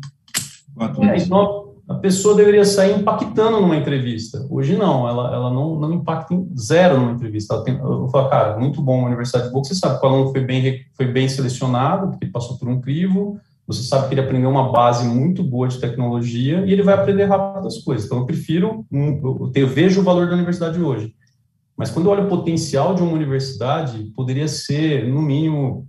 É, 0.80 1.18
então, 1.18 1.68
a 1.88 1.96
pessoa 1.96 2.36
deveria 2.36 2.66
sair 2.66 3.00
impactando 3.00 3.62
numa 3.62 3.78
entrevista. 3.78 4.46
Hoje 4.50 4.76
não, 4.76 5.08
ela, 5.08 5.34
ela 5.34 5.50
não, 5.54 5.80
não 5.80 5.94
impacta 5.94 6.34
em 6.34 6.48
zero 6.58 7.00
numa 7.00 7.14
entrevista. 7.14 7.56
Ela 7.56 7.64
tem, 7.64 7.78
eu 7.78 8.08
falo, 8.10 8.30
cara, 8.30 8.60
muito 8.60 8.82
bom 8.82 9.04
a 9.04 9.08
Universidade 9.08 9.48
de 9.48 9.54
Boca, 9.54 9.68
você 9.68 9.76
sabe 9.76 10.00
que 10.00 10.06
o 10.06 10.10
aluno 10.10 10.32
foi 10.32 10.42
bem, 10.42 10.86
foi 10.96 11.06
bem 11.06 11.30
selecionado, 11.30 12.10
porque 12.10 12.26
ele 12.26 12.32
passou 12.32 12.58
por 12.58 12.68
um 12.68 12.82
crivo, 12.82 13.40
você 13.66 13.84
sabe 13.84 14.08
que 14.08 14.14
ele 14.14 14.22
aprendeu 14.22 14.50
uma 14.50 14.72
base 14.72 15.08
muito 15.08 15.44
boa 15.44 15.68
de 15.68 15.80
tecnologia 15.80 16.66
e 16.66 16.74
ele 16.74 16.84
vai 16.84 16.94
aprender 16.94 17.26
rápido 17.26 17.68
as 17.68 17.78
coisas. 17.78 18.06
Então, 18.06 18.20
eu 18.20 18.26
prefiro, 18.26 18.86
eu, 18.92 19.52
eu 19.56 19.68
vejo 19.68 20.02
o 20.02 20.04
valor 20.04 20.28
da 20.28 20.36
universidade 20.36 20.82
hoje. 20.82 21.14
Mas 21.78 21.90
quando 21.92 22.08
eu 22.08 22.12
olho 22.12 22.26
o 22.26 22.30
potencial 22.30 22.96
de 22.96 23.04
uma 23.04 23.14
universidade, 23.14 24.12
poderia 24.16 24.48
ser, 24.48 25.08
no 25.08 25.22
mínimo, 25.22 25.88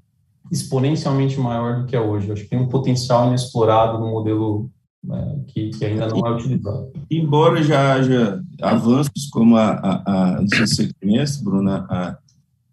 exponencialmente 0.50 1.40
maior 1.40 1.80
do 1.80 1.86
que 1.86 1.96
é 1.96 2.00
hoje. 2.00 2.28
Eu 2.28 2.34
acho 2.34 2.42
que 2.44 2.50
tem 2.50 2.58
um 2.58 2.68
potencial 2.68 3.26
inexplorado 3.26 3.98
no 3.98 4.10
modelo 4.10 4.70
né, 5.02 5.40
que, 5.48 5.70
que, 5.70 5.84
ainda 5.84 6.08
não 6.08 6.26
é 6.26 6.36
utilizado. 6.36 6.92
Embora 7.10 7.62
já 7.62 7.94
haja 7.94 8.42
avanços, 8.60 9.28
como 9.30 9.56
a, 9.56 9.70
a, 9.70 10.38
a 10.38 10.42
você 10.42 10.90
conhece, 11.00 11.42
Bruna, 11.42 11.86
a, 11.88 12.18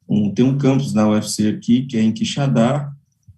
um, 0.07 0.31
tem 0.31 0.45
um 0.45 0.57
campus 0.57 0.93
na 0.93 1.07
UFC 1.07 1.47
aqui, 1.47 1.83
que 1.83 1.97
é 1.97 2.01
em 2.01 2.11
Quixadá, 2.11 2.91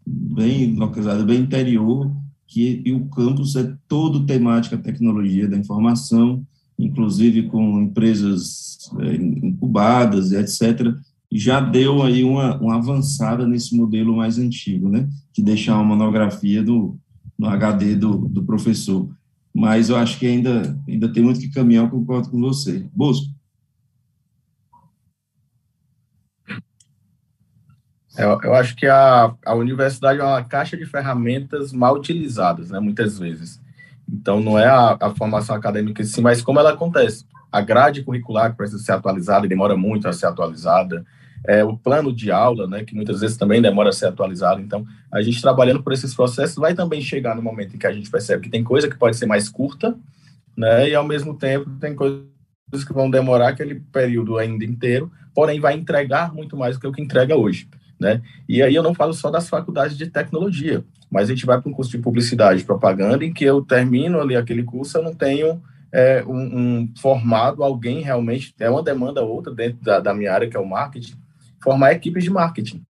bem 0.06 0.74
localizado, 0.76 1.26
bem 1.26 1.42
interior, 1.42 2.12
que, 2.48 2.82
e 2.86 2.94
o 2.94 3.06
campus 3.06 3.56
é 3.56 3.74
todo 3.88 4.26
temática 4.26 4.78
tecnologia 4.78 5.48
da 5.48 5.58
informação, 5.58 6.46
inclusive 6.80 7.44
com 7.44 7.82
empresas 7.82 8.90
é, 9.00 9.16
incubadas, 9.16 10.32
etc., 10.32 10.94
já 11.30 11.60
deu 11.60 12.02
aí 12.04 12.24
uma, 12.24 12.58
uma 12.58 12.76
avançada 12.76 13.46
nesse 13.46 13.76
modelo 13.76 14.16
mais 14.16 14.38
antigo, 14.38 14.88
né, 14.88 15.10
que 15.34 15.42
deixa 15.42 15.76
uma 15.76 15.84
monografia 15.84 16.64
do, 16.64 16.98
no 17.38 17.48
HD 17.48 17.96
do, 17.96 18.18
do 18.28 18.44
professor. 18.44 19.10
Mas 19.54 19.90
eu 19.90 19.96
acho 19.96 20.20
que 20.20 20.28
ainda, 20.28 20.78
ainda 20.88 21.12
tem 21.12 21.24
muito 21.24 21.40
que 21.40 21.52
caminhar, 21.52 21.86
eu 21.86 21.90
concordo 21.90 22.30
com 22.30 22.40
você. 22.40 22.88
Bosco. 22.94 23.28
Eu, 28.18 28.40
eu 28.44 28.54
acho 28.56 28.76
que 28.76 28.88
a, 28.88 29.34
a 29.46 29.54
universidade 29.54 30.20
é 30.20 30.24
uma 30.24 30.44
caixa 30.44 30.76
de 30.76 30.86
ferramentas 30.86 31.72
mal 31.72 31.96
utilizadas, 31.96 32.72
né, 32.72 32.80
muitas 32.80 33.20
vezes. 33.20 33.62
Então, 34.10 34.40
não 34.40 34.58
é 34.58 34.66
a, 34.66 34.98
a 35.00 35.10
formação 35.12 35.56
acadêmica 35.56 36.02
em 36.02 36.06
si, 36.06 36.22
mas 36.22 36.42
como 36.42 36.60
ela 36.60 36.72
acontece. 36.72 37.26
A 37.52 37.62
grade 37.62 38.04
curricular 38.04 38.52
que 38.52 38.58
precisa 38.58 38.82
ser 38.84 38.94
atualizada 38.94 39.48
demora 39.48 39.78
muito 39.78 40.08
a 40.08 40.14
ser 40.14 40.26
atualizada, 40.26 41.06
é, 41.48 41.64
o 41.64 41.78
plano 41.78 42.14
de 42.14 42.30
aula, 42.30 42.68
né, 42.68 42.84
que 42.84 42.94
muitas 42.94 43.22
vezes 43.22 43.38
também 43.38 43.62
demora 43.62 43.90
a 43.90 43.94
ser 43.94 44.08
atualizado. 44.08 44.62
Então, 44.62 44.86
a 45.12 45.22
gente 45.22 45.42
trabalhando 45.42 45.82
por 45.82 45.94
esses 45.94 46.14
processos 46.14 46.58
vai 46.58 46.76
também 46.76 47.02
chegar 47.02 47.36
no 47.36 47.42
momento 47.42 47.76
em 47.76 47.80
que 47.80 47.88
a 47.88 47.94
gente 47.94 48.12
percebe 48.12 48.44
que 48.44 48.50
tem 48.50 48.64
coisa 48.64 48.90
que 48.90 48.98
pode 48.98 49.16
ser 49.16 49.26
mais 49.26 49.48
curta, 49.48 49.98
né, 50.56 50.90
e 50.90 50.94
ao 50.94 51.08
mesmo 51.08 51.36
tempo 51.36 51.70
tem 51.80 51.96
coisas 51.96 52.26
que 52.86 52.94
vão 52.94 53.10
demorar 53.10 53.50
aquele 53.50 53.76
período 53.76 54.38
ainda 54.38 54.66
inteiro, 54.66 55.10
porém 55.34 55.60
vai 55.60 55.74
entregar 55.74 56.34
muito 56.34 56.58
mais 56.58 56.76
do 56.76 56.82
que 56.82 56.88
o 56.88 56.92
que 56.92 57.02
entrega 57.02 57.38
hoje, 57.38 57.70
né? 58.00 58.22
E 58.50 58.62
aí 58.62 58.74
eu 58.74 58.84
não 58.84 58.94
falo 58.94 59.14
só 59.14 59.30
das 59.30 59.48
faculdades 59.48 59.96
de 59.96 60.08
tecnologia, 60.08 60.84
mas 61.10 61.30
a 61.30 61.34
gente 61.34 61.46
vai 61.46 61.62
para 61.62 61.70
um 61.70 61.74
curso 61.74 61.92
de 61.92 62.00
publicidade 62.00 62.62
e 62.62 62.66
propaganda 62.66 63.24
em 63.24 63.32
que 63.32 63.46
eu 63.46 63.62
termino 63.62 64.20
ali 64.20 64.36
aquele 64.36 64.64
curso, 64.64 64.98
eu 64.98 65.04
não 65.04 65.14
tenho 65.14 65.62
é, 65.92 66.24
um, 66.26 66.36
um, 66.36 66.94
formado 67.00 67.64
alguém 67.64 68.02
realmente, 68.02 68.54
é 68.60 68.70
uma 68.70 68.84
demanda 68.84 69.22
outra 69.22 69.54
dentro 69.54 69.82
da, 69.82 70.00
da 70.00 70.14
minha 70.14 70.34
área, 70.34 70.50
que 70.50 70.58
é 70.58 70.60
o 70.60 70.68
marketing, 70.68 71.16
formar 71.62 71.94
equipes 71.94 72.24
de 72.24 72.30
marketing. 72.30 72.84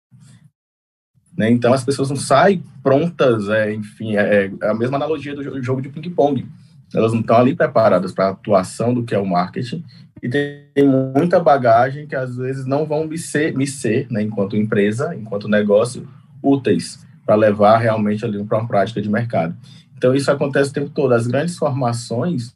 Né? 1.37 1.51
Então, 1.51 1.73
as 1.73 1.85
pessoas 1.85 2.11
não 2.11 2.17
saem 2.17 2.63
prontas, 2.83 3.49
é, 3.49 3.73
enfim, 3.73 4.17
é, 4.17 4.47
é, 4.47 4.69
a 4.69 4.75
mesma 4.75 4.97
analogia 4.97 5.35
do 5.35 5.63
jogo 5.63 5.83
de 5.83 5.89
ping-pong. 5.89 6.47
Elas 6.95 7.13
não 7.13 7.21
estão 7.21 7.37
ali 7.37 7.57
preparadas 7.57 8.13
para 8.13 8.27
a 8.27 8.31
atuação 8.31 8.95
do 8.95 9.05
que 9.05 9.15
é 9.15 9.19
o 9.19 9.27
marketing 9.27 9.85
e 10.23 10.29
tem 10.29 10.89
muita 11.15 11.39
bagagem 11.39 12.07
que 12.07 12.17
às 12.17 12.37
vezes 12.37 12.65
não 12.65 12.87
vão 12.87 13.07
me 13.07 13.19
ser, 13.19 13.55
me 13.55 13.67
ser 13.67 14.07
né, 14.11 14.23
enquanto 14.23 14.57
empresa, 14.57 15.15
enquanto 15.15 15.49
negócio, 15.49 16.09
úteis 16.43 17.05
para 17.27 17.35
levar 17.35 17.77
realmente 17.77 18.25
ali 18.25 18.43
para 18.45 18.59
uma 18.59 18.67
prática 18.67 19.03
de 19.03 19.11
mercado. 19.11 19.55
Então, 19.97 20.15
isso 20.15 20.31
acontece 20.31 20.71
o 20.71 20.73
tempo 20.73 20.91
todo. 20.91 21.13
As 21.13 21.27
grandes 21.27 21.59
formações, 21.59 22.55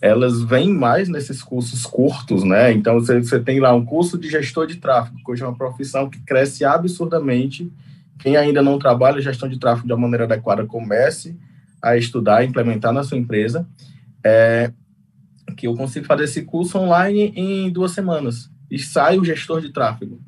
elas 0.00 0.42
vêm 0.42 0.72
mais 0.72 1.08
nesses 1.08 1.42
cursos 1.42 1.84
curtos, 1.84 2.44
né? 2.44 2.72
Então, 2.72 2.94
você, 2.94 3.20
você 3.20 3.40
tem 3.40 3.60
lá 3.60 3.74
um 3.74 3.84
curso 3.84 4.16
de 4.16 4.28
gestor 4.28 4.66
de 4.66 4.76
tráfego, 4.76 5.18
que 5.24 5.30
hoje 5.30 5.42
é 5.42 5.46
uma 5.46 5.56
profissão 5.56 6.08
que 6.08 6.20
cresce 6.20 6.64
absurdamente. 6.64 7.70
Quem 8.18 8.36
ainda 8.36 8.62
não 8.62 8.78
trabalha 8.78 9.20
gestão 9.20 9.48
de 9.48 9.58
tráfego 9.58 9.86
de 9.86 9.92
uma 9.92 10.02
maneira 10.02 10.24
adequada, 10.24 10.64
comece 10.66 11.36
a 11.82 11.96
estudar, 11.96 12.44
implementar 12.44 12.92
na 12.92 13.02
sua 13.02 13.18
empresa. 13.18 13.66
É, 14.24 14.72
que 15.56 15.66
eu 15.66 15.74
consigo 15.74 16.06
fazer 16.06 16.24
esse 16.24 16.42
curso 16.42 16.78
online 16.78 17.32
em 17.34 17.70
duas 17.70 17.92
semanas. 17.92 18.50
E 18.70 18.78
sai 18.78 19.18
o 19.18 19.24
gestor 19.24 19.60
de 19.60 19.72
tráfego. 19.72 20.20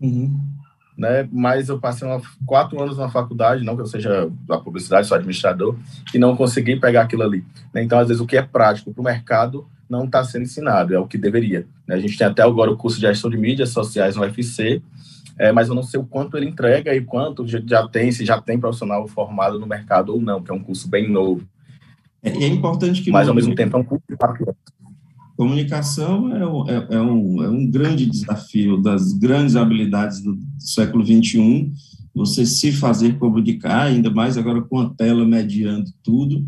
Uhum 0.00 0.55
né? 0.96 1.28
Mas 1.30 1.68
eu 1.68 1.78
passei 1.78 2.08
uma, 2.08 2.20
quatro 2.44 2.80
anos 2.82 2.96
na 2.96 3.08
faculdade, 3.08 3.64
não 3.64 3.76
que 3.76 3.82
eu 3.82 3.86
seja 3.86 4.30
da 4.46 4.58
publicidade, 4.58 5.06
sou 5.06 5.16
administrador, 5.16 5.76
e 6.14 6.18
não 6.18 6.36
consegui 6.36 6.76
pegar 6.76 7.02
aquilo 7.02 7.22
ali. 7.22 7.44
Né? 7.72 7.82
Então, 7.82 7.98
às 7.98 8.08
vezes, 8.08 8.20
o 8.20 8.26
que 8.26 8.36
é 8.36 8.42
prático 8.42 8.92
para 8.92 9.00
o 9.00 9.04
mercado 9.04 9.66
não 9.88 10.04
está 10.04 10.24
sendo 10.24 10.42
ensinado, 10.42 10.94
é 10.94 10.98
o 10.98 11.06
que 11.06 11.18
deveria. 11.18 11.66
Né? 11.86 11.94
A 11.94 11.98
gente 11.98 12.16
tem 12.16 12.26
até 12.26 12.42
agora 12.42 12.70
o 12.70 12.76
curso 12.76 12.98
de 12.98 13.06
gestão 13.06 13.30
de 13.30 13.36
mídias 13.36 13.70
sociais 13.70 14.16
no 14.16 14.22
UFC, 14.22 14.82
é, 15.38 15.52
mas 15.52 15.68
eu 15.68 15.74
não 15.74 15.82
sei 15.82 16.00
o 16.00 16.04
quanto 16.04 16.36
ele 16.36 16.46
entrega 16.46 16.94
e 16.94 17.00
quanto 17.00 17.46
já 17.46 17.86
tem, 17.86 18.10
se 18.10 18.24
já 18.24 18.40
tem 18.40 18.58
profissional 18.58 19.06
formado 19.06 19.60
no 19.60 19.66
mercado 19.66 20.14
ou 20.14 20.20
não, 20.20 20.42
que 20.42 20.50
é 20.50 20.54
um 20.54 20.62
curso 20.62 20.88
bem 20.88 21.10
novo. 21.10 21.46
É, 22.22 22.30
é 22.30 22.46
importante 22.48 23.02
que... 23.02 23.10
Mas, 23.10 23.28
ao 23.28 23.34
mesmo 23.34 23.54
tempo, 23.54 23.76
é 23.76 23.80
um 23.80 23.84
curso 23.84 24.04
de 24.08 24.16
quatro 24.16 24.42
anos. 24.42 24.75
Comunicação 25.36 26.34
é 26.34 26.46
um, 26.46 26.68
é, 26.68 26.86
é, 26.90 27.00
um, 27.00 27.42
é 27.42 27.50
um 27.50 27.70
grande 27.70 28.06
desafio 28.06 28.80
das 28.80 29.12
grandes 29.12 29.54
habilidades 29.54 30.22
do 30.22 30.38
século 30.58 31.04
XXI, 31.04 31.72
você 32.14 32.46
se 32.46 32.72
fazer 32.72 33.18
comunicar, 33.18 33.82
ainda 33.82 34.10
mais 34.10 34.38
agora 34.38 34.62
com 34.62 34.80
a 34.80 34.88
tela 34.88 35.26
mediando 35.26 35.90
tudo, 36.02 36.46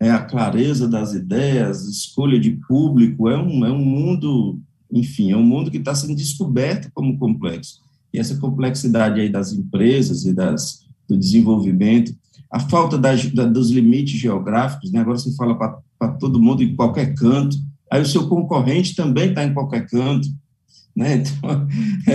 é 0.00 0.10
a 0.10 0.18
clareza 0.24 0.88
das 0.88 1.14
ideias, 1.14 1.84
escolha 1.84 2.38
de 2.38 2.58
público, 2.66 3.28
é 3.28 3.40
um, 3.40 3.64
é 3.64 3.70
um 3.70 3.84
mundo, 3.84 4.58
enfim, 4.90 5.30
é 5.30 5.36
um 5.36 5.42
mundo 5.42 5.70
que 5.70 5.76
está 5.76 5.94
sendo 5.94 6.16
descoberto 6.16 6.90
como 6.92 7.16
complexo. 7.16 7.80
E 8.12 8.18
essa 8.18 8.36
complexidade 8.36 9.20
aí 9.20 9.28
das 9.28 9.52
empresas 9.52 10.24
e 10.24 10.32
das, 10.32 10.84
do 11.08 11.16
desenvolvimento, 11.16 12.14
a 12.50 12.58
falta 12.58 12.98
da, 12.98 13.14
dos 13.14 13.70
limites 13.70 14.18
geográficos, 14.18 14.90
né? 14.90 15.00
agora 15.00 15.18
se 15.18 15.36
fala 15.36 15.56
para 15.56 16.08
todo 16.18 16.42
mundo 16.42 16.62
em 16.62 16.74
qualquer 16.74 17.14
canto, 17.14 17.56
aí 17.94 18.02
o 18.02 18.06
seu 18.06 18.26
concorrente 18.26 18.96
também 18.96 19.28
está 19.28 19.44
em 19.44 19.54
qualquer 19.54 19.86
canto, 19.86 20.28
né? 20.96 21.14
Então, 21.14 21.68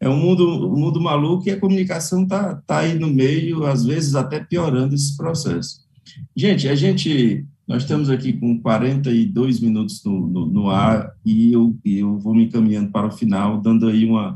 é, 0.00 0.06
é 0.06 0.08
um 0.08 0.16
mundo, 0.16 0.66
um 0.66 0.76
mundo 0.76 1.00
maluco 1.00 1.48
e 1.48 1.52
a 1.52 1.60
comunicação 1.60 2.24
está 2.24 2.56
tá 2.66 2.78
aí 2.78 2.98
no 2.98 3.06
meio, 3.06 3.64
às 3.64 3.84
vezes 3.84 4.16
até 4.16 4.40
piorando 4.40 4.96
esse 4.96 5.16
processo. 5.16 5.86
Gente, 6.34 6.68
a 6.68 6.74
gente, 6.74 7.46
nós 7.68 7.82
estamos 7.82 8.10
aqui 8.10 8.32
com 8.32 8.60
42 8.60 9.60
minutos 9.60 10.02
no, 10.04 10.26
no, 10.26 10.46
no 10.46 10.70
ar 10.70 11.12
e 11.24 11.52
eu, 11.52 11.76
eu 11.84 12.18
vou 12.18 12.34
me 12.34 12.46
encaminhando 12.46 12.90
para 12.90 13.06
o 13.06 13.12
final, 13.12 13.60
dando 13.60 13.86
aí 13.86 14.04
uma, 14.04 14.34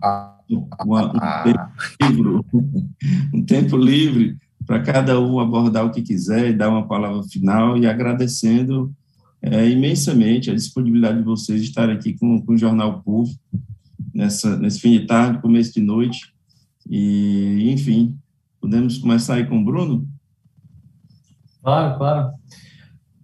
uma 0.85 1.07
um, 1.09 1.43
tempo 1.43 1.67
livre, 2.01 2.87
um 3.35 3.45
tempo 3.45 3.77
livre 3.77 4.37
para 4.65 4.81
cada 4.83 5.19
um 5.19 5.41
abordar 5.41 5.85
o 5.85 5.91
que 5.91 6.01
quiser 6.01 6.51
e 6.51 6.57
dar 6.57 6.69
uma 6.69 6.87
palavra 6.87 7.25
final 7.25 7.77
e 7.77 7.89
agradecendo 7.89 8.95
é, 9.43 9.69
imensamente 9.69 10.51
a 10.51 10.55
disponibilidade 10.55 11.19
de 11.19 11.25
vocês 11.25 11.63
de 11.63 11.69
estar 11.69 11.89
aqui 11.89 12.15
com, 12.19 12.41
com 12.43 12.53
o 12.53 12.59
Jornal 12.59 13.03
Povo 13.03 13.31
nessa, 14.15 14.57
nesse 14.57 14.81
fim 14.81 14.93
de 14.93 15.07
tarde, 15.07 15.41
começo 15.41 15.73
de 15.73 15.81
noite. 15.81 16.33
E, 16.89 17.71
enfim, 17.71 18.19
podemos 18.61 18.99
começar 18.99 19.35
aí 19.35 19.47
com 19.47 19.59
o 19.59 19.65
Bruno? 19.65 20.07
Claro, 21.63 21.99
claro. 21.99 22.33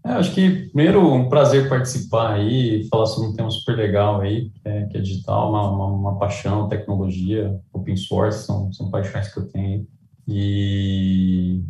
É, 0.04 0.12
acho 0.12 0.32
que, 0.34 0.68
primeiro, 0.68 1.12
um 1.12 1.28
prazer 1.28 1.68
participar 1.68 2.34
aí, 2.34 2.86
falar 2.88 3.06
sobre 3.06 3.30
um 3.30 3.34
tema 3.34 3.50
super 3.50 3.76
legal 3.76 4.20
aí, 4.20 4.52
é, 4.64 4.86
que 4.86 4.96
é 4.96 5.00
digital, 5.00 5.50
uma, 5.50 5.68
uma, 5.68 5.86
uma, 5.86 6.18
paixão, 6.18 6.68
tecnologia, 6.68 7.60
open 7.72 7.96
source, 7.96 8.46
são, 8.46 8.72
são 8.72 8.88
paixões 8.88 9.32
que 9.32 9.40
eu 9.40 9.48
tenho. 9.48 9.86
E 10.28 11.60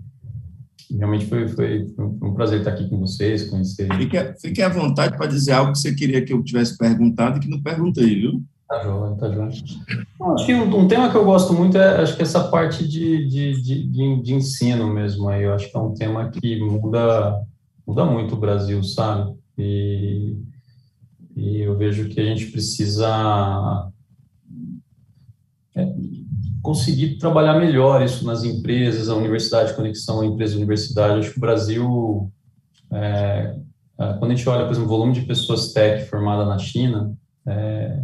realmente 0.91 1.27
foi, 1.27 1.49
foi, 1.49 1.87
um 1.99 2.35
prazer 2.35 2.59
estar 2.59 2.73
aqui 2.73 2.89
com 2.89 3.01
vocês, 3.01 3.49
conhecer. 3.49 3.93
Fique, 3.97 4.17
fique 4.41 4.63
à 4.63 4.69
vontade 4.69 5.17
para 5.17 5.27
dizer 5.27 5.53
algo 5.53 5.73
que 5.73 5.79
você 5.79 5.95
queria 5.95 6.25
que 6.25 6.33
eu 6.33 6.43
tivesse 6.43 6.77
perguntado 6.77 7.39
e 7.39 7.41
que 7.41 7.49
não 7.49 7.63
perguntei, 7.63 8.21
viu? 8.21 8.43
Tá 8.69 8.83
joia, 8.83 9.15
tá 9.15 9.31
joia. 9.31 9.49
acho 9.49 10.47
que 10.47 10.55
um, 10.55 10.77
um, 10.77 10.89
tema 10.89 11.11
que 11.11 11.17
eu 11.17 11.25
gosto 11.25 11.53
muito 11.53 11.79
é 11.79 12.03
acho 12.03 12.17
que 12.17 12.23
essa 12.23 12.49
parte 12.49 12.87
de, 12.87 13.27
de, 13.29 13.63
de, 13.63 14.23
de, 14.23 14.35
ensino 14.35 14.93
mesmo 14.93 15.29
aí. 15.29 15.45
Eu 15.45 15.55
acho 15.55 15.71
que 15.71 15.77
é 15.77 15.81
um 15.81 15.95
tema 15.95 16.31
que 16.31 16.61
muda, 16.61 17.41
muda 17.87 18.05
muito 18.05 18.35
o 18.35 18.39
Brasil, 18.39 18.83
sabe? 18.83 19.35
E, 19.57 20.37
e 21.37 21.61
eu 21.61 21.77
vejo 21.77 22.09
que 22.09 22.21
a 22.21 22.25
gente 22.25 22.47
precisa 22.47 23.89
conseguir 26.67 27.17
trabalhar 27.17 27.61
melhor 27.61 28.03
isso 28.03 28.27
nas 28.27 28.43
empresas, 28.43 29.09
a 29.09 29.15
universidade, 29.15 29.73
conexão 29.73 30.25
empresa-universidade. 30.25 31.21
Acho 31.21 31.31
que 31.31 31.39
o 31.39 31.41
Brasil, 31.41 32.33
é, 32.93 33.55
é, 34.01 34.13
quando 34.19 34.33
a 34.33 34.35
gente 34.35 34.49
olha, 34.49 34.65
por 34.65 34.73
exemplo, 34.73 34.89
o 34.89 34.99
volume 34.99 35.13
de 35.13 35.21
pessoas 35.21 35.73
tech 35.73 36.11
formada 36.11 36.45
na 36.45 36.59
China, 36.59 37.17
é, 37.47 38.03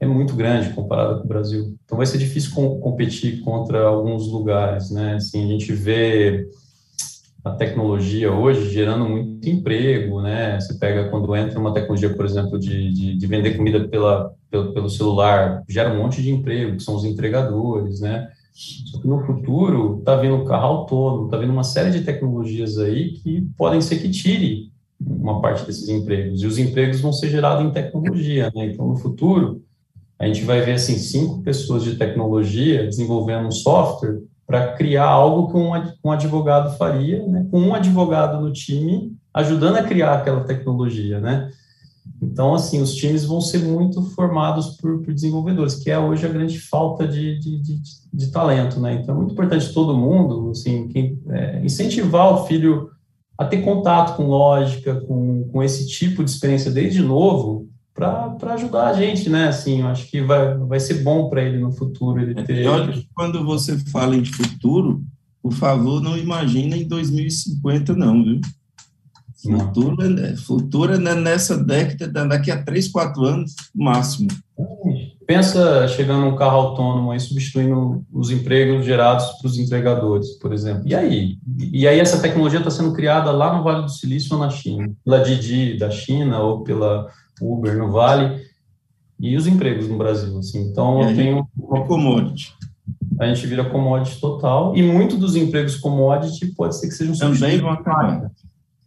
é 0.00 0.06
muito 0.06 0.34
grande 0.34 0.74
comparado 0.74 1.20
com 1.20 1.24
o 1.24 1.28
Brasil. 1.28 1.74
Então 1.82 1.96
vai 1.96 2.04
ser 2.04 2.18
difícil 2.18 2.54
com, 2.54 2.78
competir 2.78 3.40
contra 3.40 3.84
alguns 3.84 4.28
lugares, 4.28 4.90
né? 4.90 5.14
Assim, 5.14 5.42
a 5.42 5.48
gente 5.48 5.72
vê 5.72 6.46
a 7.44 7.50
tecnologia 7.50 8.32
hoje 8.32 8.70
gerando 8.70 9.08
muito 9.08 9.48
emprego, 9.48 10.20
né? 10.20 10.60
Você 10.60 10.74
pega 10.74 11.08
quando 11.08 11.34
entra 11.34 11.58
uma 11.58 11.74
tecnologia, 11.74 12.14
por 12.14 12.24
exemplo, 12.24 12.58
de, 12.58 12.92
de, 12.92 13.16
de 13.16 13.26
vender 13.26 13.56
comida 13.56 13.88
pela, 13.88 14.32
pelo, 14.48 14.72
pelo, 14.72 14.88
celular, 14.88 15.62
gera 15.68 15.92
um 15.92 15.98
monte 15.98 16.22
de 16.22 16.30
emprego, 16.30 16.76
que 16.76 16.82
são 16.82 16.94
os 16.94 17.04
entregadores, 17.04 18.00
né? 18.00 18.28
Só 18.52 19.00
que 19.00 19.08
no 19.08 19.24
futuro 19.24 19.98
está 19.98 20.14
vindo 20.16 20.44
carro 20.44 20.66
autônomo, 20.66 21.24
está 21.24 21.36
vindo 21.36 21.52
uma 21.52 21.64
série 21.64 21.90
de 21.90 22.02
tecnologias 22.04 22.78
aí 22.78 23.12
que 23.14 23.48
podem 23.56 23.80
ser 23.80 23.98
que 23.98 24.10
tire 24.10 24.70
uma 25.00 25.40
parte 25.40 25.66
desses 25.66 25.88
empregos. 25.88 26.42
E 26.42 26.46
os 26.46 26.58
empregos 26.58 27.00
vão 27.00 27.12
ser 27.12 27.28
gerados 27.28 27.64
em 27.64 27.72
tecnologia, 27.72 28.52
né? 28.54 28.66
Então, 28.66 28.86
no 28.86 28.96
futuro, 28.96 29.62
a 30.16 30.26
gente 30.26 30.44
vai 30.44 30.60
ver, 30.60 30.74
assim, 30.74 30.96
cinco 30.96 31.42
pessoas 31.42 31.82
de 31.82 31.96
tecnologia 31.96 32.84
desenvolvendo 32.84 33.48
um 33.48 33.50
software 33.50 34.20
para 34.46 34.72
criar 34.74 35.06
algo 35.06 35.50
que 35.50 35.56
um, 36.04 36.10
advogado 36.10 36.76
faria, 36.76 37.26
né? 37.26 37.46
com 37.50 37.60
um 37.60 37.74
advogado 37.74 38.40
no 38.40 38.52
time 38.52 39.16
ajudando 39.32 39.76
a 39.76 39.82
criar 39.82 40.14
aquela 40.14 40.44
tecnologia, 40.44 41.20
né? 41.20 41.50
Então, 42.20 42.54
assim, 42.54 42.80
os 42.80 42.94
times 42.94 43.24
vão 43.24 43.40
ser 43.40 43.60
muito 43.60 44.02
formados 44.10 44.76
por, 44.76 45.02
por 45.02 45.14
desenvolvedores, 45.14 45.76
que 45.76 45.90
é 45.90 45.98
hoje 45.98 46.26
a 46.26 46.28
grande 46.28 46.58
falta 46.58 47.06
de, 47.06 47.38
de, 47.38 47.62
de, 47.62 47.80
de, 48.12 48.30
talento, 48.30 48.78
né? 48.80 48.94
Então, 48.94 49.14
é 49.14 49.18
muito 49.18 49.32
importante 49.32 49.72
todo 49.72 49.96
mundo, 49.96 50.50
assim, 50.50 50.88
quem, 50.88 51.20
é, 51.28 51.64
incentivar 51.64 52.32
o 52.32 52.46
filho 52.46 52.90
a 53.38 53.44
ter 53.44 53.62
contato 53.62 54.16
com 54.16 54.26
lógica, 54.26 55.00
com, 55.02 55.48
com 55.50 55.62
esse 55.62 55.88
tipo 55.88 56.22
de 56.22 56.30
experiência 56.30 56.70
desde 56.70 57.02
novo, 57.02 57.68
para 57.94 58.54
ajudar 58.54 58.88
a 58.88 58.92
gente, 58.94 59.28
né? 59.28 59.48
Assim, 59.48 59.80
eu 59.80 59.86
acho 59.88 60.08
que 60.10 60.22
vai, 60.22 60.56
vai 60.56 60.80
ser 60.80 61.02
bom 61.02 61.28
para 61.28 61.42
ele 61.42 61.58
no 61.58 61.72
futuro. 61.72 62.20
Ele 62.20 62.38
é 62.38 62.42
ter... 62.42 62.92
Que 62.92 63.08
quando 63.14 63.44
você 63.44 63.78
fala 63.90 64.16
em 64.16 64.24
futuro, 64.24 65.02
por 65.42 65.52
favor, 65.52 66.00
não 66.00 66.16
imagina 66.16 66.76
em 66.76 66.86
2050, 66.86 67.94
não, 67.94 68.22
viu? 68.22 68.40
Futuro, 69.42 70.20
é, 70.20 70.36
futuro 70.36 70.94
é 70.94 70.98
nessa 71.16 71.58
década, 71.58 72.24
daqui 72.26 72.50
a 72.50 72.62
3, 72.62 72.86
4 72.88 73.24
anos, 73.24 73.54
máximo. 73.74 74.28
Pensa 75.26 75.88
chegando 75.88 76.26
um 76.26 76.36
carro 76.36 76.58
autônomo 76.58 77.10
aí, 77.10 77.18
substituindo 77.18 78.04
os 78.12 78.30
empregos 78.30 78.84
gerados 78.84 79.26
para 79.40 79.48
os 79.48 79.58
entregadores, 79.58 80.38
por 80.38 80.52
exemplo. 80.52 80.82
E 80.86 80.94
aí? 80.94 81.38
E 81.58 81.88
aí 81.88 81.98
essa 81.98 82.20
tecnologia 82.20 82.60
está 82.60 82.70
sendo 82.70 82.92
criada 82.92 83.32
lá 83.32 83.56
no 83.56 83.64
Vale 83.64 83.82
do 83.82 83.90
Silício 83.90 84.34
ou 84.34 84.38
na 84.38 84.50
China? 84.50 84.92
Pela 85.04 85.18
Didi 85.20 85.76
da 85.76 85.90
China 85.90 86.38
ou 86.40 86.62
pela 86.62 87.08
Uber 87.42 87.76
no 87.76 87.90
Vale 87.90 88.40
e 89.18 89.36
os 89.36 89.46
empregos 89.46 89.88
no 89.88 89.96
Brasil, 89.96 90.38
assim. 90.38 90.62
Então, 90.62 91.02
eu 91.08 91.14
tenho 91.14 91.48
uma 91.56 91.84
commodity. 91.86 92.54
A 93.20 93.26
gente 93.26 93.46
vira 93.46 93.64
commodity 93.64 94.20
total 94.20 94.76
e 94.76 94.82
muito 94.82 95.16
dos 95.16 95.36
empregos 95.36 95.76
commodity 95.76 96.46
pode 96.54 96.76
ser 96.76 96.88
que 96.88 96.94
sejam 96.94 97.16
também 97.16 97.60
vão 97.60 97.70
acabar. 97.70 98.30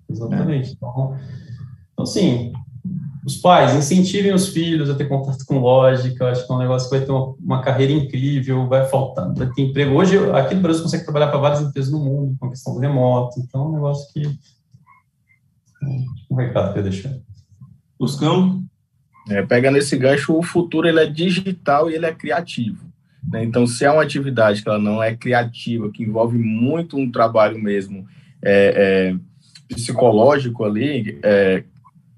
Exatamente. 0.09 0.69
É. 0.69 0.73
Então, 0.73 1.15
então, 1.93 2.03
assim, 2.03 2.51
os 3.25 3.37
pais 3.37 3.73
incentivem 3.73 4.33
os 4.33 4.49
filhos 4.49 4.89
a 4.89 4.95
ter 4.95 5.07
contato 5.07 5.43
com 5.45 5.59
lógica. 5.59 6.29
Acho 6.29 6.45
que 6.45 6.51
é 6.51 6.55
um 6.55 6.59
negócio 6.59 6.89
que 6.89 6.97
vai 6.97 7.05
ter 7.05 7.11
uma, 7.11 7.33
uma 7.39 7.61
carreira 7.61 7.93
incrível, 7.93 8.67
vai 8.67 8.85
faltar, 8.87 9.33
vai 9.33 9.49
ter 9.51 9.63
emprego. 9.63 9.95
Hoje, 9.95 10.17
aqui 10.31 10.53
no 10.53 10.61
Brasil, 10.61 10.83
consegue 10.83 11.03
trabalhar 11.03 11.27
para 11.27 11.39
várias 11.39 11.61
empresas 11.61 11.91
no 11.91 11.99
mundo 11.99 12.35
com 12.39 12.47
a 12.47 12.49
questão 12.49 12.73
do 12.73 12.79
remoto. 12.79 13.39
Então, 13.39 13.63
é 13.63 13.67
um 13.67 13.73
negócio 13.73 14.13
que. 14.13 14.27
Um 16.29 16.35
recado 16.35 16.73
que 16.73 16.79
eu 16.79 16.83
deixar. 16.83 17.13
Buscão? 17.99 18.63
É, 19.29 19.41
pega 19.41 19.71
nesse 19.71 19.97
gancho, 19.97 20.37
o 20.37 20.43
futuro 20.43 20.87
ele 20.87 20.99
é 20.99 21.05
digital 21.05 21.89
e 21.89 21.95
ele 21.95 22.05
é 22.05 22.13
criativo. 22.13 22.85
Né? 23.27 23.43
Então, 23.43 23.65
se 23.65 23.83
é 23.83 23.91
uma 23.91 24.03
atividade 24.03 24.61
que 24.61 24.69
ela 24.69 24.77
não 24.77 25.01
é 25.01 25.15
criativa, 25.15 25.89
que 25.89 26.03
envolve 26.03 26.37
muito 26.37 26.97
um 26.97 27.11
trabalho 27.11 27.57
mesmo 27.57 28.05
é, 28.41 29.15
é, 29.69 29.73
psicológico 29.73 30.63
ali, 30.63 31.19
é, 31.23 31.63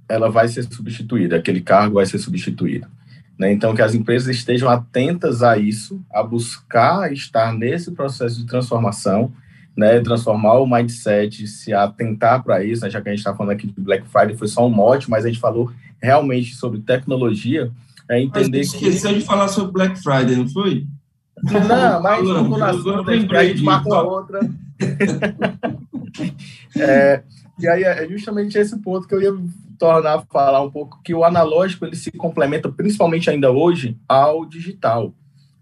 ela 0.10 0.30
vai 0.30 0.48
ser 0.48 0.64
substituída, 0.64 1.38
aquele 1.38 1.62
cargo 1.62 1.96
vai 1.96 2.06
ser 2.06 2.20
substituído. 2.20 2.88
Né? 3.38 3.52
Então, 3.52 3.76
que 3.76 3.82
as 3.82 3.94
empresas 3.94 4.36
estejam 4.36 4.70
atentas 4.70 5.44
a 5.44 5.58
isso, 5.58 6.04
a 6.12 6.24
buscar 6.24 7.12
estar 7.14 7.54
nesse 7.54 7.92
processo 7.92 8.38
de 8.38 8.46
transformação, 8.46 9.32
né, 9.78 10.00
transformar 10.00 10.56
o 10.56 10.66
mindset, 10.66 11.46
se 11.46 11.72
atentar 11.72 12.44
para 12.44 12.64
isso, 12.64 12.82
né, 12.82 12.90
já 12.90 13.00
que 13.00 13.10
a 13.10 13.12
gente 13.12 13.20
está 13.20 13.36
falando 13.36 13.52
aqui 13.52 13.68
de 13.68 13.80
Black 13.80 14.08
Friday, 14.08 14.36
foi 14.36 14.48
só 14.48 14.66
um 14.66 14.72
mote, 14.72 15.08
mas 15.08 15.24
a 15.24 15.28
gente 15.28 15.40
falou 15.40 15.72
realmente 16.02 16.56
sobre 16.56 16.80
tecnologia, 16.80 17.72
é 18.10 18.20
entender 18.20 18.58
mas 18.58 18.72
que... 18.72 18.88
esqueceu 18.88 19.14
de 19.14 19.22
falar 19.22 19.48
sobre 19.48 19.72
Black 19.72 20.02
Friday, 20.02 20.36
não 20.36 20.48
foi? 20.48 20.88
Não, 21.44 22.02
mas 22.02 22.24
no 22.26 22.64
assunto, 22.64 23.10
a 23.10 23.44
gente 23.46 23.64
marca 23.64 24.02
outra. 24.02 24.40
é, 26.76 27.24
e 27.60 27.68
aí 27.68 27.84
é 27.84 28.08
justamente 28.08 28.58
esse 28.58 28.76
ponto 28.80 29.08
que 29.08 29.14
eu 29.14 29.22
ia 29.22 29.36
tornar 29.78 30.26
falar 30.32 30.64
um 30.64 30.72
pouco, 30.72 31.00
que 31.04 31.14
o 31.14 31.24
analógico 31.24 31.86
ele 31.86 31.96
se 31.96 32.12
complementa, 32.12 32.72
principalmente 32.72 33.30
ainda 33.30 33.52
hoje, 33.52 33.96
ao 34.08 34.44
digital. 34.46 35.14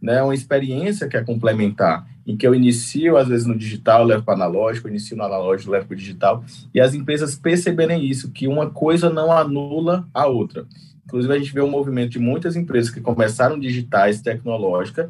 Né, 0.06 0.22
uma 0.22 0.36
experiência 0.36 1.08
que 1.08 1.18
é 1.18 1.24
complementar 1.24 2.06
em 2.28 2.38
que 2.38 2.45
eu 2.45 2.53
inicio, 2.53 3.18
às 3.18 3.28
vezes, 3.28 3.47
no 3.47 3.58
digital, 3.58 4.03
levo 4.03 4.22
para 4.22 4.34
o 4.34 4.36
analógico, 4.36 4.88
inicio 4.88 5.18
no 5.18 5.24
analógico, 5.24 5.72
levo 5.72 5.88
para 5.88 5.95
o 5.95 5.97
digital, 5.97 6.43
e 6.72 6.80
as 6.80 6.93
empresas 6.93 7.36
perceberem 7.36 8.06
isso, 8.06 8.30
que 8.30 8.47
uma 8.47 8.70
coisa 8.70 9.10
não 9.10 9.32
anula 9.32 10.08
a 10.14 10.28
outra. 10.28 10.68
Inclusive, 11.06 11.34
a 11.34 11.38
gente 11.39 11.51
vê 11.51 11.62
um 11.62 11.72
movimento 11.72 12.12
de 12.12 12.20
muitas 12.20 12.56
empresas 12.56 12.91
que 12.91 13.01
começaram 13.01 13.60
digitais, 13.60 14.22
tecnológica, 14.22 15.10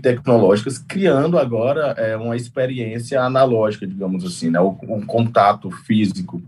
tecnológicas, 0.00 0.78
criando 0.78 1.38
agora 1.38 1.94
é, 1.98 2.16
uma 2.16 2.34
experiência 2.34 3.20
analógica, 3.20 3.86
digamos 3.86 4.24
assim, 4.24 4.48
né? 4.48 4.58
um 4.58 5.04
contato 5.04 5.70
físico. 5.70 6.42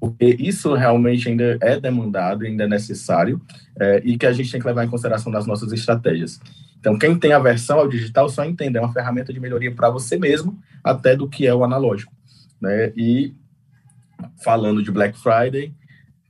Porque 0.00 0.36
isso 0.38 0.74
realmente 0.74 1.28
ainda 1.28 1.58
é 1.60 1.78
demandado, 1.80 2.44
ainda 2.44 2.64
é 2.64 2.68
necessário, 2.68 3.40
é, 3.78 4.00
e 4.04 4.16
que 4.16 4.26
a 4.26 4.32
gente 4.32 4.50
tem 4.50 4.60
que 4.60 4.66
levar 4.66 4.84
em 4.84 4.88
consideração 4.88 5.32
nas 5.32 5.46
nossas 5.46 5.72
estratégias. 5.72 6.40
Então, 6.78 6.96
quem 6.96 7.18
tem 7.18 7.32
aversão 7.32 7.80
ao 7.80 7.88
digital 7.88 8.28
só 8.28 8.44
entende, 8.44 8.78
é 8.78 8.80
uma 8.80 8.92
ferramenta 8.92 9.32
de 9.32 9.40
melhoria 9.40 9.74
para 9.74 9.90
você 9.90 10.16
mesmo, 10.16 10.56
até 10.82 11.16
do 11.16 11.28
que 11.28 11.46
é 11.46 11.54
o 11.54 11.64
analógico. 11.64 12.12
Né? 12.60 12.92
E 12.96 13.34
falando 14.42 14.82
de 14.82 14.92
Black 14.92 15.18
Friday, 15.18 15.72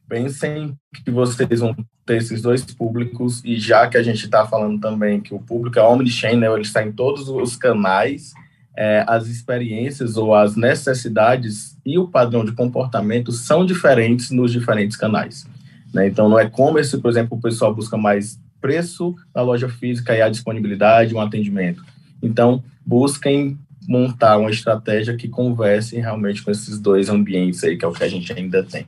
pensem 0.08 0.74
que 1.04 1.10
vocês 1.10 1.60
vão 1.60 1.76
ter 2.06 2.16
esses 2.16 2.40
dois 2.40 2.64
públicos, 2.64 3.42
e 3.44 3.60
já 3.60 3.86
que 3.86 3.98
a 3.98 4.02
gente 4.02 4.24
está 4.24 4.46
falando 4.46 4.80
também 4.80 5.20
que 5.20 5.34
o 5.34 5.38
público 5.38 5.78
é 5.78 5.82
omnichannel, 5.82 6.54
ele 6.54 6.62
está 6.62 6.82
em 6.82 6.90
todos 6.90 7.28
os 7.28 7.54
canais, 7.54 8.32
é, 8.78 9.04
as 9.08 9.26
experiências 9.26 10.16
ou 10.16 10.32
as 10.32 10.54
necessidades 10.54 11.76
e 11.84 11.98
o 11.98 12.06
padrão 12.06 12.44
de 12.44 12.52
comportamento 12.52 13.32
são 13.32 13.66
diferentes 13.66 14.30
nos 14.30 14.52
diferentes 14.52 14.96
canais. 14.96 15.44
Né? 15.92 16.06
Então, 16.06 16.28
no 16.28 16.38
e-commerce, 16.38 16.96
por 16.98 17.10
exemplo, 17.10 17.36
o 17.36 17.40
pessoal 17.40 17.74
busca 17.74 17.96
mais 17.96 18.40
preço 18.60 19.16
na 19.34 19.42
loja 19.42 19.68
física 19.68 20.14
e 20.14 20.22
a 20.22 20.28
disponibilidade, 20.28 21.12
um 21.12 21.20
atendimento. 21.20 21.82
Então, 22.22 22.62
busquem 22.86 23.58
montar 23.88 24.38
uma 24.38 24.50
estratégia 24.50 25.16
que 25.16 25.26
converse 25.26 25.96
realmente 25.96 26.44
com 26.44 26.52
esses 26.52 26.78
dois 26.78 27.08
ambientes 27.08 27.64
aí, 27.64 27.76
que 27.76 27.84
é 27.84 27.88
o 27.88 27.92
que 27.92 28.04
a 28.04 28.08
gente 28.08 28.32
ainda 28.32 28.62
tem. 28.62 28.86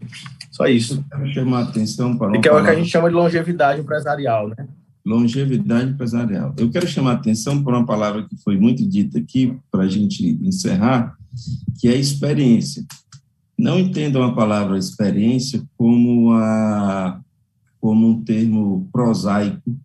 Só 0.53 0.67
isso. 0.67 1.05
Quero 1.11 1.33
chamar 1.33 1.59
a 1.59 1.63
atenção 1.63 2.17
para 2.17 2.37
E 2.37 2.41
que 2.41 2.49
é 2.49 2.53
o 2.53 2.63
que 2.63 2.71
a 2.71 2.75
gente 2.77 2.89
chama 2.89 3.09
de 3.09 3.15
longevidade 3.17 3.81
empresarial, 3.81 4.49
né? 4.49 4.69
Longevidade 5.05 5.93
empresarial. 5.93 6.55
Eu 6.57 6.71
quero 6.71 6.87
chamar 6.87 7.13
a 7.13 7.15
atenção 7.15 7.63
para 7.63 7.79
uma 7.79 7.87
palavra 7.87 8.27
que 8.29 8.37
foi 8.37 8.59
muito 8.59 8.87
dita 8.87 9.19
aqui, 9.19 9.57
para 9.71 9.85
a 9.85 9.89
gente 9.89 10.39
encerrar, 10.43 11.17
que 11.79 11.89
é 11.89 11.97
experiência. 11.97 12.85
Não 13.59 13.79
entendam 13.79 14.23
a 14.23 14.35
palavra 14.35 14.79
experiência 14.79 15.63
como, 15.77 16.33
a, 16.33 17.21
como 17.81 18.09
um 18.09 18.23
termo 18.23 18.89
prosaico 18.93 19.77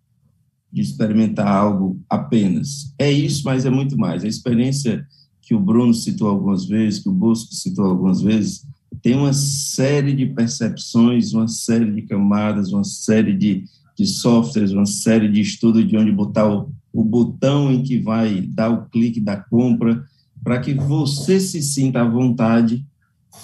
de 0.72 0.82
experimentar 0.82 1.46
algo 1.46 1.98
apenas. 2.08 2.92
É 2.98 3.10
isso, 3.10 3.42
mas 3.44 3.64
é 3.64 3.70
muito 3.70 3.96
mais. 3.96 4.24
A 4.24 4.28
experiência 4.28 5.06
que 5.40 5.54
o 5.54 5.60
Bruno 5.60 5.94
citou 5.94 6.28
algumas 6.28 6.66
vezes, 6.66 7.02
que 7.02 7.08
o 7.08 7.12
Bosco 7.12 7.54
citou 7.54 7.86
algumas 7.86 8.20
vezes, 8.20 8.66
tem 9.00 9.14
uma 9.14 9.32
série 9.32 10.12
de 10.12 10.26
percepções, 10.26 11.32
uma 11.32 11.48
série 11.48 11.90
de 11.90 12.02
camadas, 12.02 12.72
uma 12.72 12.84
série 12.84 13.32
de, 13.32 13.64
de 13.96 14.06
softwares, 14.06 14.72
uma 14.72 14.86
série 14.86 15.28
de 15.28 15.40
estudos 15.40 15.86
de 15.88 15.96
onde 15.96 16.12
botar 16.12 16.48
o, 16.52 16.70
o 16.92 17.02
botão 17.02 17.72
em 17.72 17.82
que 17.82 17.98
vai 17.98 18.42
dar 18.42 18.70
o 18.70 18.86
clique 18.90 19.20
da 19.20 19.36
compra, 19.36 20.04
para 20.44 20.60
que 20.60 20.74
você 20.74 21.40
se 21.40 21.62
sinta 21.62 22.02
à 22.02 22.08
vontade 22.08 22.84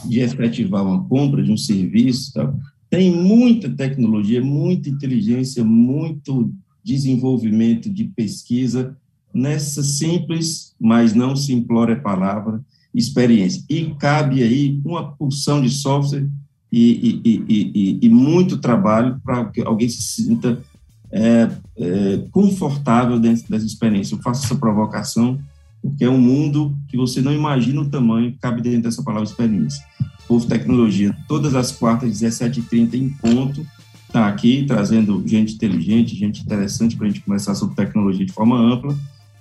de 0.04 0.20
efetivar 0.20 0.84
uma 0.84 1.02
compra 1.04 1.42
de 1.42 1.50
um 1.50 1.56
serviço. 1.56 2.32
Tem 2.88 3.10
muita 3.10 3.70
tecnologia, 3.70 4.42
muita 4.42 4.88
inteligência, 4.88 5.64
muito 5.64 6.52
desenvolvimento 6.84 7.88
de 7.88 8.04
pesquisa 8.04 8.96
nessa 9.32 9.82
simples, 9.82 10.74
mas 10.78 11.14
não 11.14 11.34
simplória 11.34 11.96
palavra, 11.96 12.62
experiência. 12.94 13.64
E 13.68 13.94
cabe 13.94 14.42
aí 14.42 14.80
uma 14.84 15.12
porção 15.12 15.62
de 15.62 15.70
software 15.70 16.28
e, 16.72 17.20
e, 17.22 17.44
e, 17.48 17.98
e 18.00 18.08
muito 18.08 18.56
trabalho 18.56 19.20
para 19.22 19.44
que 19.44 19.60
alguém 19.60 19.88
se 19.88 20.02
sinta 20.02 20.58
é, 21.12 21.50
é, 21.76 22.24
confortável 22.30 23.20
dentro 23.20 23.44
dessa 23.50 23.66
experiência. 23.66 24.14
Eu 24.14 24.22
faço 24.22 24.46
essa 24.46 24.56
provocação 24.56 25.38
porque 25.82 26.04
é 26.04 26.08
um 26.08 26.18
mundo 26.18 26.74
que 26.88 26.96
você 26.96 27.20
não 27.20 27.32
imagina 27.32 27.80
o 27.80 27.88
tamanho 27.88 28.32
que 28.32 28.38
cabe 28.38 28.62
dentro 28.62 28.82
dessa 28.82 29.02
palavra 29.02 29.28
experiência. 29.28 29.84
Povo 30.26 30.46
Tecnologia, 30.46 31.14
todas 31.28 31.54
as 31.54 31.72
quartas, 31.72 32.22
17h30 32.22 32.94
em 32.94 33.08
ponto, 33.10 33.66
está 34.06 34.28
aqui 34.28 34.64
trazendo 34.66 35.22
gente 35.26 35.54
inteligente, 35.54 36.14
gente 36.14 36.42
interessante 36.42 36.96
para 36.96 37.06
a 37.06 37.10
gente 37.10 37.20
conversar 37.22 37.54
sobre 37.56 37.74
tecnologia 37.74 38.24
de 38.24 38.32
forma 38.32 38.56
ampla. 38.56 38.96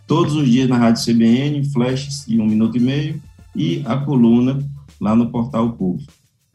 Todos 0.08 0.34
os 0.34 0.50
dias 0.50 0.68
na 0.68 0.78
Rádio 0.78 1.06
CBN, 1.06 1.64
flashes 1.70 2.26
de 2.28 2.42
um 2.42 2.48
minuto 2.48 2.76
e 2.76 2.80
meio, 2.80 3.22
e 3.56 3.84
a 3.86 3.98
coluna 3.98 4.60
lá 5.00 5.16
no 5.16 5.30
Portal 5.30 5.72
Povo. 5.74 6.02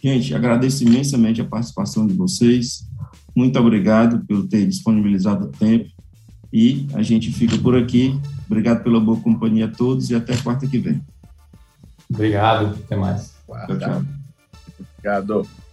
Gente, 0.07 0.33
agradeço 0.37 0.85
imensamente 0.85 1.41
a 1.41 1.45
participação 1.45 2.07
de 2.07 2.15
vocês. 2.15 2.89
Muito 3.35 3.59
obrigado 3.59 4.25
por 4.25 4.47
ter 4.47 4.65
disponibilizado 4.65 5.47
o 5.47 5.49
tempo. 5.49 5.91
E 6.53 6.87
a 6.95 7.03
gente 7.03 7.33
fica 7.33 7.59
por 7.59 7.77
aqui. 7.77 8.17
Obrigado 8.47 8.85
pela 8.85 9.01
boa 9.01 9.21
companhia 9.21 9.65
a 9.65 9.69
todos 9.69 10.09
e 10.09 10.15
até 10.15 10.37
quarta 10.37 10.65
que 10.65 10.79
vem. 10.79 11.03
Obrigado. 12.09 12.79
Até 12.85 12.95
mais. 12.95 13.35
Tchau, 13.49 13.79
tchau. 13.81 14.05
Obrigado. 14.97 15.66